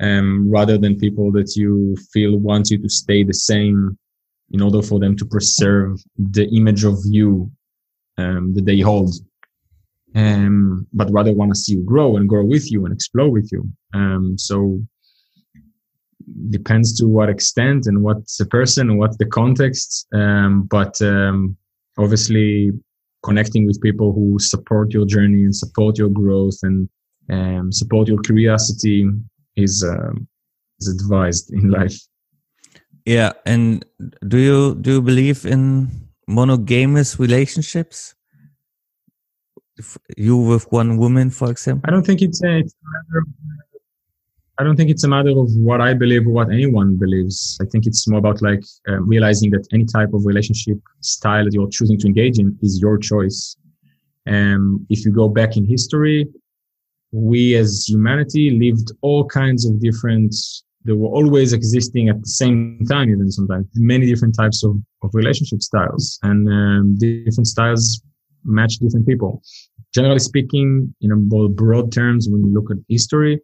um, 0.01 0.49
rather 0.49 0.77
than 0.77 0.99
people 0.99 1.31
that 1.31 1.55
you 1.55 1.95
feel 2.11 2.37
want 2.37 2.69
you 2.69 2.77
to 2.77 2.89
stay 2.89 3.23
the 3.23 3.33
same 3.33 3.97
in 4.51 4.61
order 4.61 4.81
for 4.81 4.99
them 4.99 5.15
to 5.17 5.25
preserve 5.25 5.99
the 6.17 6.47
image 6.55 6.83
of 6.83 6.97
you 7.05 7.51
um, 8.17 8.53
that 8.53 8.65
they 8.65 8.79
hold. 8.79 9.13
Um, 10.15 10.85
but 10.93 11.11
rather 11.11 11.33
want 11.33 11.51
to 11.51 11.59
see 11.59 11.73
you 11.73 11.83
grow 11.83 12.17
and 12.17 12.29
grow 12.29 12.45
with 12.45 12.71
you 12.71 12.85
and 12.85 12.93
explore 12.93 13.31
with 13.31 13.49
you. 13.51 13.67
Um, 13.95 14.37
so 14.37 14.79
depends 16.49 16.97
to 16.99 17.07
what 17.07 17.29
extent 17.29 17.87
and 17.87 18.03
what's 18.03 18.37
the 18.37 18.45
person 18.45 18.89
and 18.89 18.99
what's 18.99 19.17
the 19.17 19.25
context. 19.25 20.07
Um, 20.13 20.63
but 20.63 21.01
um, 21.01 21.57
obviously, 21.97 22.71
connecting 23.23 23.65
with 23.65 23.81
people 23.81 24.13
who 24.13 24.37
support 24.39 24.93
your 24.93 25.05
journey 25.05 25.43
and 25.43 25.55
support 25.55 25.97
your 25.97 26.09
growth 26.09 26.59
and 26.63 26.89
um, 27.29 27.71
support 27.71 28.07
your 28.07 28.21
curiosity 28.21 29.09
is 29.55 29.83
uh, 29.83 30.13
is 30.79 30.87
advised 30.89 31.51
in 31.53 31.69
life. 31.69 31.97
Yeah, 33.05 33.33
and 33.45 33.85
do 34.27 34.37
you 34.37 34.75
do 34.75 34.91
you 34.91 35.01
believe 35.01 35.45
in 35.45 35.89
monogamous 36.27 37.19
relationships? 37.19 38.15
You 40.17 40.37
with 40.37 40.71
one 40.71 40.97
woman, 40.97 41.29
for 41.31 41.49
example. 41.49 41.85
I 41.87 41.91
don't 41.91 42.05
think 42.05 42.21
it's 42.21 42.43
a, 42.43 42.59
it's 42.59 42.73
a 42.73 42.85
matter 42.85 43.19
of, 43.21 43.27
I 44.63 44.65
don't 44.65 44.77
think 44.77 44.89
it's 44.89 45.03
a 45.03 45.09
matter 45.09 45.31
of 45.31 45.51
what 45.57 45.81
I 45.81 45.93
believe 45.93 46.25
or 46.25 46.29
what 46.29 46.49
anyone 46.49 46.95
believes. 46.95 47.57
I 47.61 47.65
think 47.65 47.85
it's 47.85 48.07
more 48.07 48.19
about 48.19 48.41
like 48.41 48.63
uh, 48.87 49.01
realizing 49.01 49.51
that 49.51 49.67
any 49.73 49.83
type 49.83 50.13
of 50.13 50.25
relationship 50.25 50.77
style 51.01 51.43
that 51.43 51.53
you're 51.53 51.67
choosing 51.67 51.97
to 51.99 52.07
engage 52.07 52.39
in 52.39 52.57
is 52.61 52.79
your 52.79 52.97
choice. 52.97 53.57
And 54.25 54.55
um, 54.55 54.87
if 54.89 55.03
you 55.03 55.11
go 55.11 55.27
back 55.27 55.57
in 55.57 55.65
history, 55.65 56.29
we 57.11 57.55
as 57.55 57.89
humanity 57.89 58.51
lived 58.51 58.93
all 59.01 59.25
kinds 59.25 59.65
of 59.65 59.81
different 59.81 60.33
they 60.85 60.93
were 60.93 61.09
always 61.09 61.51
existing 61.51 62.07
at 62.07 62.21
the 62.21 62.29
same 62.29 62.85
time, 62.89 63.09
even 63.09 63.29
sometimes 63.31 63.67
many 63.75 64.05
different 64.05 64.33
types 64.33 64.63
of, 64.63 64.77
of 65.01 65.09
relationship 65.13 65.61
styles 65.61 66.19
and 66.23 66.47
um, 66.47 66.97
different 66.97 67.47
styles 67.47 68.01
match 68.45 68.77
different 68.77 69.05
people. 69.05 69.41
Generally 69.93 70.19
speaking, 70.19 70.95
in 71.01 71.11
a 71.11 71.17
more 71.17 71.49
broad 71.49 71.91
terms, 71.91 72.29
when 72.29 72.45
you 72.45 72.53
look 72.53 72.71
at 72.71 72.77
history, 72.87 73.41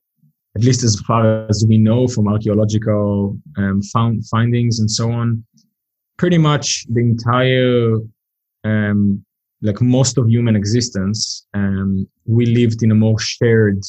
at 0.59 0.65
least 0.65 0.83
as 0.83 0.99
far 1.07 1.47
as 1.47 1.65
we 1.69 1.77
know 1.77 2.05
from 2.05 2.27
archaeological 2.27 3.37
um, 3.55 3.81
found 3.81 4.27
findings 4.27 4.81
and 4.81 4.91
so 4.91 5.09
on, 5.09 5.41
pretty 6.17 6.37
much 6.37 6.85
the 6.89 6.99
entire, 6.99 7.95
um, 8.65 9.23
like 9.61 9.79
most 9.79 10.17
of 10.17 10.27
human 10.27 10.57
existence, 10.57 11.47
um, 11.53 12.05
we 12.25 12.45
lived 12.45 12.83
in 12.83 12.91
a 12.91 12.95
more 12.95 13.17
shared 13.19 13.81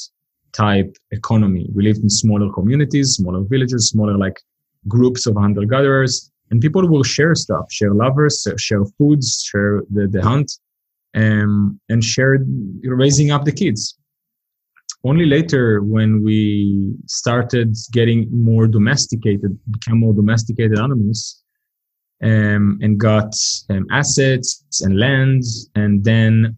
type 0.52 0.96
economy. 1.10 1.68
We 1.74 1.82
lived 1.82 2.04
in 2.04 2.08
smaller 2.08 2.52
communities, 2.52 3.16
smaller 3.16 3.42
villages, 3.42 3.88
smaller 3.88 4.16
like 4.16 4.40
groups 4.86 5.26
of 5.26 5.34
hunter 5.34 5.64
gatherers, 5.64 6.30
and 6.52 6.60
people 6.60 6.88
will 6.88 7.02
share 7.02 7.34
stuff, 7.34 7.64
share 7.72 7.94
lovers, 7.94 8.46
share 8.58 8.84
foods, 8.96 9.42
share 9.42 9.82
the, 9.90 10.06
the 10.06 10.22
hunt, 10.22 10.52
um, 11.16 11.80
and 11.88 12.04
share 12.04 12.38
raising 12.84 13.32
up 13.32 13.44
the 13.44 13.50
kids. 13.50 13.98
Only 15.02 15.24
later, 15.24 15.82
when 15.82 16.22
we 16.22 16.94
started 17.06 17.74
getting 17.90 18.28
more 18.30 18.66
domesticated, 18.66 19.58
became 19.70 19.98
more 19.98 20.12
domesticated 20.12 20.78
animals, 20.78 21.42
um, 22.22 22.78
and 22.82 22.98
got 23.00 23.32
um, 23.70 23.86
assets 23.90 24.62
and 24.82 24.98
land, 24.98 25.42
and 25.74 26.04
then 26.04 26.56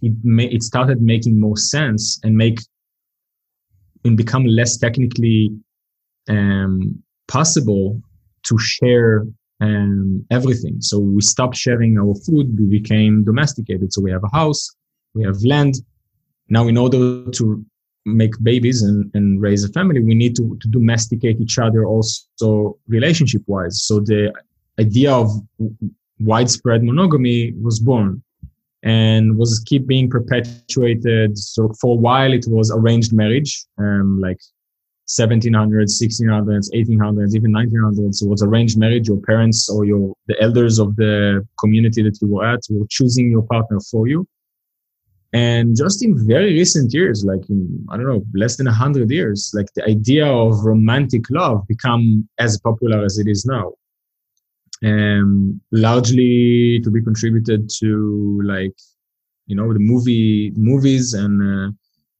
it, 0.00 0.14
ma- 0.24 0.44
it 0.44 0.62
started 0.62 1.02
making 1.02 1.38
more 1.38 1.58
sense 1.58 2.18
and 2.22 2.34
make 2.36 2.58
and 4.04 4.16
become 4.16 4.46
less 4.46 4.78
technically 4.78 5.50
um, 6.28 7.02
possible 7.26 8.00
to 8.44 8.58
share 8.58 9.26
um, 9.60 10.24
everything. 10.30 10.80
So 10.80 10.98
we 10.98 11.20
stopped 11.20 11.56
sharing 11.56 11.98
our 11.98 12.14
food. 12.26 12.58
We 12.58 12.66
became 12.80 13.24
domesticated. 13.24 13.92
So 13.92 14.00
we 14.00 14.10
have 14.12 14.24
a 14.24 14.36
house, 14.36 14.70
we 15.14 15.24
have 15.24 15.42
land. 15.44 15.74
Now, 16.48 16.68
in 16.68 16.76
order 16.76 17.30
to 17.30 17.64
make 18.04 18.32
babies 18.42 18.82
and, 18.82 19.10
and 19.14 19.40
raise 19.40 19.64
a 19.64 19.68
family, 19.68 20.00
we 20.00 20.14
need 20.14 20.34
to, 20.36 20.56
to 20.60 20.68
domesticate 20.68 21.40
each 21.40 21.58
other 21.58 21.84
also 21.84 22.78
relationship 22.88 23.42
wise. 23.46 23.82
So 23.84 24.00
the 24.00 24.32
idea 24.80 25.12
of 25.12 25.30
widespread 26.20 26.82
monogamy 26.82 27.54
was 27.60 27.78
born 27.78 28.22
and 28.82 29.36
was 29.36 29.62
keep 29.66 29.86
being 29.86 30.08
perpetuated. 30.08 31.36
So 31.36 31.72
for 31.80 31.94
a 31.94 31.98
while, 31.98 32.32
it 32.32 32.46
was 32.48 32.70
arranged 32.70 33.12
marriage, 33.12 33.64
um, 33.78 34.20
like 34.20 34.38
1700s, 35.08 35.90
1600s, 36.00 36.70
1800s, 36.74 37.34
even 37.34 37.52
1900s. 37.52 38.22
It 38.22 38.28
was 38.28 38.42
arranged 38.42 38.78
marriage. 38.78 39.08
Your 39.08 39.20
parents 39.20 39.68
or 39.68 39.84
your 39.84 40.14
the 40.26 40.40
elders 40.40 40.78
of 40.78 40.94
the 40.96 41.46
community 41.58 42.02
that 42.02 42.18
you 42.20 42.28
were 42.28 42.46
at 42.46 42.60
were 42.70 42.86
choosing 42.88 43.30
your 43.30 43.42
partner 43.42 43.78
for 43.90 44.06
you. 44.06 44.26
And 45.32 45.76
just 45.76 46.02
in 46.02 46.26
very 46.26 46.54
recent 46.54 46.92
years 46.94 47.22
like 47.24 47.48
in 47.50 47.86
i 47.90 47.96
don't 47.96 48.06
know 48.06 48.24
less 48.34 48.56
than 48.56 48.66
100 48.66 49.10
years 49.10 49.52
like 49.54 49.66
the 49.74 49.84
idea 49.84 50.26
of 50.26 50.64
romantic 50.64 51.24
love 51.30 51.66
become 51.68 52.26
as 52.38 52.58
popular 52.60 53.04
as 53.04 53.18
it 53.18 53.28
is 53.28 53.44
now. 53.44 53.72
Um 54.84 55.60
largely 55.72 56.80
to 56.84 56.90
be 56.90 57.02
contributed 57.02 57.68
to 57.80 58.40
like 58.44 58.76
you 59.46 59.56
know 59.56 59.72
the 59.72 59.80
movie 59.80 60.52
movies 60.56 61.14
and 61.14 61.34
uh, 61.42 61.72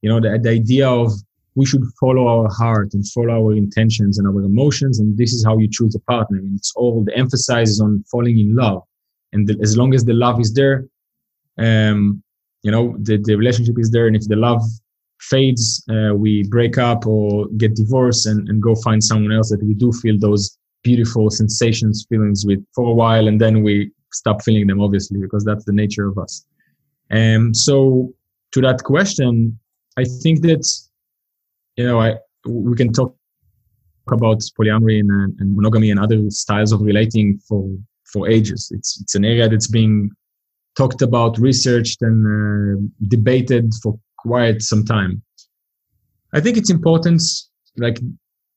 you 0.03 0.09
know 0.11 0.21
the, 0.21 0.39
the 0.43 0.51
idea 0.51 0.89
of 0.89 1.13
we 1.55 1.65
should 1.65 1.85
follow 2.01 2.27
our 2.27 2.49
heart 2.53 2.95
and 2.95 3.09
follow 3.09 3.35
our 3.47 3.53
intentions 3.53 4.19
and 4.19 4.29
our 4.29 4.43
emotions. 4.43 5.01
And 5.01 5.17
this 5.19 5.33
is 5.33 5.45
how 5.45 5.59
you 5.59 5.69
choose 5.69 5.95
a 5.97 6.01
partner. 6.01 6.39
And 6.39 6.57
it's 6.57 6.73
all 6.77 7.03
the 7.03 7.17
emphasis 7.17 7.71
is 7.71 7.81
on 7.81 8.05
falling 8.13 8.39
in 8.39 8.55
love. 8.55 8.83
And 9.33 9.49
the, 9.49 9.59
as 9.61 9.77
long 9.77 9.93
as 9.93 10.05
the 10.05 10.15
love 10.15 10.41
is 10.41 10.53
there 10.53 10.85
um 11.59 12.23
you 12.63 12.71
know 12.71 12.97
the, 13.01 13.19
the 13.25 13.35
relationship 13.35 13.79
is 13.79 13.91
there 13.91 14.07
and 14.07 14.17
if 14.17 14.27
the 14.29 14.37
love 14.37 14.63
fades 15.21 15.85
uh, 15.91 16.15
we 16.15 16.43
break 16.45 16.79
up 16.79 17.07
or 17.07 17.47
get 17.57 17.75
divorced 17.75 18.27
and, 18.27 18.49
and 18.49 18.63
go 18.63 18.75
find 18.77 19.03
someone 19.03 19.33
else 19.33 19.51
that 19.51 19.63
we 19.63 19.75
do 19.75 19.93
feel 19.93 20.17
those 20.19 20.59
beautiful 20.85 21.29
sensations 21.29 22.07
feelings 22.09 22.45
with 22.47 22.65
for 22.75 22.91
a 22.91 22.95
while 22.95 23.27
and 23.29 23.41
then 23.41 23.63
we 23.63 23.91
stop 24.13 24.43
feeling 24.43 24.67
them 24.67 24.81
obviously 24.81 25.19
because 25.21 25.45
that's 25.45 25.65
the 25.65 25.73
nature 25.73 26.09
of 26.09 26.19
us. 26.19 26.47
Um 27.11 27.53
so 27.53 28.13
to 28.53 28.61
that 28.63 28.83
question 28.85 29.59
i 29.99 30.05
think 30.23 30.41
that 30.43 30.65
you 31.77 31.85
know 31.85 32.01
i 32.01 32.15
we 32.47 32.77
can 32.77 32.93
talk 32.93 33.15
about 34.13 34.41
polyamory 34.59 35.01
and, 35.01 35.39
and 35.41 35.57
monogamy 35.57 35.91
and 35.91 36.01
other 36.01 36.31
styles 36.31 36.73
of 36.73 36.81
relating 36.81 37.39
for 37.47 37.69
for 38.13 38.29
ages. 38.29 38.71
It's 38.75 39.01
it's 39.01 39.15
an 39.15 39.25
area 39.25 39.49
that's 39.49 39.69
being 39.69 40.11
talked 40.79 41.03
about, 41.03 41.39
researched, 41.39 42.01
and 42.03 42.19
uh, 42.37 42.81
debated 43.09 43.67
for 43.83 43.99
quite 44.17 44.63
some 44.63 44.85
time. 44.85 45.21
I 46.33 46.41
think 46.41 46.57
it's 46.57 46.71
important, 46.71 47.21
like 47.77 47.99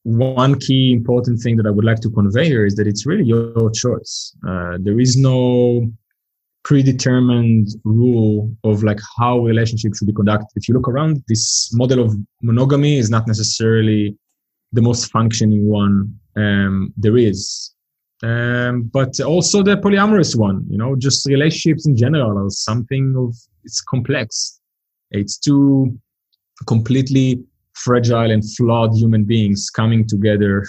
one 0.03 0.59
key 0.59 0.93
important 0.93 1.41
thing 1.41 1.55
that 1.57 1.67
I 1.67 1.71
would 1.71 1.85
like 1.85 2.01
to 2.01 2.09
convey 2.09 2.45
here 2.45 2.65
is 2.65 2.75
that 2.75 2.87
it's 2.87 3.05
really 3.05 3.23
your 3.23 3.71
choice. 3.71 4.35
Uh, 4.47 4.77
there 4.79 4.99
is 4.99 5.17
no 5.17 5.91
predetermined 6.63 7.69
rule 7.83 8.55
of 8.63 8.83
like 8.83 8.99
how 9.17 9.39
relationship 9.39 9.95
should 9.95 10.07
be 10.07 10.13
conducted. 10.13 10.49
If 10.55 10.67
you 10.67 10.75
look 10.75 10.87
around, 10.87 11.23
this 11.27 11.73
model 11.73 11.99
of 12.05 12.15
monogamy 12.43 12.97
is 12.97 13.09
not 13.09 13.27
necessarily 13.27 14.15
the 14.73 14.81
most 14.81 15.11
functioning 15.11 15.67
one 15.67 15.95
um, 16.35 16.93
there 16.97 17.17
is 17.17 17.73
um, 18.23 18.83
but 18.93 19.19
also 19.19 19.63
the 19.63 19.75
polyamorous 19.77 20.35
one 20.35 20.65
you 20.69 20.77
know 20.77 20.95
just 20.95 21.25
relationships 21.25 21.87
in 21.87 21.95
general 21.95 22.37
are 22.37 22.49
something 22.49 23.15
of 23.17 23.35
it's 23.63 23.81
complex. 23.81 24.59
It's 25.11 25.37
two 25.37 25.97
completely 26.67 27.43
fragile 27.73 28.31
and 28.31 28.43
flawed 28.55 28.95
human 28.95 29.23
beings 29.23 29.69
coming 29.69 30.05
together 30.07 30.65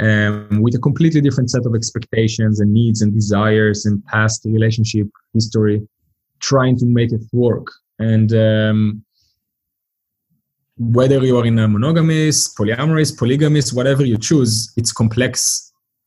um, 0.00 0.60
with 0.60 0.74
a 0.74 0.78
completely 0.78 1.20
different 1.20 1.50
set 1.50 1.64
of 1.64 1.74
expectations 1.74 2.60
and 2.60 2.72
needs 2.72 3.00
and 3.00 3.14
desires 3.14 3.86
and 3.86 4.04
past 4.06 4.44
relationship 4.44 5.06
history 5.32 5.86
trying 6.40 6.76
to 6.78 6.84
make 6.84 7.12
it 7.12 7.22
work. 7.32 7.66
And 7.98 8.32
um, 8.34 9.04
whether 10.76 11.24
you 11.24 11.38
are 11.38 11.46
in 11.46 11.58
a 11.58 11.66
monogamous 11.66 12.52
polyamorous 12.54 13.18
polygamous 13.18 13.72
whatever 13.72 14.04
you 14.04 14.18
choose 14.18 14.74
it's 14.76 14.92
complex 14.92 15.65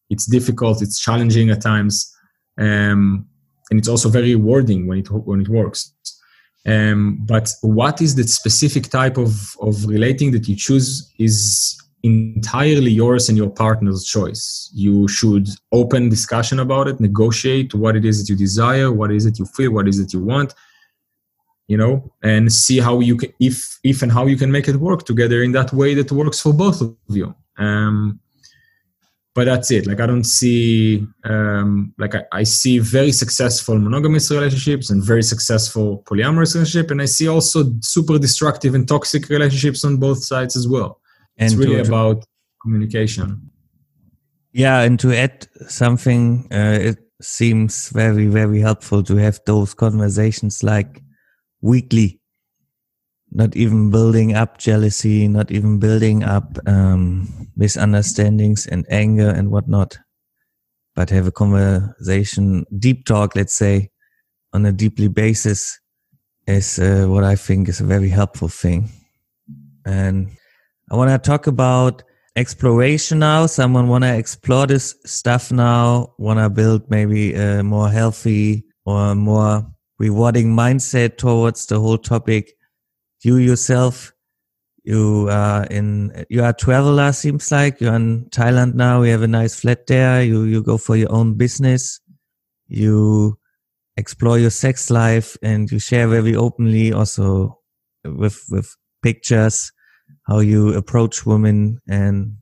it's 0.10 0.26
difficult, 0.26 0.82
it's 0.82 1.00
challenging 1.00 1.50
at 1.50 1.62
times, 1.62 2.14
um, 2.58 3.28
and 3.70 3.80
it's 3.80 3.88
also 3.88 4.10
very 4.10 4.36
rewarding 4.36 4.88
when 4.88 5.00
it 5.00 5.08
when 5.08 5.42
it 5.42 5.50
works. 5.50 5.94
Um, 6.66 7.20
but 7.26 7.52
what 7.62 8.02
is 8.02 8.16
the 8.16 8.24
specific 8.24 8.90
type 8.90 9.18
of 9.18 9.56
of 9.62 9.86
relating 9.86 10.32
that 10.32 10.48
you 10.48 10.56
choose 10.56 11.12
is 11.18 11.78
entirely 12.04 12.92
yours 12.92 13.28
and 13.30 13.38
your 13.38 13.50
partner's 13.50 14.06
choice. 14.06 14.70
You 14.74 15.08
should 15.08 15.50
open 15.72 16.10
discussion 16.10 16.60
about 16.60 16.88
it, 16.88 17.00
negotiate 17.00 17.74
what 17.74 17.96
it 17.96 18.06
is 18.06 18.20
that 18.20 18.30
you 18.32 18.38
desire, 18.38 18.92
what 18.92 19.12
is 19.12 19.26
it 19.26 19.38
you 19.40 19.46
feel, 19.46 19.74
what 19.74 19.88
is 19.88 20.00
it 20.00 20.14
you 20.14 20.24
want, 20.24 20.54
you 21.68 21.78
know, 21.78 22.12
and 22.24 22.52
see 22.52 22.80
how 22.80 23.00
you 23.00 23.18
can, 23.18 23.34
if 23.40 23.80
if 23.84 24.02
and 24.02 24.12
how 24.12 24.26
you 24.26 24.38
can 24.38 24.52
make 24.52 24.68
it 24.68 24.78
work 24.78 25.06
together 25.06 25.44
in 25.44 25.52
that 25.54 25.74
way 25.74 25.94
that 25.94 26.12
works 26.12 26.40
for 26.42 26.54
both 26.54 26.82
of 26.82 26.96
you. 27.10 27.36
Um, 27.58 28.20
but 29.36 29.46
that's 29.46 29.72
it. 29.72 29.88
Like 29.88 30.00
i 30.00 30.06
don't 30.06 30.24
see 30.24 31.06
um, 31.24 31.94
like 31.98 32.16
I, 32.16 32.24
I, 32.32 32.44
see 32.44 32.80
very 32.80 33.12
successful 33.12 33.78
monogamous 33.78 34.32
relationships 34.32 34.90
and 34.90 35.04
very 35.04 35.24
successful 35.24 36.04
polyamorous 36.06 36.56
relationship 36.56 36.92
and 36.92 37.02
i 37.02 37.06
see 37.06 37.28
also 37.28 37.66
super 37.82 38.18
destructive 38.18 38.76
and 38.76 38.88
toxic 38.88 39.30
relationships 39.30 39.86
on 39.86 39.98
both 39.98 40.24
sides 40.24 40.56
as 40.56 40.68
well. 40.68 41.00
And 41.38 41.52
it's 41.52 41.56
really 41.56 41.82
to, 41.82 41.88
about 41.88 42.26
communication. 42.62 43.50
Yeah 44.52 44.82
and 44.82 45.00
to 45.00 45.14
add 45.16 45.48
something 45.68 46.48
uh, 46.52 46.80
it 46.82 46.98
seems 47.22 47.90
very 47.90 48.28
very 48.28 48.60
helpful 48.60 49.04
to 49.04 49.16
have 49.18 49.40
those 49.46 49.74
conversations 49.74 50.64
like 50.64 51.02
weekly 51.62 52.19
not 53.32 53.56
even 53.56 53.92
building 53.92 54.36
up 54.36 54.58
jealousy, 54.58 55.28
not 55.28 55.52
even 55.52 55.80
building 55.80 56.24
up 56.24 56.58
um, 56.66 57.48
misunderstandings 57.56 58.66
and 58.68 58.86
anger 58.90 59.30
and 59.30 59.52
whatnot, 59.52 59.98
but 60.96 61.10
have 61.10 61.28
a 61.28 61.32
conversation, 61.32 62.66
deep 62.78 63.06
talk, 63.06 63.36
let's 63.36 63.54
say, 63.54 63.90
on 64.54 64.66
a 64.66 64.72
deeply 64.72 65.08
basis 65.08 65.80
is 66.48 66.80
uh, 66.80 67.06
what 67.08 67.24
I 67.24 67.36
think 67.36 67.70
is 67.70 67.80
a 67.80 67.86
very 67.86 68.10
helpful 68.10 68.48
thing. 68.48 68.90
And 69.86 70.30
I 70.92 70.96
want 70.96 71.12
to 71.12 71.30
talk 71.30 71.46
about 71.46 72.04
exploration 72.36 73.20
now. 73.20 73.46
Someone 73.46 73.88
want 73.88 74.04
to 74.04 74.16
explore 74.16 74.66
this 74.66 74.96
stuff 75.06 75.52
now, 75.52 76.14
want 76.18 76.40
to 76.40 76.50
build 76.50 76.90
maybe 76.90 77.36
a 77.36 77.64
more 77.64 77.90
healthy 77.90 78.66
or 78.86 79.14
more 79.14 79.68
rewarding 80.00 80.56
mindset 80.56 81.18
towards 81.18 81.68
the 81.68 81.80
whole 81.80 81.98
topic 81.98 82.54
you 83.22 83.38
yourself 83.38 84.14
you 84.84 85.28
are 85.30 85.66
in 85.66 86.26
you 86.30 86.44
are 86.44 86.50
a 86.50 86.54
traveler 86.54 87.12
seems 87.12 87.52
like. 87.52 87.82
You're 87.82 87.94
in 87.94 88.26
thailand 88.32 88.76
now. 88.76 89.02
You 89.02 89.12
have 89.12 89.22
a 89.22 89.28
nice 89.28 89.60
flat 89.60 89.88
there. 89.88 90.24
You 90.24 90.44
you 90.44 90.64
go 90.64 90.78
for 90.78 90.96
your 90.96 91.12
own 91.12 91.36
business. 91.36 92.00
You 92.68 93.38
explore 93.98 94.40
your 94.40 94.50
sex 94.50 94.90
life 94.90 95.38
and 95.44 95.70
you 95.72 95.80
share 95.80 96.08
very 96.08 96.36
openly 96.36 96.94
also 96.94 97.60
with 98.06 98.44
with 98.50 98.76
pictures 99.04 99.72
how 100.28 100.40
you 100.40 100.74
approach 100.74 101.26
women. 101.26 101.80
And 101.88 102.38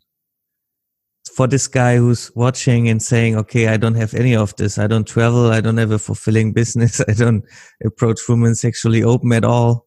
for 1.36 1.47
this 1.47 1.67
guy 1.67 1.97
who's 1.97 2.32
watching 2.36 2.88
and 2.88 3.01
saying 3.01 3.36
okay 3.36 3.67
i 3.67 3.78
don't 3.78 3.95
have 3.95 4.13
any 4.13 4.36
of 4.36 4.55
this. 4.55 4.78
I 4.78 4.88
don't 4.88 5.07
travel. 5.07 5.51
I 5.51 5.59
don't 5.59 5.78
have 5.78 5.91
a 5.91 5.99
fulfilling 5.99 6.53
business. 6.53 7.01
I 7.07 7.13
don't 7.13 7.43
approach 7.84 8.21
women 8.30 8.53
sexually 8.53 9.03
open 9.03 9.34
at 9.34 9.43
all 9.43 9.87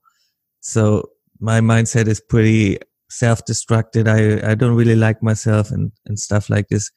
so 0.60 1.10
my 1.40 1.60
mindset 1.60 2.06
is 2.06 2.20
pretty 2.20 2.78
self-destructed. 3.08 4.06
I, 4.08 4.50
I 4.50 4.54
don't 4.54 4.76
really 4.76 4.96
like 4.96 5.22
myself 5.22 5.70
and, 5.70 5.90
and 6.06 6.18
stuff 6.18 6.48
like 6.48 6.68
this. 6.68 6.90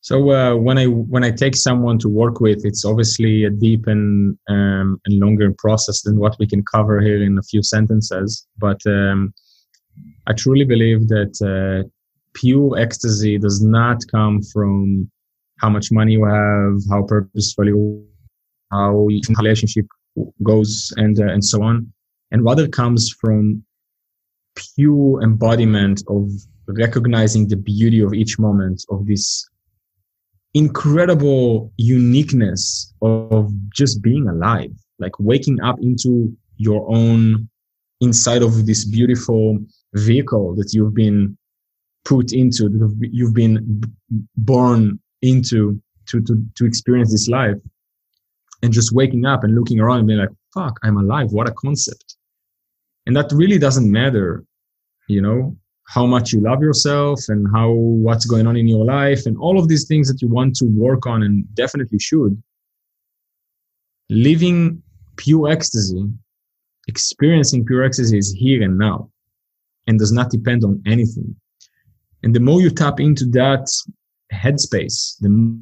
So 0.00 0.30
uh, 0.30 0.54
when 0.54 0.78
I 0.78 0.84
when 0.84 1.24
I 1.24 1.32
take 1.32 1.56
someone 1.56 1.98
to 1.98 2.08
work 2.08 2.38
with, 2.40 2.64
it's 2.64 2.84
obviously 2.84 3.42
a 3.42 3.50
deep 3.50 3.88
and 3.88 4.38
um, 4.48 5.00
and 5.04 5.18
longer 5.18 5.52
process 5.58 6.02
than 6.02 6.16
what 6.16 6.36
we 6.38 6.46
can 6.46 6.62
cover 6.62 7.00
here 7.00 7.20
in 7.20 7.38
a 7.38 7.42
few 7.42 7.60
sentences. 7.60 8.46
But 8.56 8.80
um, 8.86 9.34
I 10.28 10.32
truly 10.34 10.64
believe 10.64 11.08
that 11.08 11.34
uh, 11.42 11.88
pure 12.34 12.78
ecstasy 12.78 13.36
does 13.36 13.60
not 13.60 14.00
come 14.08 14.42
from 14.42 15.10
how 15.58 15.70
much 15.70 15.90
money 15.90 16.12
you 16.12 16.24
have, 16.24 16.82
how 16.88 17.02
purposefully, 17.02 17.72
how 18.70 19.08
relationship 19.40 19.86
goes, 20.44 20.92
and 20.98 21.18
uh, 21.18 21.32
and 21.32 21.44
so 21.44 21.64
on 21.64 21.92
and 22.30 22.44
rather 22.44 22.68
comes 22.68 23.10
from 23.10 23.64
pure 24.54 25.22
embodiment 25.22 26.02
of 26.08 26.30
recognizing 26.66 27.46
the 27.48 27.56
beauty 27.56 28.00
of 28.00 28.14
each 28.14 28.38
moment 28.38 28.84
of 28.90 29.06
this 29.06 29.48
incredible 30.54 31.70
uniqueness 31.76 32.92
of 33.02 33.52
just 33.70 34.00
being 34.00 34.26
alive 34.26 34.70
like 34.98 35.12
waking 35.18 35.60
up 35.60 35.76
into 35.80 36.34
your 36.56 36.86
own 36.88 37.48
inside 38.00 38.42
of 38.42 38.66
this 38.66 38.84
beautiful 38.84 39.58
vehicle 39.94 40.54
that 40.54 40.72
you've 40.72 40.94
been 40.94 41.36
put 42.04 42.32
into 42.32 42.68
that 42.68 43.08
you've 43.12 43.34
been 43.34 43.82
born 44.36 44.98
into 45.22 45.80
to, 46.06 46.20
to, 46.22 46.42
to 46.54 46.64
experience 46.64 47.10
this 47.10 47.28
life. 47.28 47.56
And 48.62 48.72
just 48.72 48.92
waking 48.92 49.26
up 49.26 49.44
and 49.44 49.54
looking 49.54 49.80
around 49.80 49.98
and 49.98 50.08
being 50.08 50.18
like 50.18 50.30
fuck 50.54 50.78
i'm 50.82 50.96
alive. 50.96 51.30
What 51.30 51.48
a 51.48 51.52
concept 51.52 52.05
and 53.06 53.16
that 53.16 53.30
really 53.32 53.58
doesn't 53.58 53.90
matter 53.90 54.44
you 55.08 55.20
know 55.20 55.56
how 55.88 56.04
much 56.04 56.32
you 56.32 56.40
love 56.40 56.60
yourself 56.60 57.20
and 57.28 57.46
how 57.54 57.70
what's 57.70 58.26
going 58.26 58.46
on 58.46 58.56
in 58.56 58.66
your 58.66 58.84
life 58.84 59.24
and 59.26 59.36
all 59.38 59.58
of 59.58 59.68
these 59.68 59.86
things 59.86 60.08
that 60.08 60.20
you 60.20 60.28
want 60.28 60.54
to 60.56 60.64
work 60.64 61.06
on 61.06 61.22
and 61.22 61.44
definitely 61.54 61.98
should 61.98 62.40
living 64.10 64.82
pure 65.16 65.50
ecstasy 65.50 66.04
experiencing 66.88 67.64
pure 67.64 67.84
ecstasy 67.84 68.18
is 68.18 68.32
here 68.32 68.62
and 68.62 68.78
now 68.78 69.10
and 69.86 69.98
does 69.98 70.12
not 70.12 70.30
depend 70.30 70.64
on 70.64 70.82
anything. 70.86 71.34
And 72.22 72.34
the 72.34 72.40
more 72.40 72.60
you 72.60 72.70
tap 72.70 73.00
into 73.00 73.26
that 73.26 73.68
headspace, 74.32 75.16
the 75.20 75.60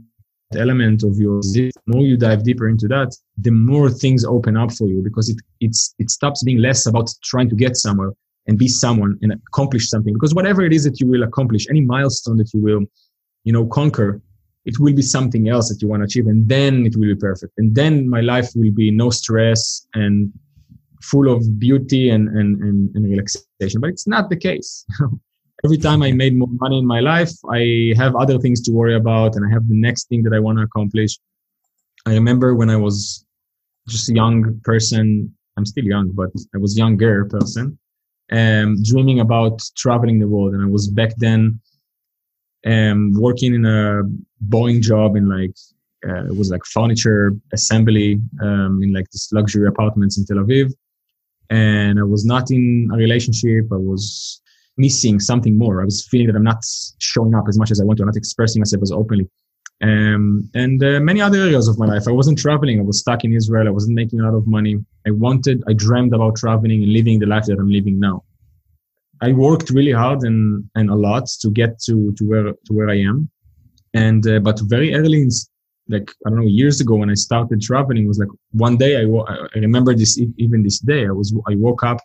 element 0.56 1.02
of 1.02 1.16
your 1.16 1.40
the 1.40 1.72
more 1.86 2.02
you 2.02 2.16
dive 2.16 2.44
deeper 2.44 2.68
into 2.68 2.88
that, 2.88 3.16
the 3.38 3.50
more 3.50 3.90
things 3.90 4.24
open 4.24 4.56
up 4.56 4.72
for 4.72 4.88
you 4.88 5.02
because 5.02 5.28
it 5.28 5.36
it's 5.60 5.94
it 5.98 6.10
stops 6.10 6.42
being 6.42 6.58
less 6.58 6.86
about 6.86 7.10
trying 7.22 7.48
to 7.48 7.54
get 7.54 7.76
somewhere 7.76 8.12
and 8.46 8.58
be 8.58 8.68
someone 8.68 9.18
and 9.22 9.32
accomplish 9.32 9.88
something. 9.88 10.12
Because 10.12 10.34
whatever 10.34 10.62
it 10.62 10.72
is 10.72 10.84
that 10.84 11.00
you 11.00 11.06
will 11.06 11.22
accomplish, 11.22 11.66
any 11.70 11.80
milestone 11.80 12.36
that 12.36 12.52
you 12.52 12.60
will, 12.60 12.82
you 13.44 13.52
know, 13.52 13.66
conquer, 13.66 14.20
it 14.64 14.78
will 14.78 14.94
be 14.94 15.02
something 15.02 15.48
else 15.48 15.68
that 15.68 15.80
you 15.82 15.88
want 15.88 16.00
to 16.00 16.04
achieve, 16.04 16.26
and 16.26 16.48
then 16.48 16.86
it 16.86 16.96
will 16.96 17.14
be 17.14 17.16
perfect. 17.16 17.52
And 17.58 17.74
then 17.74 18.08
my 18.08 18.20
life 18.20 18.50
will 18.54 18.72
be 18.72 18.90
no 18.90 19.10
stress 19.10 19.86
and 19.94 20.32
full 21.02 21.30
of 21.30 21.58
beauty 21.58 22.08
and, 22.08 22.28
and, 22.28 22.60
and, 22.62 22.94
and 22.94 23.04
relaxation. 23.04 23.80
But 23.80 23.90
it's 23.90 24.06
not 24.06 24.30
the 24.30 24.36
case. 24.36 24.86
Every 25.64 25.78
time 25.78 26.02
I 26.02 26.12
made 26.12 26.36
more 26.36 26.48
money 26.60 26.78
in 26.78 26.86
my 26.86 27.00
life, 27.00 27.32
I 27.50 27.94
have 27.96 28.14
other 28.16 28.38
things 28.38 28.60
to 28.62 28.70
worry 28.72 28.94
about 28.94 29.34
and 29.34 29.46
I 29.46 29.50
have 29.50 29.66
the 29.66 29.80
next 29.80 30.08
thing 30.08 30.22
that 30.24 30.34
I 30.34 30.38
want 30.38 30.58
to 30.58 30.64
accomplish. 30.64 31.18
I 32.06 32.12
remember 32.12 32.54
when 32.54 32.68
I 32.68 32.76
was 32.76 33.24
just 33.88 34.10
a 34.10 34.14
young 34.14 34.60
person, 34.62 35.34
I'm 35.56 35.64
still 35.64 35.84
young, 35.84 36.10
but 36.10 36.30
I 36.54 36.58
was 36.58 36.76
younger 36.76 37.24
person, 37.26 37.78
um, 38.30 38.82
dreaming 38.82 39.20
about 39.20 39.62
traveling 39.74 40.18
the 40.18 40.28
world. 40.28 40.52
And 40.52 40.62
I 40.62 40.66
was 40.66 40.88
back 40.88 41.16
then 41.16 41.60
um, 42.66 43.12
working 43.14 43.54
in 43.54 43.64
a 43.64 44.02
boring 44.42 44.82
job 44.82 45.16
in 45.16 45.28
like, 45.28 45.56
uh, 46.06 46.26
it 46.26 46.36
was 46.36 46.50
like 46.50 46.64
furniture 46.66 47.32
assembly 47.54 48.20
um, 48.42 48.80
in 48.82 48.92
like 48.92 49.10
this 49.12 49.32
luxury 49.32 49.66
apartments 49.66 50.18
in 50.18 50.26
Tel 50.26 50.44
Aviv 50.44 50.74
and 51.50 51.98
I 51.98 52.02
was 52.02 52.24
not 52.24 52.50
in 52.50 52.90
a 52.92 52.96
relationship. 52.96 53.66
I 53.72 53.76
was 53.76 54.40
missing 54.76 55.20
something 55.20 55.56
more. 55.56 55.80
I 55.80 55.84
was 55.84 56.06
feeling 56.06 56.26
that 56.28 56.36
I'm 56.36 56.44
not 56.44 56.64
showing 56.98 57.34
up 57.34 57.44
as 57.48 57.58
much 57.58 57.70
as 57.70 57.80
I 57.80 57.84
want 57.84 57.98
to, 57.98 58.02
I'm 58.02 58.08
not 58.08 58.16
expressing 58.16 58.60
myself 58.60 58.82
as 58.82 58.92
openly. 58.92 59.28
Um, 59.82 60.48
and 60.54 60.82
uh, 60.82 61.00
many 61.00 61.20
other 61.20 61.38
areas 61.38 61.68
of 61.68 61.78
my 61.78 61.86
life. 61.86 62.04
I 62.08 62.12
wasn't 62.12 62.38
traveling. 62.38 62.78
I 62.78 62.82
was 62.82 63.00
stuck 63.00 63.24
in 63.24 63.32
Israel. 63.32 63.66
I 63.66 63.70
wasn't 63.70 63.94
making 63.94 64.20
a 64.20 64.24
lot 64.24 64.36
of 64.36 64.46
money. 64.46 64.78
I 65.06 65.10
wanted, 65.10 65.62
I 65.68 65.72
dreamed 65.72 66.14
about 66.14 66.36
traveling 66.36 66.82
and 66.82 66.92
living 66.92 67.18
the 67.18 67.26
life 67.26 67.44
that 67.46 67.58
I'm 67.58 67.70
living 67.70 67.98
now. 67.98 68.24
I 69.20 69.32
worked 69.32 69.70
really 69.70 69.92
hard 69.92 70.22
and, 70.22 70.68
and 70.74 70.90
a 70.90 70.94
lot 70.94 71.26
to 71.40 71.50
get 71.50 71.80
to, 71.82 72.12
to 72.12 72.24
where, 72.24 72.44
to 72.44 72.72
where 72.72 72.90
I 72.90 73.00
am. 73.00 73.28
And, 73.94 74.26
uh, 74.26 74.40
but 74.40 74.60
very 74.62 74.94
early 74.94 75.22
in, 75.22 75.30
like 75.88 76.10
I 76.26 76.30
don't 76.30 76.40
know 76.40 76.46
years 76.46 76.80
ago 76.80 76.96
when 76.96 77.10
I 77.10 77.14
started 77.14 77.60
traveling 77.60 78.08
was 78.08 78.18
like 78.18 78.28
one 78.52 78.76
day 78.76 78.96
I, 78.96 79.04
I 79.04 79.58
remember 79.58 79.94
this 79.94 80.18
even 80.38 80.62
this 80.62 80.78
day 80.78 81.06
I 81.06 81.10
was 81.10 81.34
I 81.46 81.54
woke 81.56 81.82
up 81.82 81.98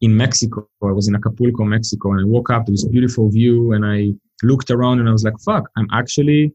in 0.00 0.16
Mexico. 0.16 0.66
I 0.82 0.92
was 0.92 1.08
in 1.08 1.14
Acapulco 1.14 1.64
Mexico 1.64 2.12
and 2.12 2.20
I 2.20 2.24
woke 2.24 2.50
up 2.50 2.66
to 2.66 2.72
this 2.72 2.84
beautiful 2.84 3.30
view 3.30 3.72
and 3.72 3.84
I 3.84 4.12
looked 4.42 4.70
around 4.70 5.00
and 5.00 5.08
I 5.08 5.12
was 5.12 5.24
like 5.24 5.38
fuck 5.44 5.64
I'm 5.76 5.88
actually 5.92 6.54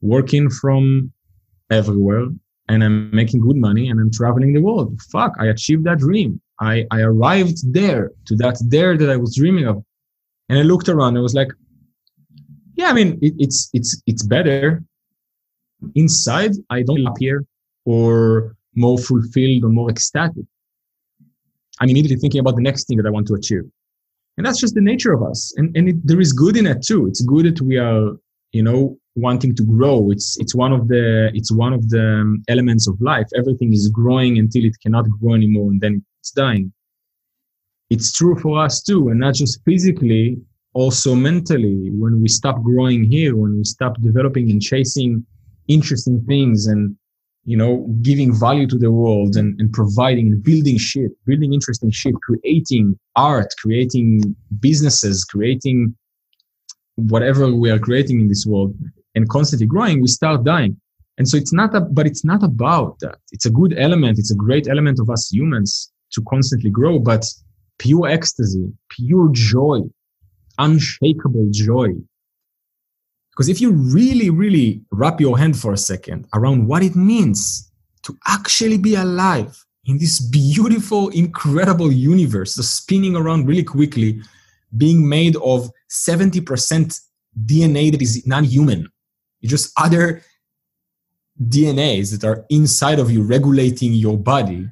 working 0.00 0.48
from 0.48 1.12
everywhere 1.70 2.26
and 2.68 2.84
I'm 2.84 3.10
making 3.10 3.40
good 3.40 3.56
money 3.56 3.88
and 3.90 4.00
I'm 4.00 4.10
traveling 4.10 4.52
the 4.52 4.62
world. 4.62 5.00
Fuck 5.10 5.32
I 5.38 5.46
achieved 5.46 5.84
that 5.84 5.98
dream. 5.98 6.40
I 6.60 6.86
I 6.90 7.00
arrived 7.00 7.72
there 7.72 8.12
to 8.26 8.36
that 8.36 8.56
there 8.68 8.96
that 8.96 9.10
I 9.10 9.16
was 9.16 9.36
dreaming 9.36 9.66
of. 9.66 9.82
And 10.48 10.58
I 10.58 10.62
looked 10.62 10.88
around 10.88 11.10
and 11.10 11.18
I 11.18 11.22
was 11.22 11.34
like 11.34 11.50
yeah 12.76 12.88
I 12.90 12.92
mean 12.92 13.18
it, 13.20 13.34
it's 13.38 13.68
it's 13.72 14.00
it's 14.06 14.22
better. 14.24 14.82
Inside, 15.94 16.52
I 16.68 16.82
don't 16.82 17.06
appear 17.06 17.46
or 17.86 18.54
more 18.74 18.98
fulfilled 18.98 19.64
or 19.64 19.70
more 19.70 19.90
ecstatic. 19.90 20.44
I'm 21.80 21.88
immediately 21.88 22.16
thinking 22.16 22.40
about 22.40 22.56
the 22.56 22.62
next 22.62 22.86
thing 22.86 22.96
that 22.98 23.06
I 23.06 23.10
want 23.10 23.26
to 23.28 23.34
achieve. 23.34 23.64
And 24.36 24.46
that's 24.46 24.60
just 24.60 24.74
the 24.74 24.80
nature 24.80 25.12
of 25.12 25.22
us. 25.22 25.52
And, 25.56 25.76
and 25.76 25.88
it, 25.88 25.96
there 26.06 26.20
is 26.20 26.32
good 26.32 26.56
in 26.56 26.66
it 26.66 26.82
too. 26.82 27.06
It's 27.06 27.22
good 27.22 27.46
that 27.46 27.60
we 27.60 27.78
are, 27.78 28.12
you 28.52 28.62
know, 28.62 28.96
wanting 29.16 29.54
to 29.56 29.62
grow. 29.64 30.10
It's, 30.10 30.38
it's 30.38 30.54
one 30.54 30.72
of 30.72 30.88
the, 30.88 31.30
it's 31.34 31.50
one 31.50 31.72
of 31.72 31.88
the 31.88 32.20
um, 32.20 32.42
elements 32.48 32.86
of 32.86 33.00
life. 33.00 33.26
Everything 33.36 33.72
is 33.72 33.88
growing 33.88 34.38
until 34.38 34.64
it 34.64 34.76
cannot 34.82 35.06
grow 35.20 35.34
anymore 35.34 35.70
and 35.70 35.80
then 35.80 36.04
it's 36.20 36.30
dying. 36.30 36.72
It's 37.90 38.12
true 38.12 38.38
for 38.38 38.62
us 38.62 38.82
too. 38.82 39.08
And 39.08 39.20
not 39.20 39.34
just 39.34 39.60
physically, 39.64 40.38
also 40.74 41.14
mentally. 41.14 41.90
When 41.90 42.22
we 42.22 42.28
stop 42.28 42.62
growing 42.62 43.04
here, 43.04 43.36
when 43.36 43.56
we 43.56 43.64
stop 43.64 44.00
developing 44.00 44.50
and 44.50 44.62
chasing 44.62 45.26
interesting 45.68 46.24
things 46.26 46.66
and 46.66 46.96
you 47.50 47.56
know 47.56 47.72
giving 48.02 48.30
value 48.46 48.66
to 48.72 48.78
the 48.84 48.92
world 49.00 49.36
and, 49.40 49.50
and 49.60 49.72
providing 49.72 50.26
and 50.28 50.42
building 50.48 50.78
shit 50.78 51.12
building 51.28 51.52
interesting 51.52 51.90
shit 51.90 52.14
creating 52.26 52.84
art 53.16 53.50
creating 53.62 54.08
businesses 54.66 55.24
creating 55.24 55.78
whatever 57.08 57.52
we 57.52 57.70
are 57.70 57.78
creating 57.78 58.20
in 58.20 58.28
this 58.28 58.44
world 58.46 58.74
and 59.14 59.28
constantly 59.28 59.66
growing 59.66 60.00
we 60.00 60.06
start 60.08 60.44
dying. 60.44 60.76
And 61.18 61.28
so 61.28 61.36
it's 61.36 61.52
not 61.52 61.74
a, 61.74 61.80
but 61.80 62.06
it's 62.06 62.24
not 62.24 62.42
about 62.42 62.98
that. 63.00 63.18
It's 63.32 63.44
a 63.44 63.50
good 63.50 63.74
element. 63.76 64.18
It's 64.18 64.30
a 64.30 64.36
great 64.36 64.68
element 64.68 64.98
of 65.00 65.10
us 65.10 65.30
humans 65.30 65.92
to 66.12 66.22
constantly 66.28 66.70
grow 66.70 66.98
but 66.98 67.24
pure 67.78 68.08
ecstasy 68.08 68.66
pure 68.90 69.28
joy 69.32 69.78
unshakable 70.58 71.46
joy 71.52 71.90
because 73.30 73.48
if 73.48 73.60
you 73.60 73.70
really, 73.72 74.30
really 74.30 74.82
wrap 74.90 75.20
your 75.20 75.38
hand 75.38 75.58
for 75.58 75.72
a 75.72 75.76
second 75.76 76.26
around 76.34 76.66
what 76.66 76.82
it 76.82 76.94
means 76.96 77.70
to 78.02 78.16
actually 78.26 78.78
be 78.78 78.94
alive 78.94 79.64
in 79.86 79.98
this 79.98 80.20
beautiful, 80.20 81.08
incredible 81.08 81.90
universe, 81.90 82.56
just 82.56 82.76
spinning 82.76 83.16
around 83.16 83.46
really 83.46 83.64
quickly, 83.64 84.20
being 84.76 85.08
made 85.08 85.36
of 85.36 85.70
70% 85.90 87.00
DNA 87.44 87.90
that 87.90 88.02
is 88.02 88.26
non 88.26 88.44
human, 88.44 88.88
just 89.42 89.72
other 89.76 90.22
DNAs 91.42 92.10
that 92.12 92.26
are 92.26 92.44
inside 92.50 92.98
of 92.98 93.10
you 93.10 93.22
regulating 93.22 93.94
your 93.94 94.18
body. 94.18 94.68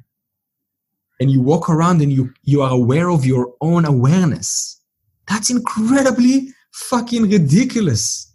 And 1.21 1.31
you 1.31 1.41
walk 1.41 1.69
around 1.69 2.01
and 2.01 2.13
you, 2.13 2.33
you 2.45 2.63
are 2.63 2.71
aware 2.71 3.09
of 3.09 3.25
your 3.25 3.55
own 3.61 3.85
awareness. 3.85 4.81
That's 5.27 5.51
incredibly 5.51 6.51
fucking 6.73 7.29
ridiculous 7.29 8.28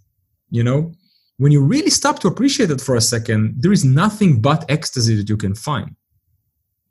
you 0.53 0.63
know? 0.63 0.93
When 1.37 1.51
you 1.51 1.61
really 1.61 1.89
stop 1.89 2.19
to 2.19 2.27
appreciate 2.27 2.69
it 2.69 2.79
for 2.79 2.95
a 2.95 3.01
second 3.01 3.55
there 3.61 3.73
is 3.73 3.83
nothing 3.83 4.39
but 4.39 4.63
ecstasy 4.69 5.15
that 5.15 5.27
you 5.27 5.35
can 5.35 5.55
find. 5.55 5.95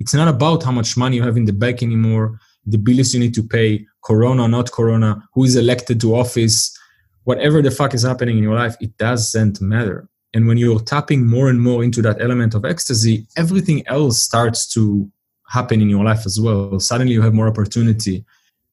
It's 0.01 0.13
not 0.13 0.29
about 0.29 0.65
how 0.65 0.73
much 0.73 0.97
money 0.97 1.17
you 1.17 1.23
have 1.23 1.37
in 1.37 1.47
the 1.47 1.59
bank 1.65 1.83
anymore 1.83 2.41
the 2.67 2.79
bills 2.79 3.15
you 3.15 3.21
need 3.21 3.35
to 3.35 3.45
pay 3.57 3.87
corona 4.05 4.47
not 4.49 4.71
corona 4.73 5.11
who 5.35 5.45
is 5.45 5.57
elected 5.57 6.01
to 6.01 6.15
office 6.15 6.77
whatever 7.25 7.63
the 7.63 7.71
fuck 7.71 7.95
is 7.95 8.03
happening 8.03 8.37
in 8.37 8.43
your 8.43 8.57
life 8.57 8.77
it 8.81 8.97
doesn't 8.99 9.61
matter. 9.61 10.09
And 10.35 10.49
when 10.49 10.59
you're 10.59 10.81
tapping 10.81 11.27
more 11.27 11.49
and 11.51 11.61
more 11.61 11.85
into 11.85 12.03
that 12.03 12.21
element 12.21 12.55
of 12.55 12.65
ecstasy 12.65 13.27
everything 13.37 13.87
else 13.87 14.21
starts 14.21 14.67
to 14.75 15.09
happen 15.49 15.81
in 15.81 15.89
your 15.89 16.05
life 16.05 16.27
as 16.27 16.41
well. 16.41 16.81
Suddenly 16.81 17.13
you 17.13 17.23
have 17.23 17.35
more 17.35 17.47
opportunity 17.47 18.25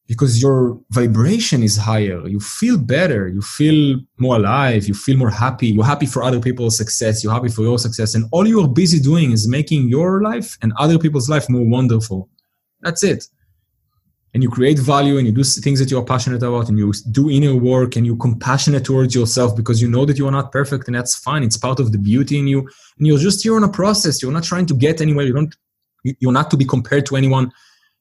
because 0.09 0.41
your 0.41 0.81
vibration 0.89 1.61
is 1.61 1.77
higher. 1.77 2.27
You 2.27 2.39
feel 2.39 2.79
better. 2.79 3.27
You 3.27 3.43
feel 3.43 3.99
more 4.17 4.37
alive. 4.37 4.87
You 4.87 4.95
feel 4.95 5.15
more 5.15 5.29
happy. 5.29 5.67
You're 5.67 5.85
happy 5.85 6.07
for 6.07 6.23
other 6.23 6.39
people's 6.39 6.75
success. 6.75 7.23
You're 7.23 7.31
happy 7.31 7.49
for 7.49 7.61
your 7.61 7.77
success. 7.77 8.15
And 8.15 8.25
all 8.31 8.47
you're 8.47 8.67
busy 8.67 8.99
doing 8.99 9.31
is 9.31 9.47
making 9.47 9.87
your 9.87 10.23
life 10.23 10.57
and 10.63 10.73
other 10.79 10.97
people's 10.97 11.29
life 11.29 11.47
more 11.47 11.63
wonderful. 11.63 12.27
That's 12.81 13.03
it. 13.03 13.27
And 14.33 14.41
you 14.41 14.49
create 14.49 14.79
value 14.79 15.19
and 15.19 15.27
you 15.27 15.31
do 15.31 15.43
things 15.43 15.77
that 15.77 15.91
you're 15.91 16.03
passionate 16.03 16.41
about 16.41 16.69
and 16.69 16.79
you 16.79 16.91
do 17.11 17.29
inner 17.29 17.53
work 17.53 17.95
and 17.95 18.03
you're 18.03 18.17
compassionate 18.17 18.85
towards 18.85 19.13
yourself 19.13 19.55
because 19.55 19.79
you 19.79 19.87
know 19.87 20.05
that 20.05 20.17
you're 20.17 20.31
not 20.31 20.51
perfect 20.51 20.87
and 20.87 20.95
that's 20.95 21.15
fine. 21.15 21.43
It's 21.43 21.57
part 21.57 21.79
of 21.79 21.91
the 21.91 21.99
beauty 21.99 22.39
in 22.39 22.47
you. 22.47 22.61
And 22.97 23.05
you're 23.05 23.19
just 23.19 23.43
here 23.43 23.55
on 23.55 23.63
a 23.63 23.69
process. 23.69 24.23
You're 24.23 24.31
not 24.31 24.43
trying 24.43 24.65
to 24.67 24.73
get 24.73 25.01
anywhere. 25.01 25.27
You 25.27 25.33
don't 25.33 25.55
you're 26.03 26.31
not 26.31 26.49
to 26.49 26.57
be 26.57 26.65
compared 26.65 27.05
to 27.07 27.15
anyone 27.15 27.51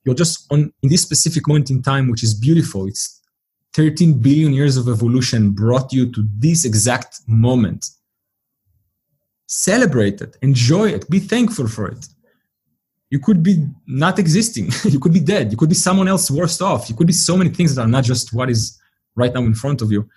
you're 0.05 0.14
just 0.14 0.46
on 0.51 0.72
in 0.82 0.88
this 0.88 1.03
specific 1.03 1.46
moment 1.46 1.70
in 1.70 1.82
time 1.82 2.09
which 2.11 2.22
is 2.22 2.34
beautiful 2.34 2.86
it's 2.86 3.18
13 3.74 4.14
billion 4.14 4.53
years 4.53 4.76
of 4.76 4.88
evolution 4.88 5.51
brought 5.51 5.92
you 5.92 6.11
to 6.11 6.26
this 6.38 6.64
exact 6.64 7.20
moment. 7.26 7.90
Celebrate 9.46 10.20
it 10.20 10.36
enjoy 10.42 10.88
it 10.88 11.09
be 11.09 11.18
thankful 11.18 11.68
for 11.68 11.88
it. 11.88 12.07
You 13.11 13.18
could 13.18 13.42
be 13.42 13.66
not 13.86 14.18
existing 14.18 14.70
you 14.84 15.01
could 15.01 15.12
be 15.12 15.20
dead 15.20 15.51
you 15.51 15.57
could 15.57 15.68
be 15.68 15.74
someone 15.74 16.09
else 16.09 16.30
worse 16.30 16.61
off 16.61 16.90
you 16.90 16.96
could 16.96 17.07
be 17.07 17.12
so 17.12 17.36
many 17.36 17.51
things 17.51 17.74
that 17.74 17.82
are 17.82 17.88
not 17.88 18.05
just 18.05 18.32
what 18.32 18.51
is 18.51 18.78
right 19.14 19.32
now 19.32 19.40
in 19.40 19.55
front 19.55 19.82
of 19.82 19.90
you. 19.90 20.09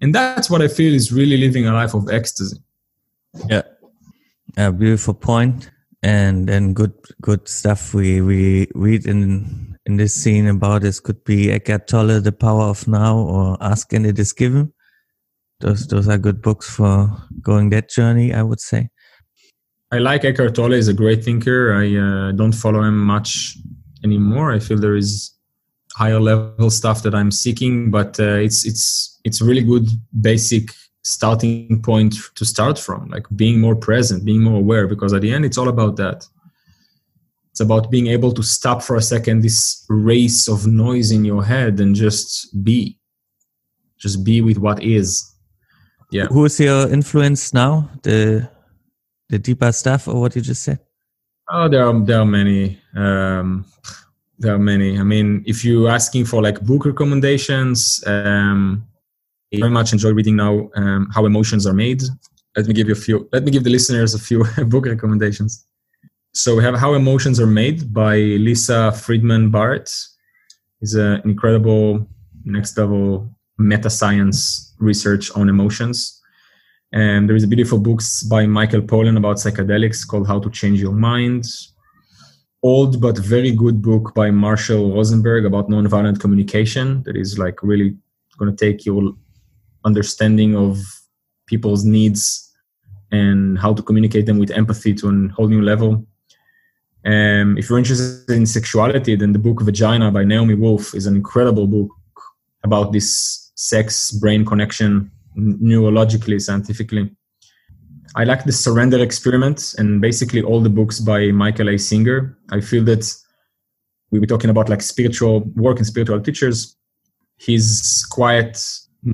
And 0.00 0.14
that's 0.14 0.48
what 0.48 0.62
i 0.62 0.68
feel 0.68 0.94
is 0.94 1.12
really 1.12 1.36
living 1.36 1.66
a 1.66 1.72
life 1.72 1.94
of 1.94 2.08
ecstasy. 2.08 2.58
Yeah. 3.48 3.62
A 4.56 4.72
beautiful 4.72 5.14
point 5.14 5.70
and 6.02 6.48
and 6.48 6.76
good 6.76 6.92
good 7.20 7.48
stuff 7.48 7.94
we 7.94 8.20
we 8.20 8.68
read 8.74 9.06
in 9.06 9.76
in 9.86 9.96
this 9.96 10.14
scene 10.14 10.46
about 10.46 10.82
this 10.82 11.00
could 11.00 11.24
be 11.24 11.50
Eckhart 11.50 11.88
Tolle, 11.88 12.20
The 12.20 12.30
Power 12.30 12.64
of 12.64 12.86
Now, 12.86 13.16
or 13.16 13.56
Ask 13.60 13.92
and 13.94 14.04
It 14.04 14.18
Is 14.18 14.32
Given. 14.32 14.72
Those 15.60 15.86
those 15.88 16.08
are 16.08 16.18
good 16.18 16.42
books 16.42 16.68
for 16.68 17.10
going 17.40 17.70
that 17.70 17.90
journey, 17.90 18.32
I 18.32 18.42
would 18.42 18.60
say. 18.60 18.90
I 19.90 19.98
like 19.98 20.24
Eckhart 20.24 20.54
Tolle; 20.54 20.72
he's 20.72 20.88
a 20.88 20.94
great 20.94 21.24
thinker. 21.24 21.74
I 21.74 21.96
uh, 21.96 22.32
don't 22.32 22.52
follow 22.52 22.82
him 22.82 23.02
much 23.02 23.56
anymore. 24.04 24.52
I 24.52 24.58
feel 24.58 24.78
there 24.78 24.94
is 24.94 25.32
higher 25.94 26.20
level 26.20 26.70
stuff 26.70 27.02
that 27.02 27.14
I'm 27.14 27.30
seeking, 27.32 27.90
but 27.90 28.20
uh, 28.20 28.34
it's 28.34 28.64
it's 28.66 29.18
it's 29.24 29.40
really 29.40 29.64
good 29.64 29.88
basic 30.20 30.70
starting 31.08 31.80
point 31.82 32.14
to 32.34 32.44
start 32.44 32.78
from, 32.78 33.08
like 33.08 33.26
being 33.34 33.60
more 33.60 33.74
present, 33.74 34.24
being 34.24 34.42
more 34.42 34.58
aware, 34.58 34.86
because 34.86 35.12
at 35.12 35.22
the 35.22 35.32
end 35.32 35.44
it's 35.44 35.58
all 35.58 35.68
about 35.68 35.96
that. 35.96 36.26
It's 37.50 37.60
about 37.60 37.90
being 37.90 38.08
able 38.08 38.32
to 38.32 38.42
stop 38.42 38.82
for 38.82 38.96
a 38.96 39.02
second 39.02 39.42
this 39.42 39.84
race 39.88 40.48
of 40.48 40.66
noise 40.66 41.10
in 41.10 41.24
your 41.24 41.44
head 41.44 41.80
and 41.80 41.94
just 41.94 42.62
be, 42.62 42.98
just 43.96 44.22
be 44.22 44.40
with 44.42 44.58
what 44.58 44.82
is. 44.82 45.34
Yeah. 46.10 46.26
Who 46.26 46.44
is 46.44 46.60
your 46.60 46.88
influence 46.88 47.52
now? 47.52 47.90
The 48.02 48.48
the 49.28 49.38
deeper 49.38 49.72
stuff, 49.72 50.08
or 50.08 50.20
what 50.20 50.36
you 50.36 50.42
just 50.42 50.62
said? 50.62 50.78
Oh, 51.50 51.68
there 51.68 51.86
are 51.86 52.04
there 52.04 52.20
are 52.20 52.24
many. 52.24 52.78
Um, 52.94 53.66
there 54.38 54.54
are 54.54 54.58
many. 54.58 54.98
I 54.98 55.02
mean, 55.02 55.42
if 55.46 55.64
you're 55.64 55.90
asking 55.90 56.26
for 56.26 56.40
like 56.42 56.60
book 56.62 56.86
recommendations, 56.86 58.02
um, 58.06 58.86
I 59.52 59.58
very 59.58 59.70
much 59.70 59.92
enjoy 59.92 60.12
reading 60.12 60.36
now 60.36 60.68
um, 60.74 61.08
how 61.14 61.24
emotions 61.26 61.66
are 61.66 61.72
made. 61.72 62.02
Let 62.56 62.66
me 62.66 62.74
give 62.74 62.88
you 62.88 62.92
a 62.92 62.96
few. 62.96 63.28
Let 63.32 63.44
me 63.44 63.50
give 63.50 63.64
the 63.64 63.70
listeners 63.70 64.14
a 64.14 64.18
few 64.18 64.44
book 64.66 64.86
recommendations. 64.86 65.64
So 66.32 66.56
we 66.56 66.62
have 66.64 66.76
How 66.76 66.94
Emotions 66.94 67.40
Are 67.40 67.46
Made 67.46 67.92
by 67.92 68.16
Lisa 68.16 68.92
Feldman 68.92 69.50
Barrett. 69.50 69.90
Is 70.80 70.94
an 70.94 71.20
incredible 71.24 72.06
next 72.44 72.78
level 72.78 73.28
meta 73.58 73.90
science 73.90 74.74
research 74.78 75.32
on 75.32 75.48
emotions 75.48 76.18
and 76.92 77.28
there 77.28 77.36
is 77.36 77.44
a 77.44 77.48
beautiful 77.48 77.78
books 77.78 78.22
by 78.22 78.46
Michael 78.46 78.80
Pollan 78.80 79.18
about 79.18 79.36
psychedelics 79.36 80.06
called 80.06 80.26
How 80.26 80.38
to 80.38 80.48
Change 80.48 80.80
Your 80.80 80.92
Mind. 80.92 81.44
Old 82.62 83.00
but 83.00 83.18
very 83.18 83.52
good 83.52 83.82
book 83.82 84.14
by 84.14 84.30
Marshall 84.30 84.94
Rosenberg 84.94 85.44
about 85.44 85.68
nonviolent 85.68 86.18
communication 86.18 87.02
that 87.02 87.16
is 87.16 87.38
like 87.38 87.62
really 87.62 87.96
going 88.38 88.54
to 88.54 88.56
take 88.56 88.86
your 88.86 89.12
understanding 89.84 90.56
of 90.56 90.78
people's 91.46 91.84
needs 91.84 92.44
and 93.10 93.58
how 93.58 93.72
to 93.72 93.82
communicate 93.82 94.26
them 94.26 94.38
with 94.38 94.50
empathy 94.50 94.94
to 94.94 95.08
a 95.08 95.28
whole 95.34 95.48
new 95.48 95.62
level. 95.62 96.06
Um, 97.04 97.56
if 97.56 97.68
you're 97.70 97.78
interested 97.78 98.30
in 98.34 98.44
sexuality, 98.44 99.16
then 99.16 99.32
the 99.32 99.38
book 99.38 99.62
Vagina 99.62 100.10
by 100.10 100.24
Naomi 100.24 100.54
Wolf 100.54 100.94
is 100.94 101.06
an 101.06 101.16
incredible 101.16 101.66
book 101.66 101.90
about 102.64 102.92
this 102.92 103.52
sex 103.54 104.12
brain 104.12 104.44
connection 104.44 105.10
neurologically, 105.36 106.40
scientifically. 106.40 107.10
I 108.14 108.24
like 108.24 108.44
the 108.44 108.52
surrender 108.52 109.02
experiment 109.02 109.74
and 109.78 110.00
basically 110.00 110.42
all 110.42 110.60
the 110.60 110.70
books 110.70 110.98
by 110.98 111.30
Michael 111.30 111.70
A. 111.70 111.78
Singer. 111.78 112.36
I 112.50 112.60
feel 112.60 112.84
that 112.84 113.12
we 114.10 114.18
were 114.18 114.26
talking 114.26 114.50
about 114.50 114.68
like 114.68 114.82
spiritual 114.82 115.40
work 115.54 115.78
and 115.78 115.86
spiritual 115.86 116.20
teachers. 116.20 116.76
He's 117.36 118.04
quite 118.10 118.58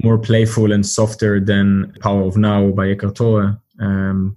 more 0.02 0.18
playful 0.18 0.72
and 0.72 0.84
softer 0.84 1.40
than 1.40 1.94
Power 2.00 2.22
of 2.22 2.36
Now 2.36 2.70
by 2.70 2.88
Eckhart 2.88 3.16
Tolle. 3.16 3.56
Um, 3.80 4.36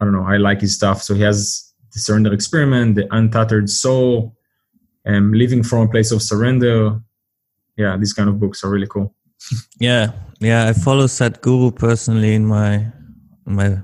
I 0.00 0.04
don't 0.04 0.14
know. 0.14 0.24
I 0.24 0.36
like 0.36 0.60
his 0.60 0.74
stuff. 0.74 1.02
So 1.02 1.14
he 1.14 1.22
has 1.22 1.72
the 1.92 2.00
surrender 2.00 2.32
experiment, 2.32 2.96
the 2.96 3.06
untethered 3.14 3.68
soul, 3.70 4.36
um, 5.06 5.32
living 5.32 5.62
from 5.62 5.80
a 5.82 5.88
place 5.88 6.10
of 6.10 6.22
surrender. 6.22 7.00
Yeah, 7.76 7.96
these 7.96 8.12
kind 8.12 8.28
of 8.28 8.38
books 8.38 8.64
are 8.64 8.70
really 8.70 8.86
cool. 8.86 9.14
yeah, 9.80 10.12
yeah. 10.40 10.68
I 10.68 10.72
follow 10.72 11.06
Sadhguru 11.06 11.74
personally 11.74 12.34
in 12.34 12.46
my 12.46 12.74
in 13.46 13.54
my 13.54 13.78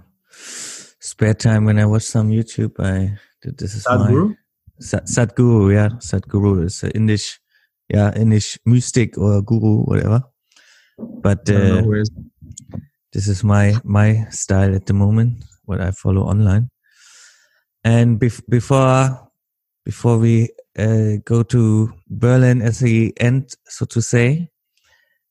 spare 1.01 1.35
time 1.35 1.65
when 1.65 1.79
I 1.79 1.87
watch 1.87 2.03
some 2.03 2.31
YouTube. 2.31 2.79
I 2.79 3.19
this 3.43 3.75
is 3.75 3.85
Sadhguru. 3.85 4.29
My, 4.29 4.35
Sadhguru, 4.81 5.75
yeah, 5.75 5.89
Sadhguru 5.99 6.65
is 6.65 6.83
an 6.83 6.91
Indish, 6.93 7.39
yeah, 7.89 8.13
Indish 8.13 8.59
mystic 8.65 9.19
or 9.19 9.43
guru, 9.43 9.83
whatever. 9.83 10.23
But 10.99 11.49
uh, 11.51 11.83
this 13.13 13.29
is 13.29 13.45
my 13.45 13.75
my 13.85 14.27
style 14.31 14.75
at 14.75 14.87
the 14.87 14.95
moment. 14.95 15.45
What 15.65 15.81
I 15.81 15.93
follow 15.93 16.23
online, 16.23 16.71
and 17.85 18.19
bef- 18.19 18.43
before 18.49 19.31
before 19.85 20.19
we 20.19 20.51
uh, 20.79 21.17
go 21.25 21.43
to 21.45 21.93
Berlin 22.09 22.63
as 22.63 22.81
the 22.81 23.13
end, 23.21 23.55
so 23.67 23.87
to 23.87 24.03
say, 24.03 24.51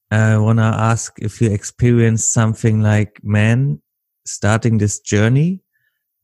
I 0.10 0.38
want 0.38 0.60
to 0.60 0.64
ask 0.64 1.14
if 1.20 1.42
you 1.42 1.52
experienced 1.52 2.32
something 2.32 2.82
like 2.82 3.20
man 3.24 3.82
starting 4.26 4.78
this 4.78 5.00
journey 5.00 5.62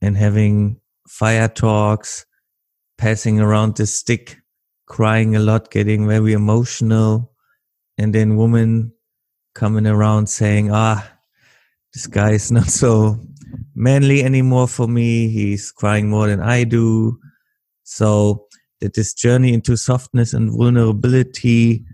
and 0.02 0.18
having 0.18 0.80
fire 1.08 1.48
talks, 1.48 2.26
passing 2.98 3.40
around 3.40 3.76
the 3.76 3.86
stick, 3.86 4.38
crying 4.88 5.36
a 5.36 5.40
lot, 5.40 5.72
getting 5.72 6.08
very 6.08 6.34
emotional, 6.34 7.34
and 7.98 8.14
then 8.16 8.36
woman 8.36 8.94
coming 9.54 9.88
around 9.88 10.28
saying, 10.28 10.72
ah, 10.72 11.08
this 11.94 12.08
guy 12.08 12.32
is 12.32 12.52
not 12.52 12.68
so 12.68 13.20
manly 13.76 14.24
anymore 14.24 14.68
for 14.68 14.88
me. 14.88 15.30
He's 15.30 15.72
crying 15.72 16.10
more 16.10 16.28
than 16.28 16.42
I 16.42 16.64
do. 16.64 17.20
So 17.84 18.48
that 18.84 18.96
this 18.96 19.14
journey 19.14 19.54
into 19.54 19.78
softness 19.78 20.34
and 20.34 20.52
vulnerability 20.52 21.86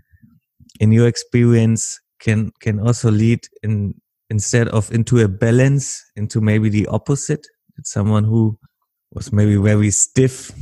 in 0.80 0.90
your 0.90 1.06
experience 1.06 2.00
can 2.18 2.50
can 2.60 2.80
also 2.80 3.12
lead 3.12 3.46
in 3.62 3.94
instead 4.28 4.66
of 4.68 4.90
into 4.92 5.20
a 5.20 5.28
balance 5.28 6.02
into 6.16 6.40
maybe 6.40 6.68
the 6.68 6.86
opposite 6.88 7.46
it's 7.78 7.92
someone 7.92 8.24
who 8.24 8.58
was 9.12 9.32
maybe 9.32 9.56
very 9.56 9.90
stiff 9.90 10.52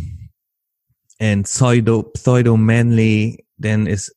and 1.18 1.46
pseudo 1.46 2.04
pseudo 2.14 2.56
manly 2.58 3.46
then 3.58 3.86
is 3.86 4.12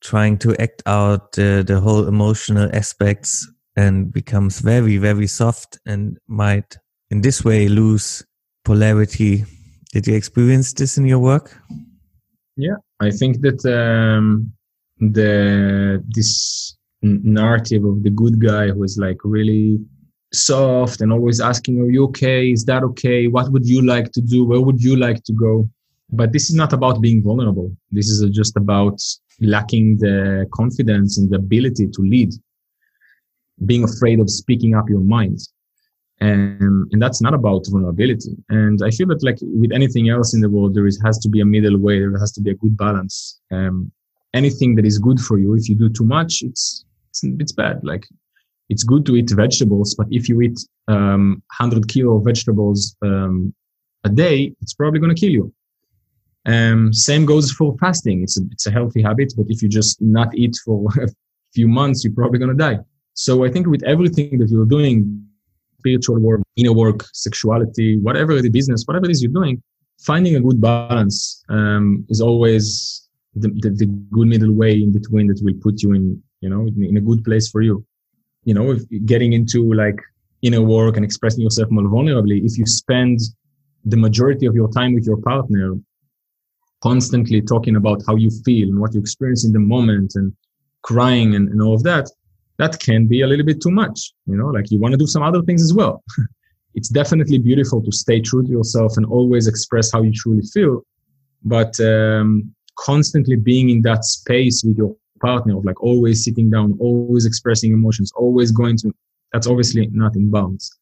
trying 0.00 0.38
to 0.38 0.56
act 0.60 0.82
out 0.86 1.38
uh, 1.38 1.62
the 1.62 1.80
whole 1.82 2.06
emotional 2.08 2.68
aspects 2.74 3.50
and 3.76 4.12
becomes 4.12 4.60
very 4.60 4.96
very 4.96 5.26
soft 5.26 5.78
and 5.86 6.18
might 6.26 6.76
in 7.10 7.20
this 7.20 7.44
way 7.44 7.68
lose 7.68 8.24
polarity. 8.64 9.44
Did 9.92 10.06
you 10.06 10.14
experience 10.14 10.72
this 10.72 10.98
in 10.98 11.06
your 11.06 11.18
work? 11.18 11.56
Yeah 12.56 12.76
i 13.00 13.10
think 13.10 13.40
that 13.40 13.64
um, 13.64 14.52
the 15.00 16.04
this 16.08 16.76
narrative 17.02 17.84
of 17.84 18.02
the 18.02 18.10
good 18.10 18.38
guy 18.38 18.68
who 18.68 18.84
is 18.84 18.98
like 18.98 19.18
really 19.24 19.80
soft 20.32 21.00
and 21.00 21.12
always 21.12 21.40
asking 21.40 21.80
are 21.80 21.90
you 21.90 22.04
okay? 22.04 22.52
Is 22.52 22.64
that 22.66 22.82
okay? 22.84 23.26
What 23.26 23.50
would 23.52 23.66
you 23.66 23.82
like 23.82 24.12
to 24.12 24.20
do? 24.20 24.44
Where 24.44 24.60
would 24.60 24.82
you 24.82 24.96
like 24.96 25.24
to 25.24 25.32
go? 25.32 25.68
But 26.12 26.32
this 26.32 26.50
is 26.50 26.56
not 26.56 26.72
about 26.72 27.00
being 27.00 27.22
vulnerable. 27.22 27.74
This 27.90 28.08
is 28.08 28.28
just 28.30 28.56
about 28.56 29.00
lacking 29.40 29.98
the 29.98 30.46
confidence 30.52 31.18
and 31.18 31.30
the 31.30 31.36
ability 31.36 31.88
to 31.88 32.02
lead 32.02 32.32
being 33.66 33.84
afraid 33.84 34.20
of 34.20 34.30
speaking 34.30 34.74
up 34.74 34.88
your 34.88 35.00
mind. 35.00 35.38
And 36.20 36.86
and 36.92 37.00
that's 37.00 37.22
not 37.22 37.32
about 37.32 37.64
vulnerability. 37.70 38.36
And 38.50 38.80
i 38.84 38.90
feel 38.90 39.06
that 39.08 39.22
like 39.22 39.38
with 39.40 39.72
anything 39.72 40.10
else 40.10 40.34
in 40.34 40.40
the 40.40 40.50
world 40.50 40.74
there 40.74 40.86
is 40.86 41.00
has 41.02 41.18
to 41.20 41.28
be 41.28 41.40
a 41.40 41.46
middle 41.46 41.78
way 41.78 41.98
there 42.00 42.18
has 42.18 42.32
to 42.32 42.42
be 42.42 42.50
a 42.50 42.54
good 42.54 42.76
balance. 42.76 43.40
Um, 43.50 43.90
anything 44.34 44.74
that 44.76 44.84
is 44.84 44.98
good 44.98 45.18
for 45.18 45.38
you 45.38 45.54
if 45.54 45.68
you 45.68 45.74
do 45.74 45.88
too 45.88 46.04
much 46.04 46.42
it's 46.42 46.84
it's, 47.10 47.24
it's 47.24 47.52
bad. 47.52 47.80
Like 47.82 48.06
it's 48.68 48.84
good 48.84 49.06
to 49.06 49.16
eat 49.16 49.30
vegetables 49.30 49.94
but 49.94 50.06
if 50.10 50.28
you 50.28 50.40
eat 50.42 50.58
um, 50.88 51.42
100 51.58 51.88
kilo 51.88 52.18
of 52.18 52.24
vegetables 52.24 52.96
um, 53.02 53.54
a 54.04 54.10
day 54.10 54.54
it's 54.60 54.74
probably 54.74 55.00
going 55.00 55.14
to 55.14 55.20
kill 55.20 55.32
you 55.32 55.52
um, 56.46 56.92
same 56.92 57.26
goes 57.26 57.52
for 57.52 57.76
fasting. 57.78 58.22
It's 58.22 58.38
a, 58.38 58.42
it's 58.50 58.66
a 58.66 58.70
healthy 58.70 59.02
habit 59.02 59.32
but 59.36 59.46
if 59.48 59.62
you 59.62 59.68
just 59.68 60.00
not 60.00 60.34
eat 60.34 60.56
for 60.64 60.88
a 61.02 61.08
few 61.54 61.68
months 61.68 62.04
you're 62.04 62.14
probably 62.14 62.38
going 62.38 62.56
to 62.56 62.56
die. 62.56 62.78
So 63.14 63.44
i 63.44 63.50
think 63.50 63.66
with 63.66 63.82
everything 63.84 64.38
that 64.38 64.48
you're 64.50 64.66
doing 64.78 65.26
spiritual 65.78 66.18
work 66.20 66.40
inner 66.56 66.72
work 66.72 67.06
sexuality 67.12 67.98
whatever 67.98 68.42
the 68.42 68.50
business 68.50 68.84
whatever 68.86 69.06
it 69.06 69.12
is 69.12 69.22
you're 69.22 69.32
doing 69.32 69.62
finding 70.00 70.36
a 70.36 70.40
good 70.40 70.60
balance 70.60 71.42
um, 71.48 72.04
is 72.08 72.20
always 72.20 73.08
the, 73.34 73.48
the, 73.62 73.70
the, 73.70 73.86
good 74.10 74.28
middle 74.28 74.52
way 74.52 74.82
in 74.82 74.92
between 74.92 75.26
that 75.28 75.40
will 75.42 75.54
put 75.62 75.82
you 75.82 75.92
in 75.92 76.20
you 76.40 76.48
know 76.48 76.66
in, 76.66 76.96
a 76.96 77.00
good 77.00 77.22
place 77.24 77.48
for 77.48 77.60
you. 77.60 77.84
You 78.44 78.54
know 78.54 78.72
if 78.72 78.82
getting 79.04 79.32
into 79.34 79.72
like 79.74 80.00
inner 80.42 80.62
work 80.62 80.96
and 80.96 81.04
expressing 81.04 81.42
yourself 81.42 81.70
more 81.70 81.84
vulnerably 81.84 82.44
if 82.44 82.56
you 82.56 82.66
spend 82.66 83.20
the 83.84 83.96
majority 83.96 84.46
of 84.46 84.54
your 84.54 84.70
time 84.70 84.94
with 84.94 85.04
your 85.04 85.18
partner 85.18 85.74
constantly 86.82 87.40
talking 87.40 87.76
about 87.76 88.02
how 88.06 88.16
you 88.16 88.30
feel 88.44 88.68
and 88.68 88.80
what 88.80 88.94
you 88.94 89.00
experience 89.00 89.44
in 89.44 89.52
the 89.52 89.58
moment 89.58 90.12
and 90.14 90.32
crying 90.82 91.34
and, 91.34 91.48
and 91.48 91.60
all 91.60 91.74
of 91.74 91.82
that 91.82 92.08
that 92.58 92.78
can 92.78 93.06
be 93.06 93.22
a 93.22 93.26
little 93.26 93.44
bit 93.44 93.60
too 93.60 93.70
much 93.70 94.12
you 94.26 94.36
know 94.36 94.46
like 94.46 94.70
you 94.70 94.78
want 94.78 94.92
to 94.92 94.98
do 94.98 95.06
some 95.06 95.22
other 95.22 95.42
things 95.42 95.62
as 95.62 95.74
well 95.74 96.02
it's 96.74 96.88
definitely 96.88 97.38
beautiful 97.38 97.82
to 97.82 97.92
stay 97.92 98.20
true 98.20 98.42
to 98.42 98.50
yourself 98.50 98.96
and 98.96 99.04
always 99.06 99.46
express 99.46 99.92
how 99.92 100.02
you 100.02 100.12
truly 100.12 100.42
feel 100.54 100.82
but 101.44 101.78
um, 101.80 102.54
constantly 102.78 103.36
being 103.36 103.70
in 103.70 103.82
that 103.82 104.04
space 104.04 104.62
with 104.64 104.76
your 104.76 104.94
partner 105.20 105.56
of 105.58 105.64
like 105.64 105.80
always 105.82 106.24
sitting 106.24 106.50
down, 106.50 106.76
always 106.80 107.26
expressing 107.26 107.72
emotions, 107.72 108.12
always 108.16 108.50
going 108.50 108.76
to, 108.78 108.92
that's 109.32 109.46
obviously 109.46 109.88
not 109.92 110.16
in 110.16 110.30
balance. 110.30 110.78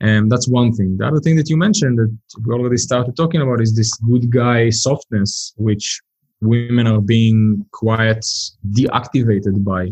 And 0.00 0.30
that's 0.30 0.48
one 0.48 0.72
thing. 0.72 0.96
The 0.98 1.06
other 1.06 1.20
thing 1.20 1.36
that 1.36 1.48
you 1.48 1.56
mentioned 1.56 1.98
that 1.98 2.16
we 2.44 2.52
already 2.52 2.76
started 2.76 3.16
talking 3.16 3.40
about 3.40 3.60
is 3.60 3.74
this 3.74 3.94
good 3.94 4.30
guy 4.30 4.70
softness, 4.70 5.54
which 5.56 6.00
women 6.40 6.86
are 6.86 7.00
being 7.00 7.64
quite 7.72 8.24
deactivated 8.70 9.64
by 9.64 9.90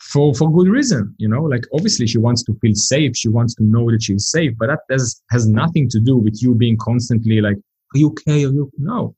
for 0.00 0.34
for 0.34 0.50
good 0.52 0.68
reason 0.68 1.14
you 1.18 1.28
know? 1.28 1.42
Like 1.42 1.64
obviously 1.72 2.06
she 2.06 2.18
wants 2.18 2.42
to 2.44 2.54
feel 2.60 2.74
safe. 2.74 3.16
She 3.16 3.28
wants 3.28 3.54
to 3.56 3.64
know 3.64 3.90
that 3.90 4.02
she's 4.02 4.28
safe 4.28 4.52
but 4.58 4.68
that 4.68 4.80
has 4.90 5.22
has 5.30 5.46
nothing 5.46 5.88
to 5.90 6.00
do 6.00 6.16
with 6.16 6.42
you 6.42 6.54
being 6.54 6.76
constantly 6.76 7.40
like 7.40 7.56
are 7.94 7.98
you 7.98 8.08
okay? 8.08 8.44
Are 8.44 8.52
you 8.52 8.70
no. 8.78 9.14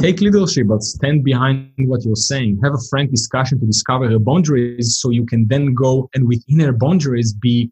Take 0.00 0.20
leadership 0.20 0.66
but 0.68 0.82
stand 0.82 1.24
behind 1.24 1.70
what 1.78 2.04
you're 2.04 2.16
saying. 2.16 2.60
Have 2.62 2.74
a 2.74 2.84
frank 2.90 3.10
discussion 3.10 3.60
to 3.60 3.66
discover 3.66 4.08
her 4.10 4.18
boundaries 4.18 4.98
so 4.98 5.10
you 5.10 5.24
can 5.24 5.46
then 5.48 5.74
go 5.74 6.10
and 6.14 6.28
within 6.28 6.60
her 6.60 6.72
boundaries 6.72 7.32
be 7.32 7.70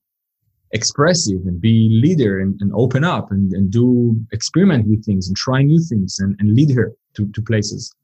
expressive 0.73 1.41
and 1.47 1.61
be 1.61 2.01
leader 2.03 2.41
and, 2.41 2.59
and 2.61 2.73
open 2.75 3.05
up 3.05 3.31
and, 3.31 3.53
and 3.53 3.71
do 3.71 4.17
experiment 4.33 4.87
with 4.87 5.05
things 5.05 5.29
and 5.29 5.37
try 5.37 5.63
new 5.63 5.81
things 5.81 6.19
and, 6.19 6.35
and 6.39 6.55
lead 6.55 6.75
her 6.75 6.93
to, 7.15 7.27
to 7.33 7.43
places 7.43 7.95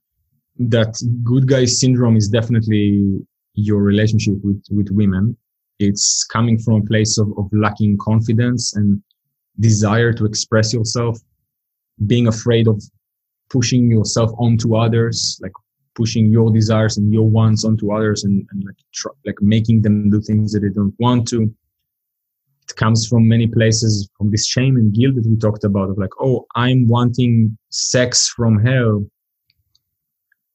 that 0.59 1.01
good 1.23 1.47
guy 1.47 1.65
syndrome 1.65 2.17
is 2.17 2.29
definitely 2.29 3.21
your 3.55 3.83
relationship 3.83 4.35
with, 4.43 4.63
with 4.71 4.91
women. 4.91 5.37
It's 5.79 6.25
coming 6.25 6.59
from 6.59 6.75
a 6.75 6.85
place 6.85 7.19
of, 7.19 7.33
of 7.39 7.49
lacking 7.53 7.99
confidence 7.99 8.75
and 8.75 9.01
desire 9.61 10.13
to 10.13 10.25
express 10.25 10.73
yourself, 10.73 11.19
being 12.07 12.27
afraid 12.27 12.67
of 12.67 12.83
pushing 13.51 13.91
yourself 13.91 14.31
onto 14.39 14.77
others, 14.77 15.39
like 15.43 15.53
pushing 15.95 16.31
your 16.31 16.53
desires 16.53 16.99
and 16.99 17.13
your 17.13 17.29
wants 17.29 17.65
onto 17.65 17.93
others 17.93 18.25
and, 18.25 18.47
and 18.51 18.65
like, 18.65 18.77
tr- 18.93 19.09
like 19.25 19.41
making 19.41 19.83
them 19.83 20.11
do 20.11 20.21
things 20.21 20.53
that 20.53 20.61
they 20.61 20.69
don't 20.69 20.95
want 20.99 21.27
to. 21.29 21.53
It 22.69 22.77
comes 22.77 23.07
from 23.07 23.27
many 23.27 23.47
places 23.47 24.11
from 24.17 24.31
this 24.31 24.47
shame 24.47 24.77
and 24.77 24.93
guilt 24.93 25.15
that 25.17 25.27
we 25.27 25.37
talked 25.37 25.65
about 25.65 25.91
of 25.91 25.99
like, 25.99 26.11
oh, 26.21 26.47
I'm 26.55 26.87
wanting 26.87 27.57
sex 27.71 28.29
from 28.29 28.59
her. 28.59 28.99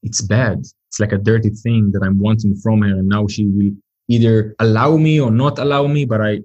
It's 0.03 0.22
bad 0.22 0.64
it's 0.93 0.99
like 0.99 1.11
a 1.11 1.18
dirty 1.18 1.49
thing 1.49 1.89
that 1.91 2.03
I'm 2.03 2.20
wanting 2.20 2.55
from 2.57 2.84
her, 2.84 2.99
and 2.99 3.09
now 3.09 3.26
she 3.26 3.47
will 3.47 3.72
either 4.09 4.55
allow 4.59 4.95
me 4.95 5.20
or 5.20 5.32
not 5.32 5.57
allow 5.57 5.88
me, 5.88 6.05
but 6.05 6.22
I, 6.22 6.41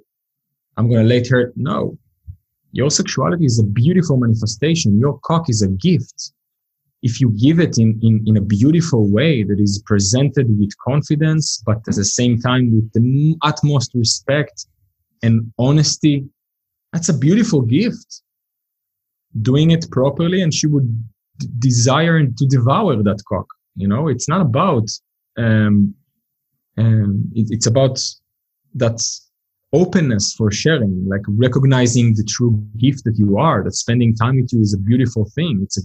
I'm 0.79 0.89
gonna 0.89 1.05
let 1.05 1.29
her. 1.29 1.53
No, 1.55 1.99
your 2.73 2.91
sexuality 2.91 3.45
is 3.45 3.59
a 3.59 3.65
beautiful 3.65 4.17
manifestation. 4.17 4.99
Your 4.99 5.19
cock 5.19 5.51
is 5.51 5.61
a 5.61 5.69
gift. 5.69 6.33
If 7.03 7.21
you 7.21 7.29
give 7.33 7.61
it 7.61 7.77
in, 7.77 8.01
in, 8.03 8.25
in 8.25 8.39
a 8.39 8.41
beautiful 8.41 9.07
way 9.07 9.43
that 9.43 9.61
is 9.61 9.83
presented 9.85 10.47
with 10.59 10.71
confidence, 10.79 11.63
but 11.67 11.87
at 11.87 11.97
the 11.97 12.05
same 12.05 12.41
time 12.41 12.75
with 12.75 12.91
the 12.95 13.37
utmost 13.43 13.91
respect 13.95 14.65
and 15.23 15.53
honesty, 15.59 16.25
that's 16.93 17.09
a 17.09 17.19
beautiful 17.19 17.63
gift. 17.63 18.23
Doing 19.43 19.71
it 19.73 19.91
properly, 19.91 20.41
and 20.43 20.53
she 20.53 20.67
would 20.67 20.89
d- 21.39 21.49
desire 21.59 22.27
to 22.27 22.47
devour 22.47 23.03
that 23.03 23.23
cock. 23.29 23.47
You 23.77 23.87
know, 23.87 24.09
it's 24.09 24.29
not 24.29 24.41
about 24.41 24.89
um, 25.37 25.95
um, 26.77 27.31
it, 27.35 27.49
it's 27.51 27.67
about 27.67 28.01
that 28.75 29.01
openness 29.73 30.35
for 30.35 30.51
sharing, 30.51 31.07
like 31.09 31.23
recognizing 31.29 32.15
the 32.15 32.25
true 32.25 32.53
gift 32.79 33.05
that 33.05 33.19
you 33.19 33.39
are. 33.39 33.63
That 33.63 33.75
spending 33.75 34.15
time 34.15 34.37
with 34.37 34.53
you 34.53 34.61
is 34.61 34.75
a 34.75 34.79
beautiful 34.79 35.27
thing. 35.35 35.61
It's 35.63 35.79
a 35.79 35.83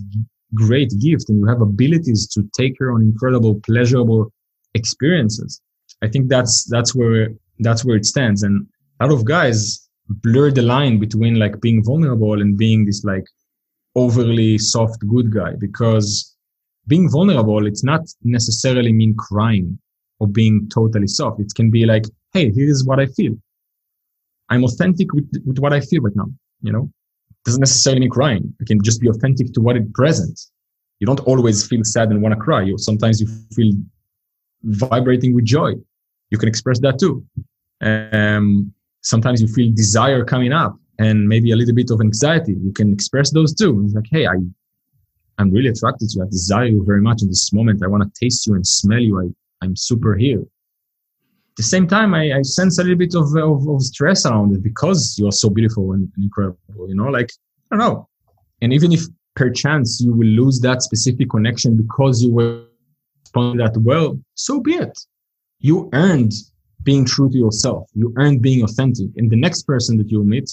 great 0.56 0.94
gift, 1.02 1.30
and 1.30 1.40
you 1.40 1.46
have 1.48 1.62
abilities 1.62 2.28
to 2.30 2.48
take 2.58 2.76
her 2.80 2.92
on 2.92 3.02
incredible, 3.02 3.60
pleasurable 3.66 4.32
experiences. 4.74 5.62
I 6.02 6.08
think 6.08 6.30
that's 6.30 6.64
that's 6.66 6.96
where 6.96 7.30
that's 7.60 7.84
where 7.86 7.98
it 7.98 8.06
stands. 8.06 8.44
And 8.44 8.68
a 9.00 9.08
lot 9.08 9.14
of 9.14 9.26
guys 9.26 9.90
blur 10.08 10.52
the 10.52 10.62
line 10.62 11.00
between 11.00 11.36
like 11.36 11.60
being 11.62 11.84
vulnerable 11.84 12.42
and 12.42 12.58
being 12.58 12.86
this 12.86 13.04
like 13.04 13.26
overly 13.96 14.58
soft 14.58 15.00
good 15.08 15.32
guy 15.34 15.54
because 15.60 16.36
being 16.88 17.10
vulnerable, 17.10 17.66
it's 17.66 17.84
not 17.84 18.02
necessarily 18.24 18.92
mean 18.92 19.16
crying 19.16 19.80
or 20.20 20.28
being 20.28 20.70
totally 20.70 21.08
soft. 21.08 21.40
It 21.40 21.54
can 21.56 21.72
be 21.72 21.86
like, 21.86 22.06
hey, 22.34 22.52
here's 22.52 22.84
what 22.84 23.00
I 23.00 23.06
feel. 23.06 23.36
I'm 24.50 24.64
authentic 24.64 25.14
with, 25.14 25.30
with 25.46 25.60
what 25.60 25.74
I 25.74 25.80
feel 25.80 26.02
right 26.02 26.16
now. 26.16 26.28
You 26.62 26.74
know, 26.74 26.90
it 27.30 27.44
doesn't 27.46 27.62
necessarily 27.62 28.02
mean 28.02 28.10
crying. 28.10 28.54
You 28.60 28.66
can 28.66 28.84
just 28.84 29.02
be 29.02 29.10
authentic 29.10 29.54
to 29.54 29.62
what 29.62 29.78
is 29.78 29.84
present. 29.94 30.40
You 31.00 31.08
don't 31.08 31.22
always 31.22 31.66
feel 31.66 31.84
sad 31.84 32.10
and 32.10 32.22
want 32.22 32.34
to 32.34 32.40
cry. 32.40 32.62
You 32.62 32.78
sometimes 32.78 33.20
you 33.22 33.28
feel 33.56 33.74
vibrating 34.64 35.34
with 35.34 35.46
joy. 35.46 35.74
You 36.30 36.38
can 36.38 36.48
express 36.48 36.80
that 36.80 37.00
too. 37.00 37.26
Um, 37.82 38.74
sometimes 39.04 39.42
you 39.42 39.48
feel 39.48 39.72
desire 39.74 40.26
coming 40.26 40.52
up 40.52 40.78
and 41.00 41.28
maybe 41.28 41.52
a 41.52 41.56
little 41.56 41.76
bit 41.76 41.92
of 41.92 42.02
anxiety. 42.02 42.54
You 42.54 42.74
can 42.74 42.92
express 42.92 43.32
those 43.32 43.54
too. 43.54 43.84
It's 43.86 43.94
like, 43.94 44.06
hey, 44.12 44.28
I 44.28 44.36
I'm 45.38 45.52
really 45.52 45.70
attracted 45.70 46.10
to 46.10 46.18
you. 46.18 46.24
I 46.24 46.28
desire 46.30 46.66
you 46.66 46.84
very 46.86 47.02
much 47.02 47.22
in 47.22 47.28
this 47.28 47.52
moment. 47.54 47.84
I 47.84 47.88
want 47.88 48.04
to 48.04 48.20
taste 48.20 48.46
you 48.46 48.54
and 48.56 48.66
smell 48.66 49.00
you. 49.00 49.20
I, 49.20 49.66
I'm 49.66 49.76
super 49.76 50.16
here. 50.16 50.42
At 50.42 51.58
the 51.58 51.64
same 51.64 51.88
time, 51.88 52.14
I, 52.14 52.34
I 52.34 52.42
sense 52.42 52.80
a 52.80 52.84
little 52.84 52.98
bit 52.98 53.16
of, 53.16 53.36
of, 53.36 53.68
of, 53.68 53.82
stress 53.82 54.26
around 54.26 54.56
it 54.56 54.64
because 54.64 55.16
you're 55.20 55.32
so 55.32 55.50
beautiful 55.50 55.94
and 55.94 56.12
incredible, 56.18 56.58
you 56.88 56.96
know, 56.96 57.10
like, 57.10 57.32
I 57.72 57.78
don't 57.78 57.80
know. 57.80 58.10
And 58.62 58.74
even 58.74 58.92
if 58.92 59.02
perchance 59.36 60.02
you 60.02 60.14
will 60.14 60.28
lose 60.28 60.60
that 60.62 60.82
specific 60.82 61.30
connection 61.30 61.78
because 61.78 62.24
you 62.24 62.34
were 62.34 62.66
responding 63.24 63.58
that 63.58 63.78
well, 63.78 64.20
so 64.36 64.60
be 64.60 64.76
it. 64.76 64.98
You 65.60 65.90
earned 65.94 66.34
being 66.84 67.06
true 67.06 67.30
to 67.30 67.38
yourself. 67.38 67.90
You 67.94 68.14
earned 68.18 68.42
being 68.42 68.64
authentic. 68.64 69.10
And 69.18 69.30
the 69.30 69.36
next 69.36 69.64
person 69.64 69.98
that 69.98 70.10
you 70.12 70.24
meet 70.24 70.50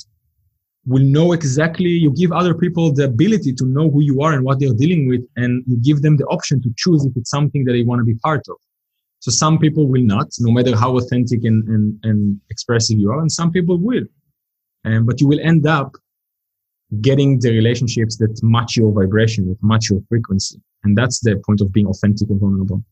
will 0.86 1.04
know 1.04 1.32
exactly 1.32 1.90
you 1.90 2.10
give 2.12 2.32
other 2.32 2.54
people 2.54 2.92
the 2.92 3.04
ability 3.04 3.52
to 3.52 3.66
know 3.66 3.90
who 3.90 4.00
you 4.00 4.22
are 4.22 4.32
and 4.32 4.44
what 4.44 4.58
they're 4.58 4.72
dealing 4.74 5.08
with 5.08 5.20
and 5.36 5.62
you 5.66 5.76
give 5.82 6.00
them 6.00 6.16
the 6.16 6.24
option 6.26 6.60
to 6.62 6.70
choose 6.76 7.04
if 7.04 7.12
it's 7.16 7.30
something 7.30 7.64
that 7.64 7.72
they 7.72 7.82
want 7.82 7.98
to 8.00 8.04
be 8.04 8.14
part 8.14 8.42
of 8.48 8.56
so 9.18 9.30
some 9.30 9.58
people 9.58 9.86
will 9.86 10.02
not 10.02 10.28
no 10.38 10.50
matter 10.50 10.74
how 10.74 10.96
authentic 10.96 11.44
and, 11.44 11.68
and, 11.68 12.00
and 12.04 12.40
expressive 12.48 12.98
you 12.98 13.10
are 13.10 13.20
and 13.20 13.30
some 13.30 13.50
people 13.50 13.76
will 13.76 14.04
and 14.84 15.06
but 15.06 15.20
you 15.20 15.28
will 15.28 15.40
end 15.40 15.66
up 15.66 15.94
getting 17.02 17.38
the 17.40 17.50
relationships 17.50 18.16
that 18.16 18.40
match 18.42 18.76
your 18.76 18.90
vibration 18.90 19.46
that 19.48 19.62
match 19.62 19.90
your 19.90 20.00
frequency 20.08 20.58
and 20.84 20.96
that's 20.96 21.20
the 21.20 21.36
point 21.44 21.60
of 21.60 21.70
being 21.72 21.86
authentic 21.86 22.30
and 22.30 22.40
vulnerable 22.40 22.82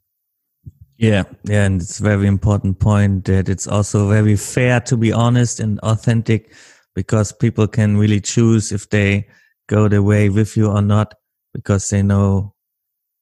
yeah, 0.99 1.23
yeah, 1.45 1.65
and 1.65 1.81
it's 1.81 2.01
a 2.01 2.03
very 2.03 2.27
important 2.27 2.81
point 2.81 3.25
that 3.27 3.49
it's 3.49 3.67
also 3.69 4.09
very 4.09 4.37
fair 4.37 4.81
to 4.81 4.97
be 4.97 5.13
honest 5.13 5.61
and 5.61 5.79
authentic 5.81 6.53
because 6.95 7.33
people 7.33 7.69
can 7.69 7.97
really 7.97 8.21
choose 8.21 8.73
if 8.73 8.91
they 8.91 9.29
go 9.69 9.87
the 9.87 10.03
way 10.03 10.29
with 10.29 10.57
you 10.57 10.69
or 10.69 10.83
not 10.83 11.15
because 11.55 11.89
they 11.89 12.03
know 12.03 12.53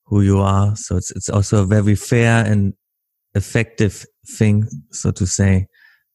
who 0.07 0.23
you 0.23 0.41
are. 0.41 0.75
So 0.77 0.97
it's, 0.97 1.11
it's 1.11 1.29
also 1.29 1.63
a 1.63 1.67
very 1.67 1.95
fair 1.97 2.45
and 2.47 2.73
effective 3.35 4.07
thing, 4.27 4.67
so 4.91 5.11
to 5.11 5.27
say, 5.27 5.67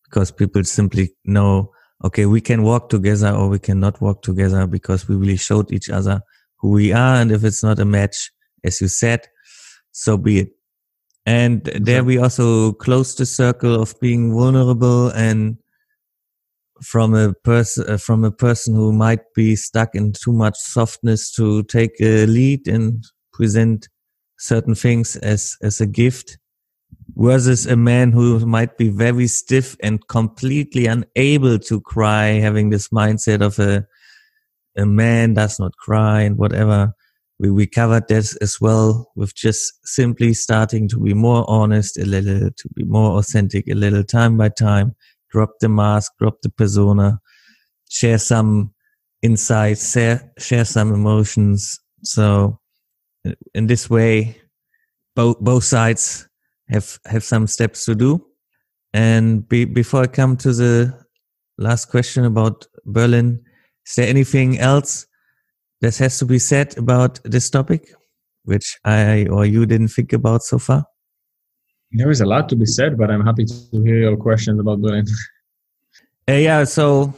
because 0.05 0.31
people 0.31 0.63
simply 0.63 1.13
know, 1.25 1.71
okay, 2.03 2.25
we 2.25 2.41
can 2.41 2.63
walk 2.63 2.89
together 2.89 3.29
or 3.29 3.49
we 3.49 3.59
cannot 3.59 4.01
walk 4.01 4.23
together 4.23 4.65
because 4.65 5.07
we 5.07 5.15
really 5.15 5.37
showed 5.37 5.71
each 5.71 5.89
other 5.89 6.21
who 6.57 6.69
we 6.71 6.91
are. 6.91 7.15
And 7.17 7.31
if 7.31 7.43
it's 7.43 7.63
not 7.63 7.79
a 7.79 7.85
match, 7.85 8.31
as 8.63 8.81
you 8.81 8.87
said, 8.87 9.27
so 9.91 10.17
be 10.17 10.39
it. 10.39 10.49
And 11.31 11.63
there 11.79 12.03
we 12.03 12.17
also 12.17 12.73
close 12.73 13.15
the 13.15 13.25
circle 13.25 13.81
of 13.81 13.97
being 14.01 14.33
vulnerable 14.33 15.07
and 15.11 15.57
from 16.83 17.13
a 17.13 17.33
person 17.33 17.89
uh, 17.89 17.95
from 17.95 18.25
a 18.25 18.31
person 18.31 18.75
who 18.75 18.91
might 18.91 19.21
be 19.33 19.55
stuck 19.55 19.95
in 19.95 20.11
too 20.11 20.33
much 20.33 20.57
softness 20.57 21.31
to 21.31 21.63
take 21.63 21.95
a 22.01 22.25
lead 22.25 22.67
and 22.67 23.05
present 23.31 23.87
certain 24.39 24.75
things 24.75 25.15
as 25.15 25.55
as 25.61 25.79
a 25.79 25.87
gift 25.87 26.37
versus 27.15 27.65
a 27.65 27.77
man 27.77 28.11
who 28.11 28.45
might 28.45 28.77
be 28.77 28.89
very 28.89 29.27
stiff 29.27 29.77
and 29.81 30.05
completely 30.09 30.85
unable 30.85 31.57
to 31.59 31.79
cry 31.79 32.41
having 32.41 32.71
this 32.71 32.89
mindset 32.89 33.41
of 33.41 33.57
a 33.57 33.85
a 34.75 34.85
man 34.85 35.33
does 35.33 35.59
not 35.59 35.71
cry 35.77 36.23
and 36.23 36.37
whatever 36.37 36.93
we, 37.41 37.49
we 37.49 37.67
covered 37.67 38.07
this 38.07 38.35
as 38.37 38.61
well 38.61 39.11
with 39.15 39.35
just 39.35 39.73
simply 39.83 40.33
starting 40.33 40.87
to 40.87 40.99
be 40.99 41.13
more 41.13 41.43
honest 41.49 41.97
a 41.97 42.05
little 42.05 42.51
to 42.51 42.69
be 42.75 42.83
more 42.83 43.17
authentic 43.17 43.67
a 43.67 43.73
little 43.73 44.03
time 44.03 44.37
by 44.37 44.47
time 44.47 44.95
drop 45.31 45.59
the 45.59 45.69
mask, 45.69 46.11
drop 46.19 46.41
the 46.41 46.49
persona, 46.49 47.19
share 47.89 48.17
some 48.17 48.73
insights, 49.21 49.91
share, 49.91 50.31
share 50.37 50.65
some 50.65 50.93
emotions. 50.93 51.79
So 52.03 52.59
uh, 53.25 53.31
in 53.53 53.67
this 53.67 53.89
way, 53.89 54.37
both, 55.15 55.39
both 55.39 55.63
sides 55.63 56.27
have, 56.69 56.99
have 57.05 57.23
some 57.23 57.47
steps 57.47 57.85
to 57.85 57.95
do. 57.95 58.25
And 58.93 59.47
be, 59.47 59.65
before 59.65 60.03
I 60.03 60.07
come 60.07 60.35
to 60.37 60.53
the 60.53 60.93
last 61.57 61.85
question 61.85 62.25
about 62.25 62.67
Berlin, 62.85 63.41
is 63.87 63.95
there 63.95 64.07
anything 64.07 64.59
else 64.59 65.07
that 65.81 65.97
has 65.97 66.17
to 66.19 66.25
be 66.25 66.39
said 66.39 66.77
about 66.77 67.19
this 67.23 67.49
topic, 67.49 67.93
which 68.43 68.79
I 68.85 69.27
or 69.27 69.45
you 69.45 69.65
didn't 69.65 69.89
think 69.89 70.13
about 70.13 70.43
so 70.43 70.59
far? 70.59 70.85
There 71.91 72.09
is 72.09 72.21
a 72.21 72.25
lot 72.25 72.47
to 72.49 72.55
be 72.55 72.65
said, 72.65 72.97
but 72.97 73.11
I'm 73.11 73.25
happy 73.25 73.45
to 73.45 73.83
hear 73.83 73.97
your 73.97 74.17
questions 74.17 74.59
about 74.59 74.81
Berlin. 74.81 75.05
Uh, 76.29 76.33
yeah, 76.33 76.63
so 76.63 77.11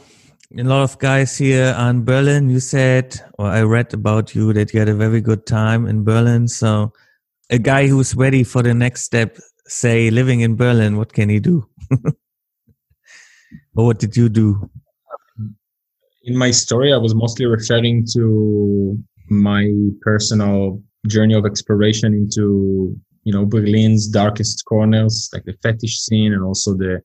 a 0.58 0.62
lot 0.62 0.82
of 0.82 0.98
guys 0.98 1.36
here 1.36 1.74
are 1.76 1.90
in 1.90 2.04
Berlin. 2.04 2.48
You 2.48 2.58
said, 2.58 3.20
or 3.38 3.46
I 3.46 3.62
read 3.62 3.92
about 3.92 4.34
you 4.34 4.52
that 4.54 4.72
you 4.72 4.80
had 4.80 4.88
a 4.88 4.94
very 4.94 5.20
good 5.20 5.46
time 5.46 5.86
in 5.86 6.04
Berlin. 6.04 6.48
So, 6.48 6.90
a 7.50 7.58
guy 7.58 7.86
who's 7.86 8.16
ready 8.16 8.42
for 8.44 8.62
the 8.62 8.72
next 8.72 9.02
step, 9.02 9.36
say 9.66 10.10
living 10.10 10.40
in 10.40 10.56
Berlin, 10.56 10.96
what 10.96 11.12
can 11.12 11.28
he 11.28 11.38
do? 11.38 11.68
or 13.76 13.86
what 13.86 13.98
did 13.98 14.16
you 14.16 14.30
do? 14.30 14.70
In 16.24 16.36
my 16.36 16.50
story, 16.50 16.90
I 16.92 16.96
was 16.96 17.14
mostly 17.14 17.44
referring 17.44 18.06
to 18.14 18.98
my 19.28 19.70
personal 20.00 20.82
journey 21.06 21.34
of 21.34 21.44
exploration 21.44 22.14
into, 22.14 22.96
you 23.24 23.32
know, 23.32 23.44
Berlin's 23.44 24.08
darkest 24.08 24.64
corners, 24.64 25.28
like 25.34 25.44
the 25.44 25.52
fetish 25.62 25.98
scene 25.98 26.32
and 26.32 26.42
also 26.42 26.74
the 26.74 27.02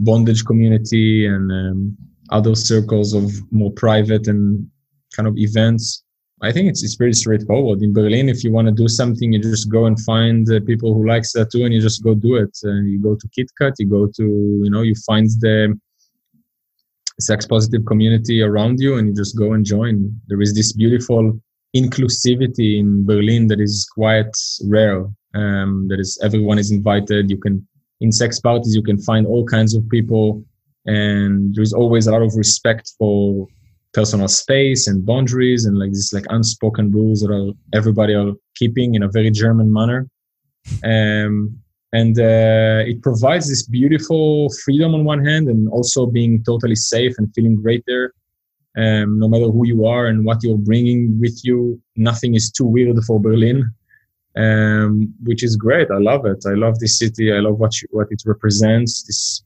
bondage 0.00 0.44
community 0.44 1.26
and 1.26 1.52
um, 1.52 1.96
other 2.30 2.56
circles 2.56 3.14
of 3.14 3.30
more 3.52 3.70
private 3.70 4.26
and 4.26 4.68
kind 5.14 5.28
of 5.28 5.38
events. 5.38 6.02
I 6.42 6.50
think 6.50 6.68
it's 6.68 6.82
it's 6.82 6.96
pretty 6.96 7.14
straightforward. 7.14 7.82
In 7.82 7.92
Berlin, 7.92 8.28
if 8.28 8.42
you 8.42 8.52
want 8.52 8.66
to 8.66 8.74
do 8.74 8.88
something, 8.88 9.32
you 9.32 9.40
just 9.40 9.70
go 9.70 9.86
and 9.86 9.98
find 10.00 10.46
uh, 10.50 10.60
people 10.66 10.92
who 10.92 11.06
likes 11.06 11.32
that 11.32 11.50
too, 11.50 11.64
and 11.64 11.72
you 11.72 11.80
just 11.80 12.02
go 12.02 12.14
do 12.14 12.34
it. 12.34 12.54
Uh, 12.64 12.82
you 12.82 13.00
go 13.00 13.14
to 13.14 13.28
KitKat, 13.28 13.74
you 13.78 13.88
go 13.88 14.06
to 14.16 14.24
you 14.64 14.70
know 14.70 14.82
you 14.82 14.94
find 15.06 15.30
the 15.40 15.78
sex 17.20 17.46
positive 17.46 17.84
community 17.86 18.42
around 18.42 18.80
you, 18.80 18.96
and 18.96 19.08
you 19.08 19.14
just 19.14 19.36
go 19.36 19.52
and 19.52 19.64
join. 19.64 20.18
There 20.28 20.40
is 20.40 20.54
this 20.54 20.72
beautiful 20.72 21.40
inclusivity 21.74 22.78
in 22.78 23.04
Berlin 23.04 23.48
that 23.48 23.60
is 23.60 23.86
quite 23.94 24.34
rare. 24.64 25.06
Um, 25.34 25.86
that 25.88 26.00
is 26.00 26.18
everyone 26.22 26.58
is 26.58 26.70
invited. 26.70 27.30
You 27.30 27.38
can 27.38 27.66
in 28.00 28.12
sex 28.12 28.40
parties 28.40 28.74
you 28.74 28.82
can 28.82 28.98
find 28.98 29.26
all 29.26 29.44
kinds 29.44 29.74
of 29.74 29.88
people 29.88 30.44
and 30.84 31.54
there's 31.54 31.72
always 31.72 32.06
a 32.06 32.12
lot 32.12 32.22
of 32.22 32.34
respect 32.36 32.92
for 32.98 33.46
personal 33.92 34.28
space 34.28 34.86
and 34.86 35.06
boundaries 35.06 35.64
and 35.64 35.78
like 35.78 35.90
these 35.90 36.12
like 36.12 36.26
unspoken 36.28 36.90
rules 36.90 37.20
that 37.20 37.32
are 37.32 37.52
everybody 37.74 38.14
are 38.14 38.32
keeping 38.54 38.94
in 38.94 39.02
a 39.02 39.08
very 39.08 39.30
german 39.30 39.72
manner 39.72 40.08
um, 40.84 41.58
and 41.92 42.18
uh, 42.18 42.82
it 42.86 43.02
provides 43.02 43.48
this 43.48 43.62
beautiful 43.62 44.50
freedom 44.64 44.94
on 44.94 45.04
one 45.04 45.24
hand 45.24 45.48
and 45.48 45.68
also 45.68 46.06
being 46.06 46.42
totally 46.44 46.74
safe 46.74 47.14
and 47.18 47.32
feeling 47.34 47.56
great 47.60 47.84
there. 47.86 48.12
Um, 48.76 49.18
no 49.18 49.28
matter 49.28 49.46
who 49.46 49.66
you 49.66 49.86
are 49.86 50.06
and 50.06 50.24
what 50.24 50.42
you're 50.42 50.58
bringing 50.58 51.18
with 51.18 51.40
you 51.44 51.80
nothing 51.96 52.34
is 52.34 52.50
too 52.50 52.66
weird 52.66 53.02
for 53.04 53.18
berlin. 53.18 53.70
Um, 54.36 55.14
which 55.24 55.42
is 55.42 55.56
great. 55.56 55.90
I 55.90 55.96
love 55.96 56.26
it. 56.26 56.44
I 56.46 56.52
love 56.52 56.78
this 56.78 56.98
city. 56.98 57.32
I 57.32 57.38
love 57.38 57.58
what 57.58 57.80
you, 57.80 57.88
what 57.90 58.08
it 58.10 58.22
represents 58.26 59.02
this 59.04 59.42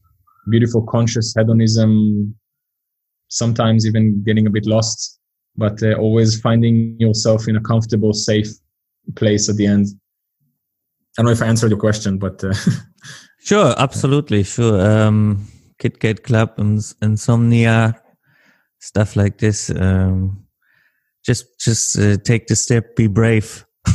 beautiful 0.49 0.82
conscious 0.82 1.32
hedonism 1.36 2.34
sometimes 3.28 3.86
even 3.86 4.22
getting 4.24 4.47
a 4.47 4.51
bit 4.51 4.66
lost 4.66 5.20
but 5.57 5.82
uh, 5.82 5.93
always 5.95 6.41
finding 6.41 6.97
yourself 6.99 7.49
in 7.49 7.57
a 7.57 7.61
comfortable 7.61 8.12
safe 8.12 8.49
place 9.14 9.49
at 9.49 9.57
the 9.57 9.66
end 9.66 9.86
don't 11.16 11.26
know 11.26 11.32
if 11.32 11.42
i 11.42 11.46
answered 11.46 11.70
your 11.70 11.80
question 11.80 12.18
but 12.18 12.42
uh, 12.44 12.54
sure 13.40 13.74
absolutely 13.78 14.42
sure. 14.42 14.80
Um 14.80 15.46
KitKat 15.80 16.22
Club 16.22 16.52
and 16.58 16.80
insomnia 17.02 18.00
stuff 18.78 19.16
like 19.16 19.38
this 19.38 19.70
um 19.70 20.46
just 21.24 21.46
just 21.61 21.98
uh, 21.98 22.16
take 22.24 22.46
the 22.46 22.56
step 22.56 22.96
be 22.96 23.06
brave. 23.06 23.64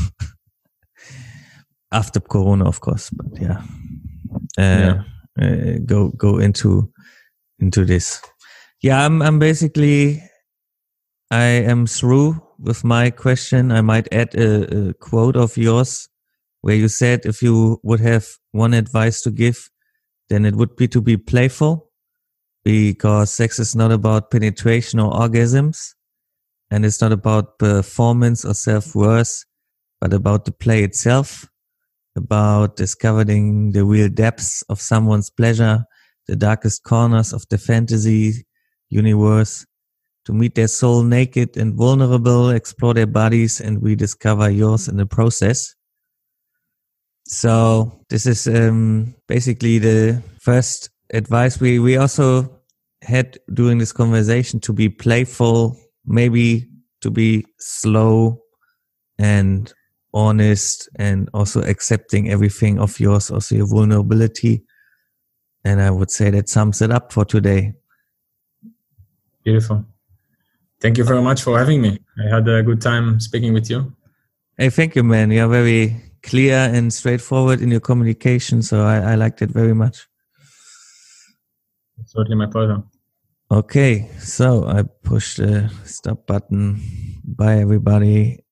After 1.92 2.20
corona 2.20 2.66
of 2.66 2.82
course 2.82 3.10
but 3.10 3.42
yeah, 3.42 3.62
uh, 4.58 4.62
yeah. 4.62 5.04
uh, 5.42 5.78
go 5.86 6.10
go 6.10 6.40
into 6.40 6.92
into 7.60 7.86
this. 7.86 8.22
Yeah, 8.82 9.06
I'm 9.06 9.22
I'm 9.22 9.40
basically 9.40 10.22
I 11.32 11.64
am 11.70 11.88
through 11.88 12.42
with 12.60 12.84
my 12.84 13.12
question. 13.12 13.72
I 13.72 13.82
might 13.82 14.12
add 14.14 14.36
a, 14.36 14.90
a 14.90 14.94
quote 14.94 15.36
of 15.36 15.58
yours 15.58 16.10
where 16.66 16.76
you 16.76 16.88
said 16.88 17.28
if 17.28 17.44
you 17.44 17.80
would 17.84 18.00
have 18.00 18.26
one 18.52 18.74
advice 18.74 19.22
to 19.22 19.30
give, 19.30 19.70
then 20.30 20.46
it 20.46 20.56
would 20.56 20.76
be 20.76 20.88
to 20.88 21.00
be 21.00 21.16
playful 21.16 21.92
because 22.64 23.32
sex 23.32 23.60
is 23.60 23.76
not 23.76 23.92
about 23.92 24.32
penetration 24.32 25.00
or 25.00 25.12
orgasms 25.12 25.94
and 26.72 26.84
it's 26.84 27.00
not 27.02 27.12
about 27.12 27.60
performance 27.60 28.44
or 28.44 28.56
self-worth 28.56 29.46
but 30.02 30.12
about 30.12 30.46
the 30.46 30.52
play 30.52 30.84
itself 30.84 31.48
about 32.16 32.78
discovering 32.78 33.72
the 33.74 33.86
real 33.86 34.10
depths 34.10 34.64
of 34.64 34.82
someone's 34.82 35.30
pleasure, 35.30 35.86
the 36.28 36.36
darkest 36.36 36.84
corners 36.84 37.32
of 37.32 37.46
the 37.52 37.60
fantasy 37.60 38.44
universe, 38.90 39.68
to 40.26 40.34
meet 40.34 40.56
their 40.56 40.68
soul 40.68 41.04
naked 41.04 41.58
and 41.58 41.76
vulnerable, 41.76 42.50
explore 42.50 42.96
their 42.96 43.06
bodies, 43.06 43.62
and 43.62 43.84
rediscover 43.84 44.50
yours 44.50 44.88
in 44.88 44.98
the 44.98 45.06
process. 45.06 45.76
So 47.28 47.92
this 48.10 48.26
is 48.26 48.48
um, 48.48 49.16
basically 49.28 49.80
the 49.80 50.22
first 50.40 50.90
advice 51.12 51.60
we 51.60 51.80
we 51.80 51.98
also 51.98 52.62
had 53.02 53.38
during 53.54 53.80
this 53.80 53.92
conversation 53.92 54.60
to 54.62 54.74
be 54.74 54.90
playful, 54.90 55.78
maybe 56.06 56.68
to 57.02 57.10
be 57.10 57.46
slow 57.60 58.42
and 59.18 59.74
honest 60.14 60.90
and 60.98 61.30
also 61.34 61.62
accepting 61.62 62.30
everything 62.30 62.80
of 62.80 63.00
yours, 63.00 63.32
also 63.32 63.56
your 63.56 63.68
vulnerability. 63.68 64.64
And 65.64 65.82
I 65.82 65.90
would 65.92 66.12
say 66.12 66.30
that 66.30 66.48
sums 66.48 66.82
it 66.82 66.92
up 66.92 67.12
for 67.12 67.26
today. 67.26 67.74
Beautiful. 69.44 69.86
Thank 70.80 70.98
you 70.98 71.04
very 71.04 71.22
much 71.22 71.42
for 71.42 71.58
having 71.58 71.82
me. 71.82 72.00
I 72.24 72.36
had 72.36 72.48
a 72.48 72.62
good 72.62 72.82
time 72.82 73.20
speaking 73.20 73.54
with 73.54 73.70
you. 73.70 73.96
Hey, 74.58 74.70
thank 74.70 74.96
you, 74.96 75.04
man. 75.04 75.32
You're 75.32 75.48
very 75.48 76.05
clear 76.26 76.58
and 76.74 76.92
straightforward 76.92 77.62
in 77.62 77.70
your 77.72 77.80
communication. 77.80 78.62
So 78.62 78.84
I, 78.84 79.14
I 79.14 79.16
liked 79.16 79.42
it 79.42 79.52
very 79.52 79.74
much. 79.74 80.08
It's 82.00 82.12
certainly 82.12 82.36
my 82.36 82.48
pleasure. 82.48 82.84
Okay, 83.52 84.10
so 84.20 84.66
I 84.66 84.84
pushed 85.04 85.38
the 85.38 85.72
stop 85.86 86.26
button. 86.26 86.82
Bye, 87.24 87.60
everybody. 87.60 88.40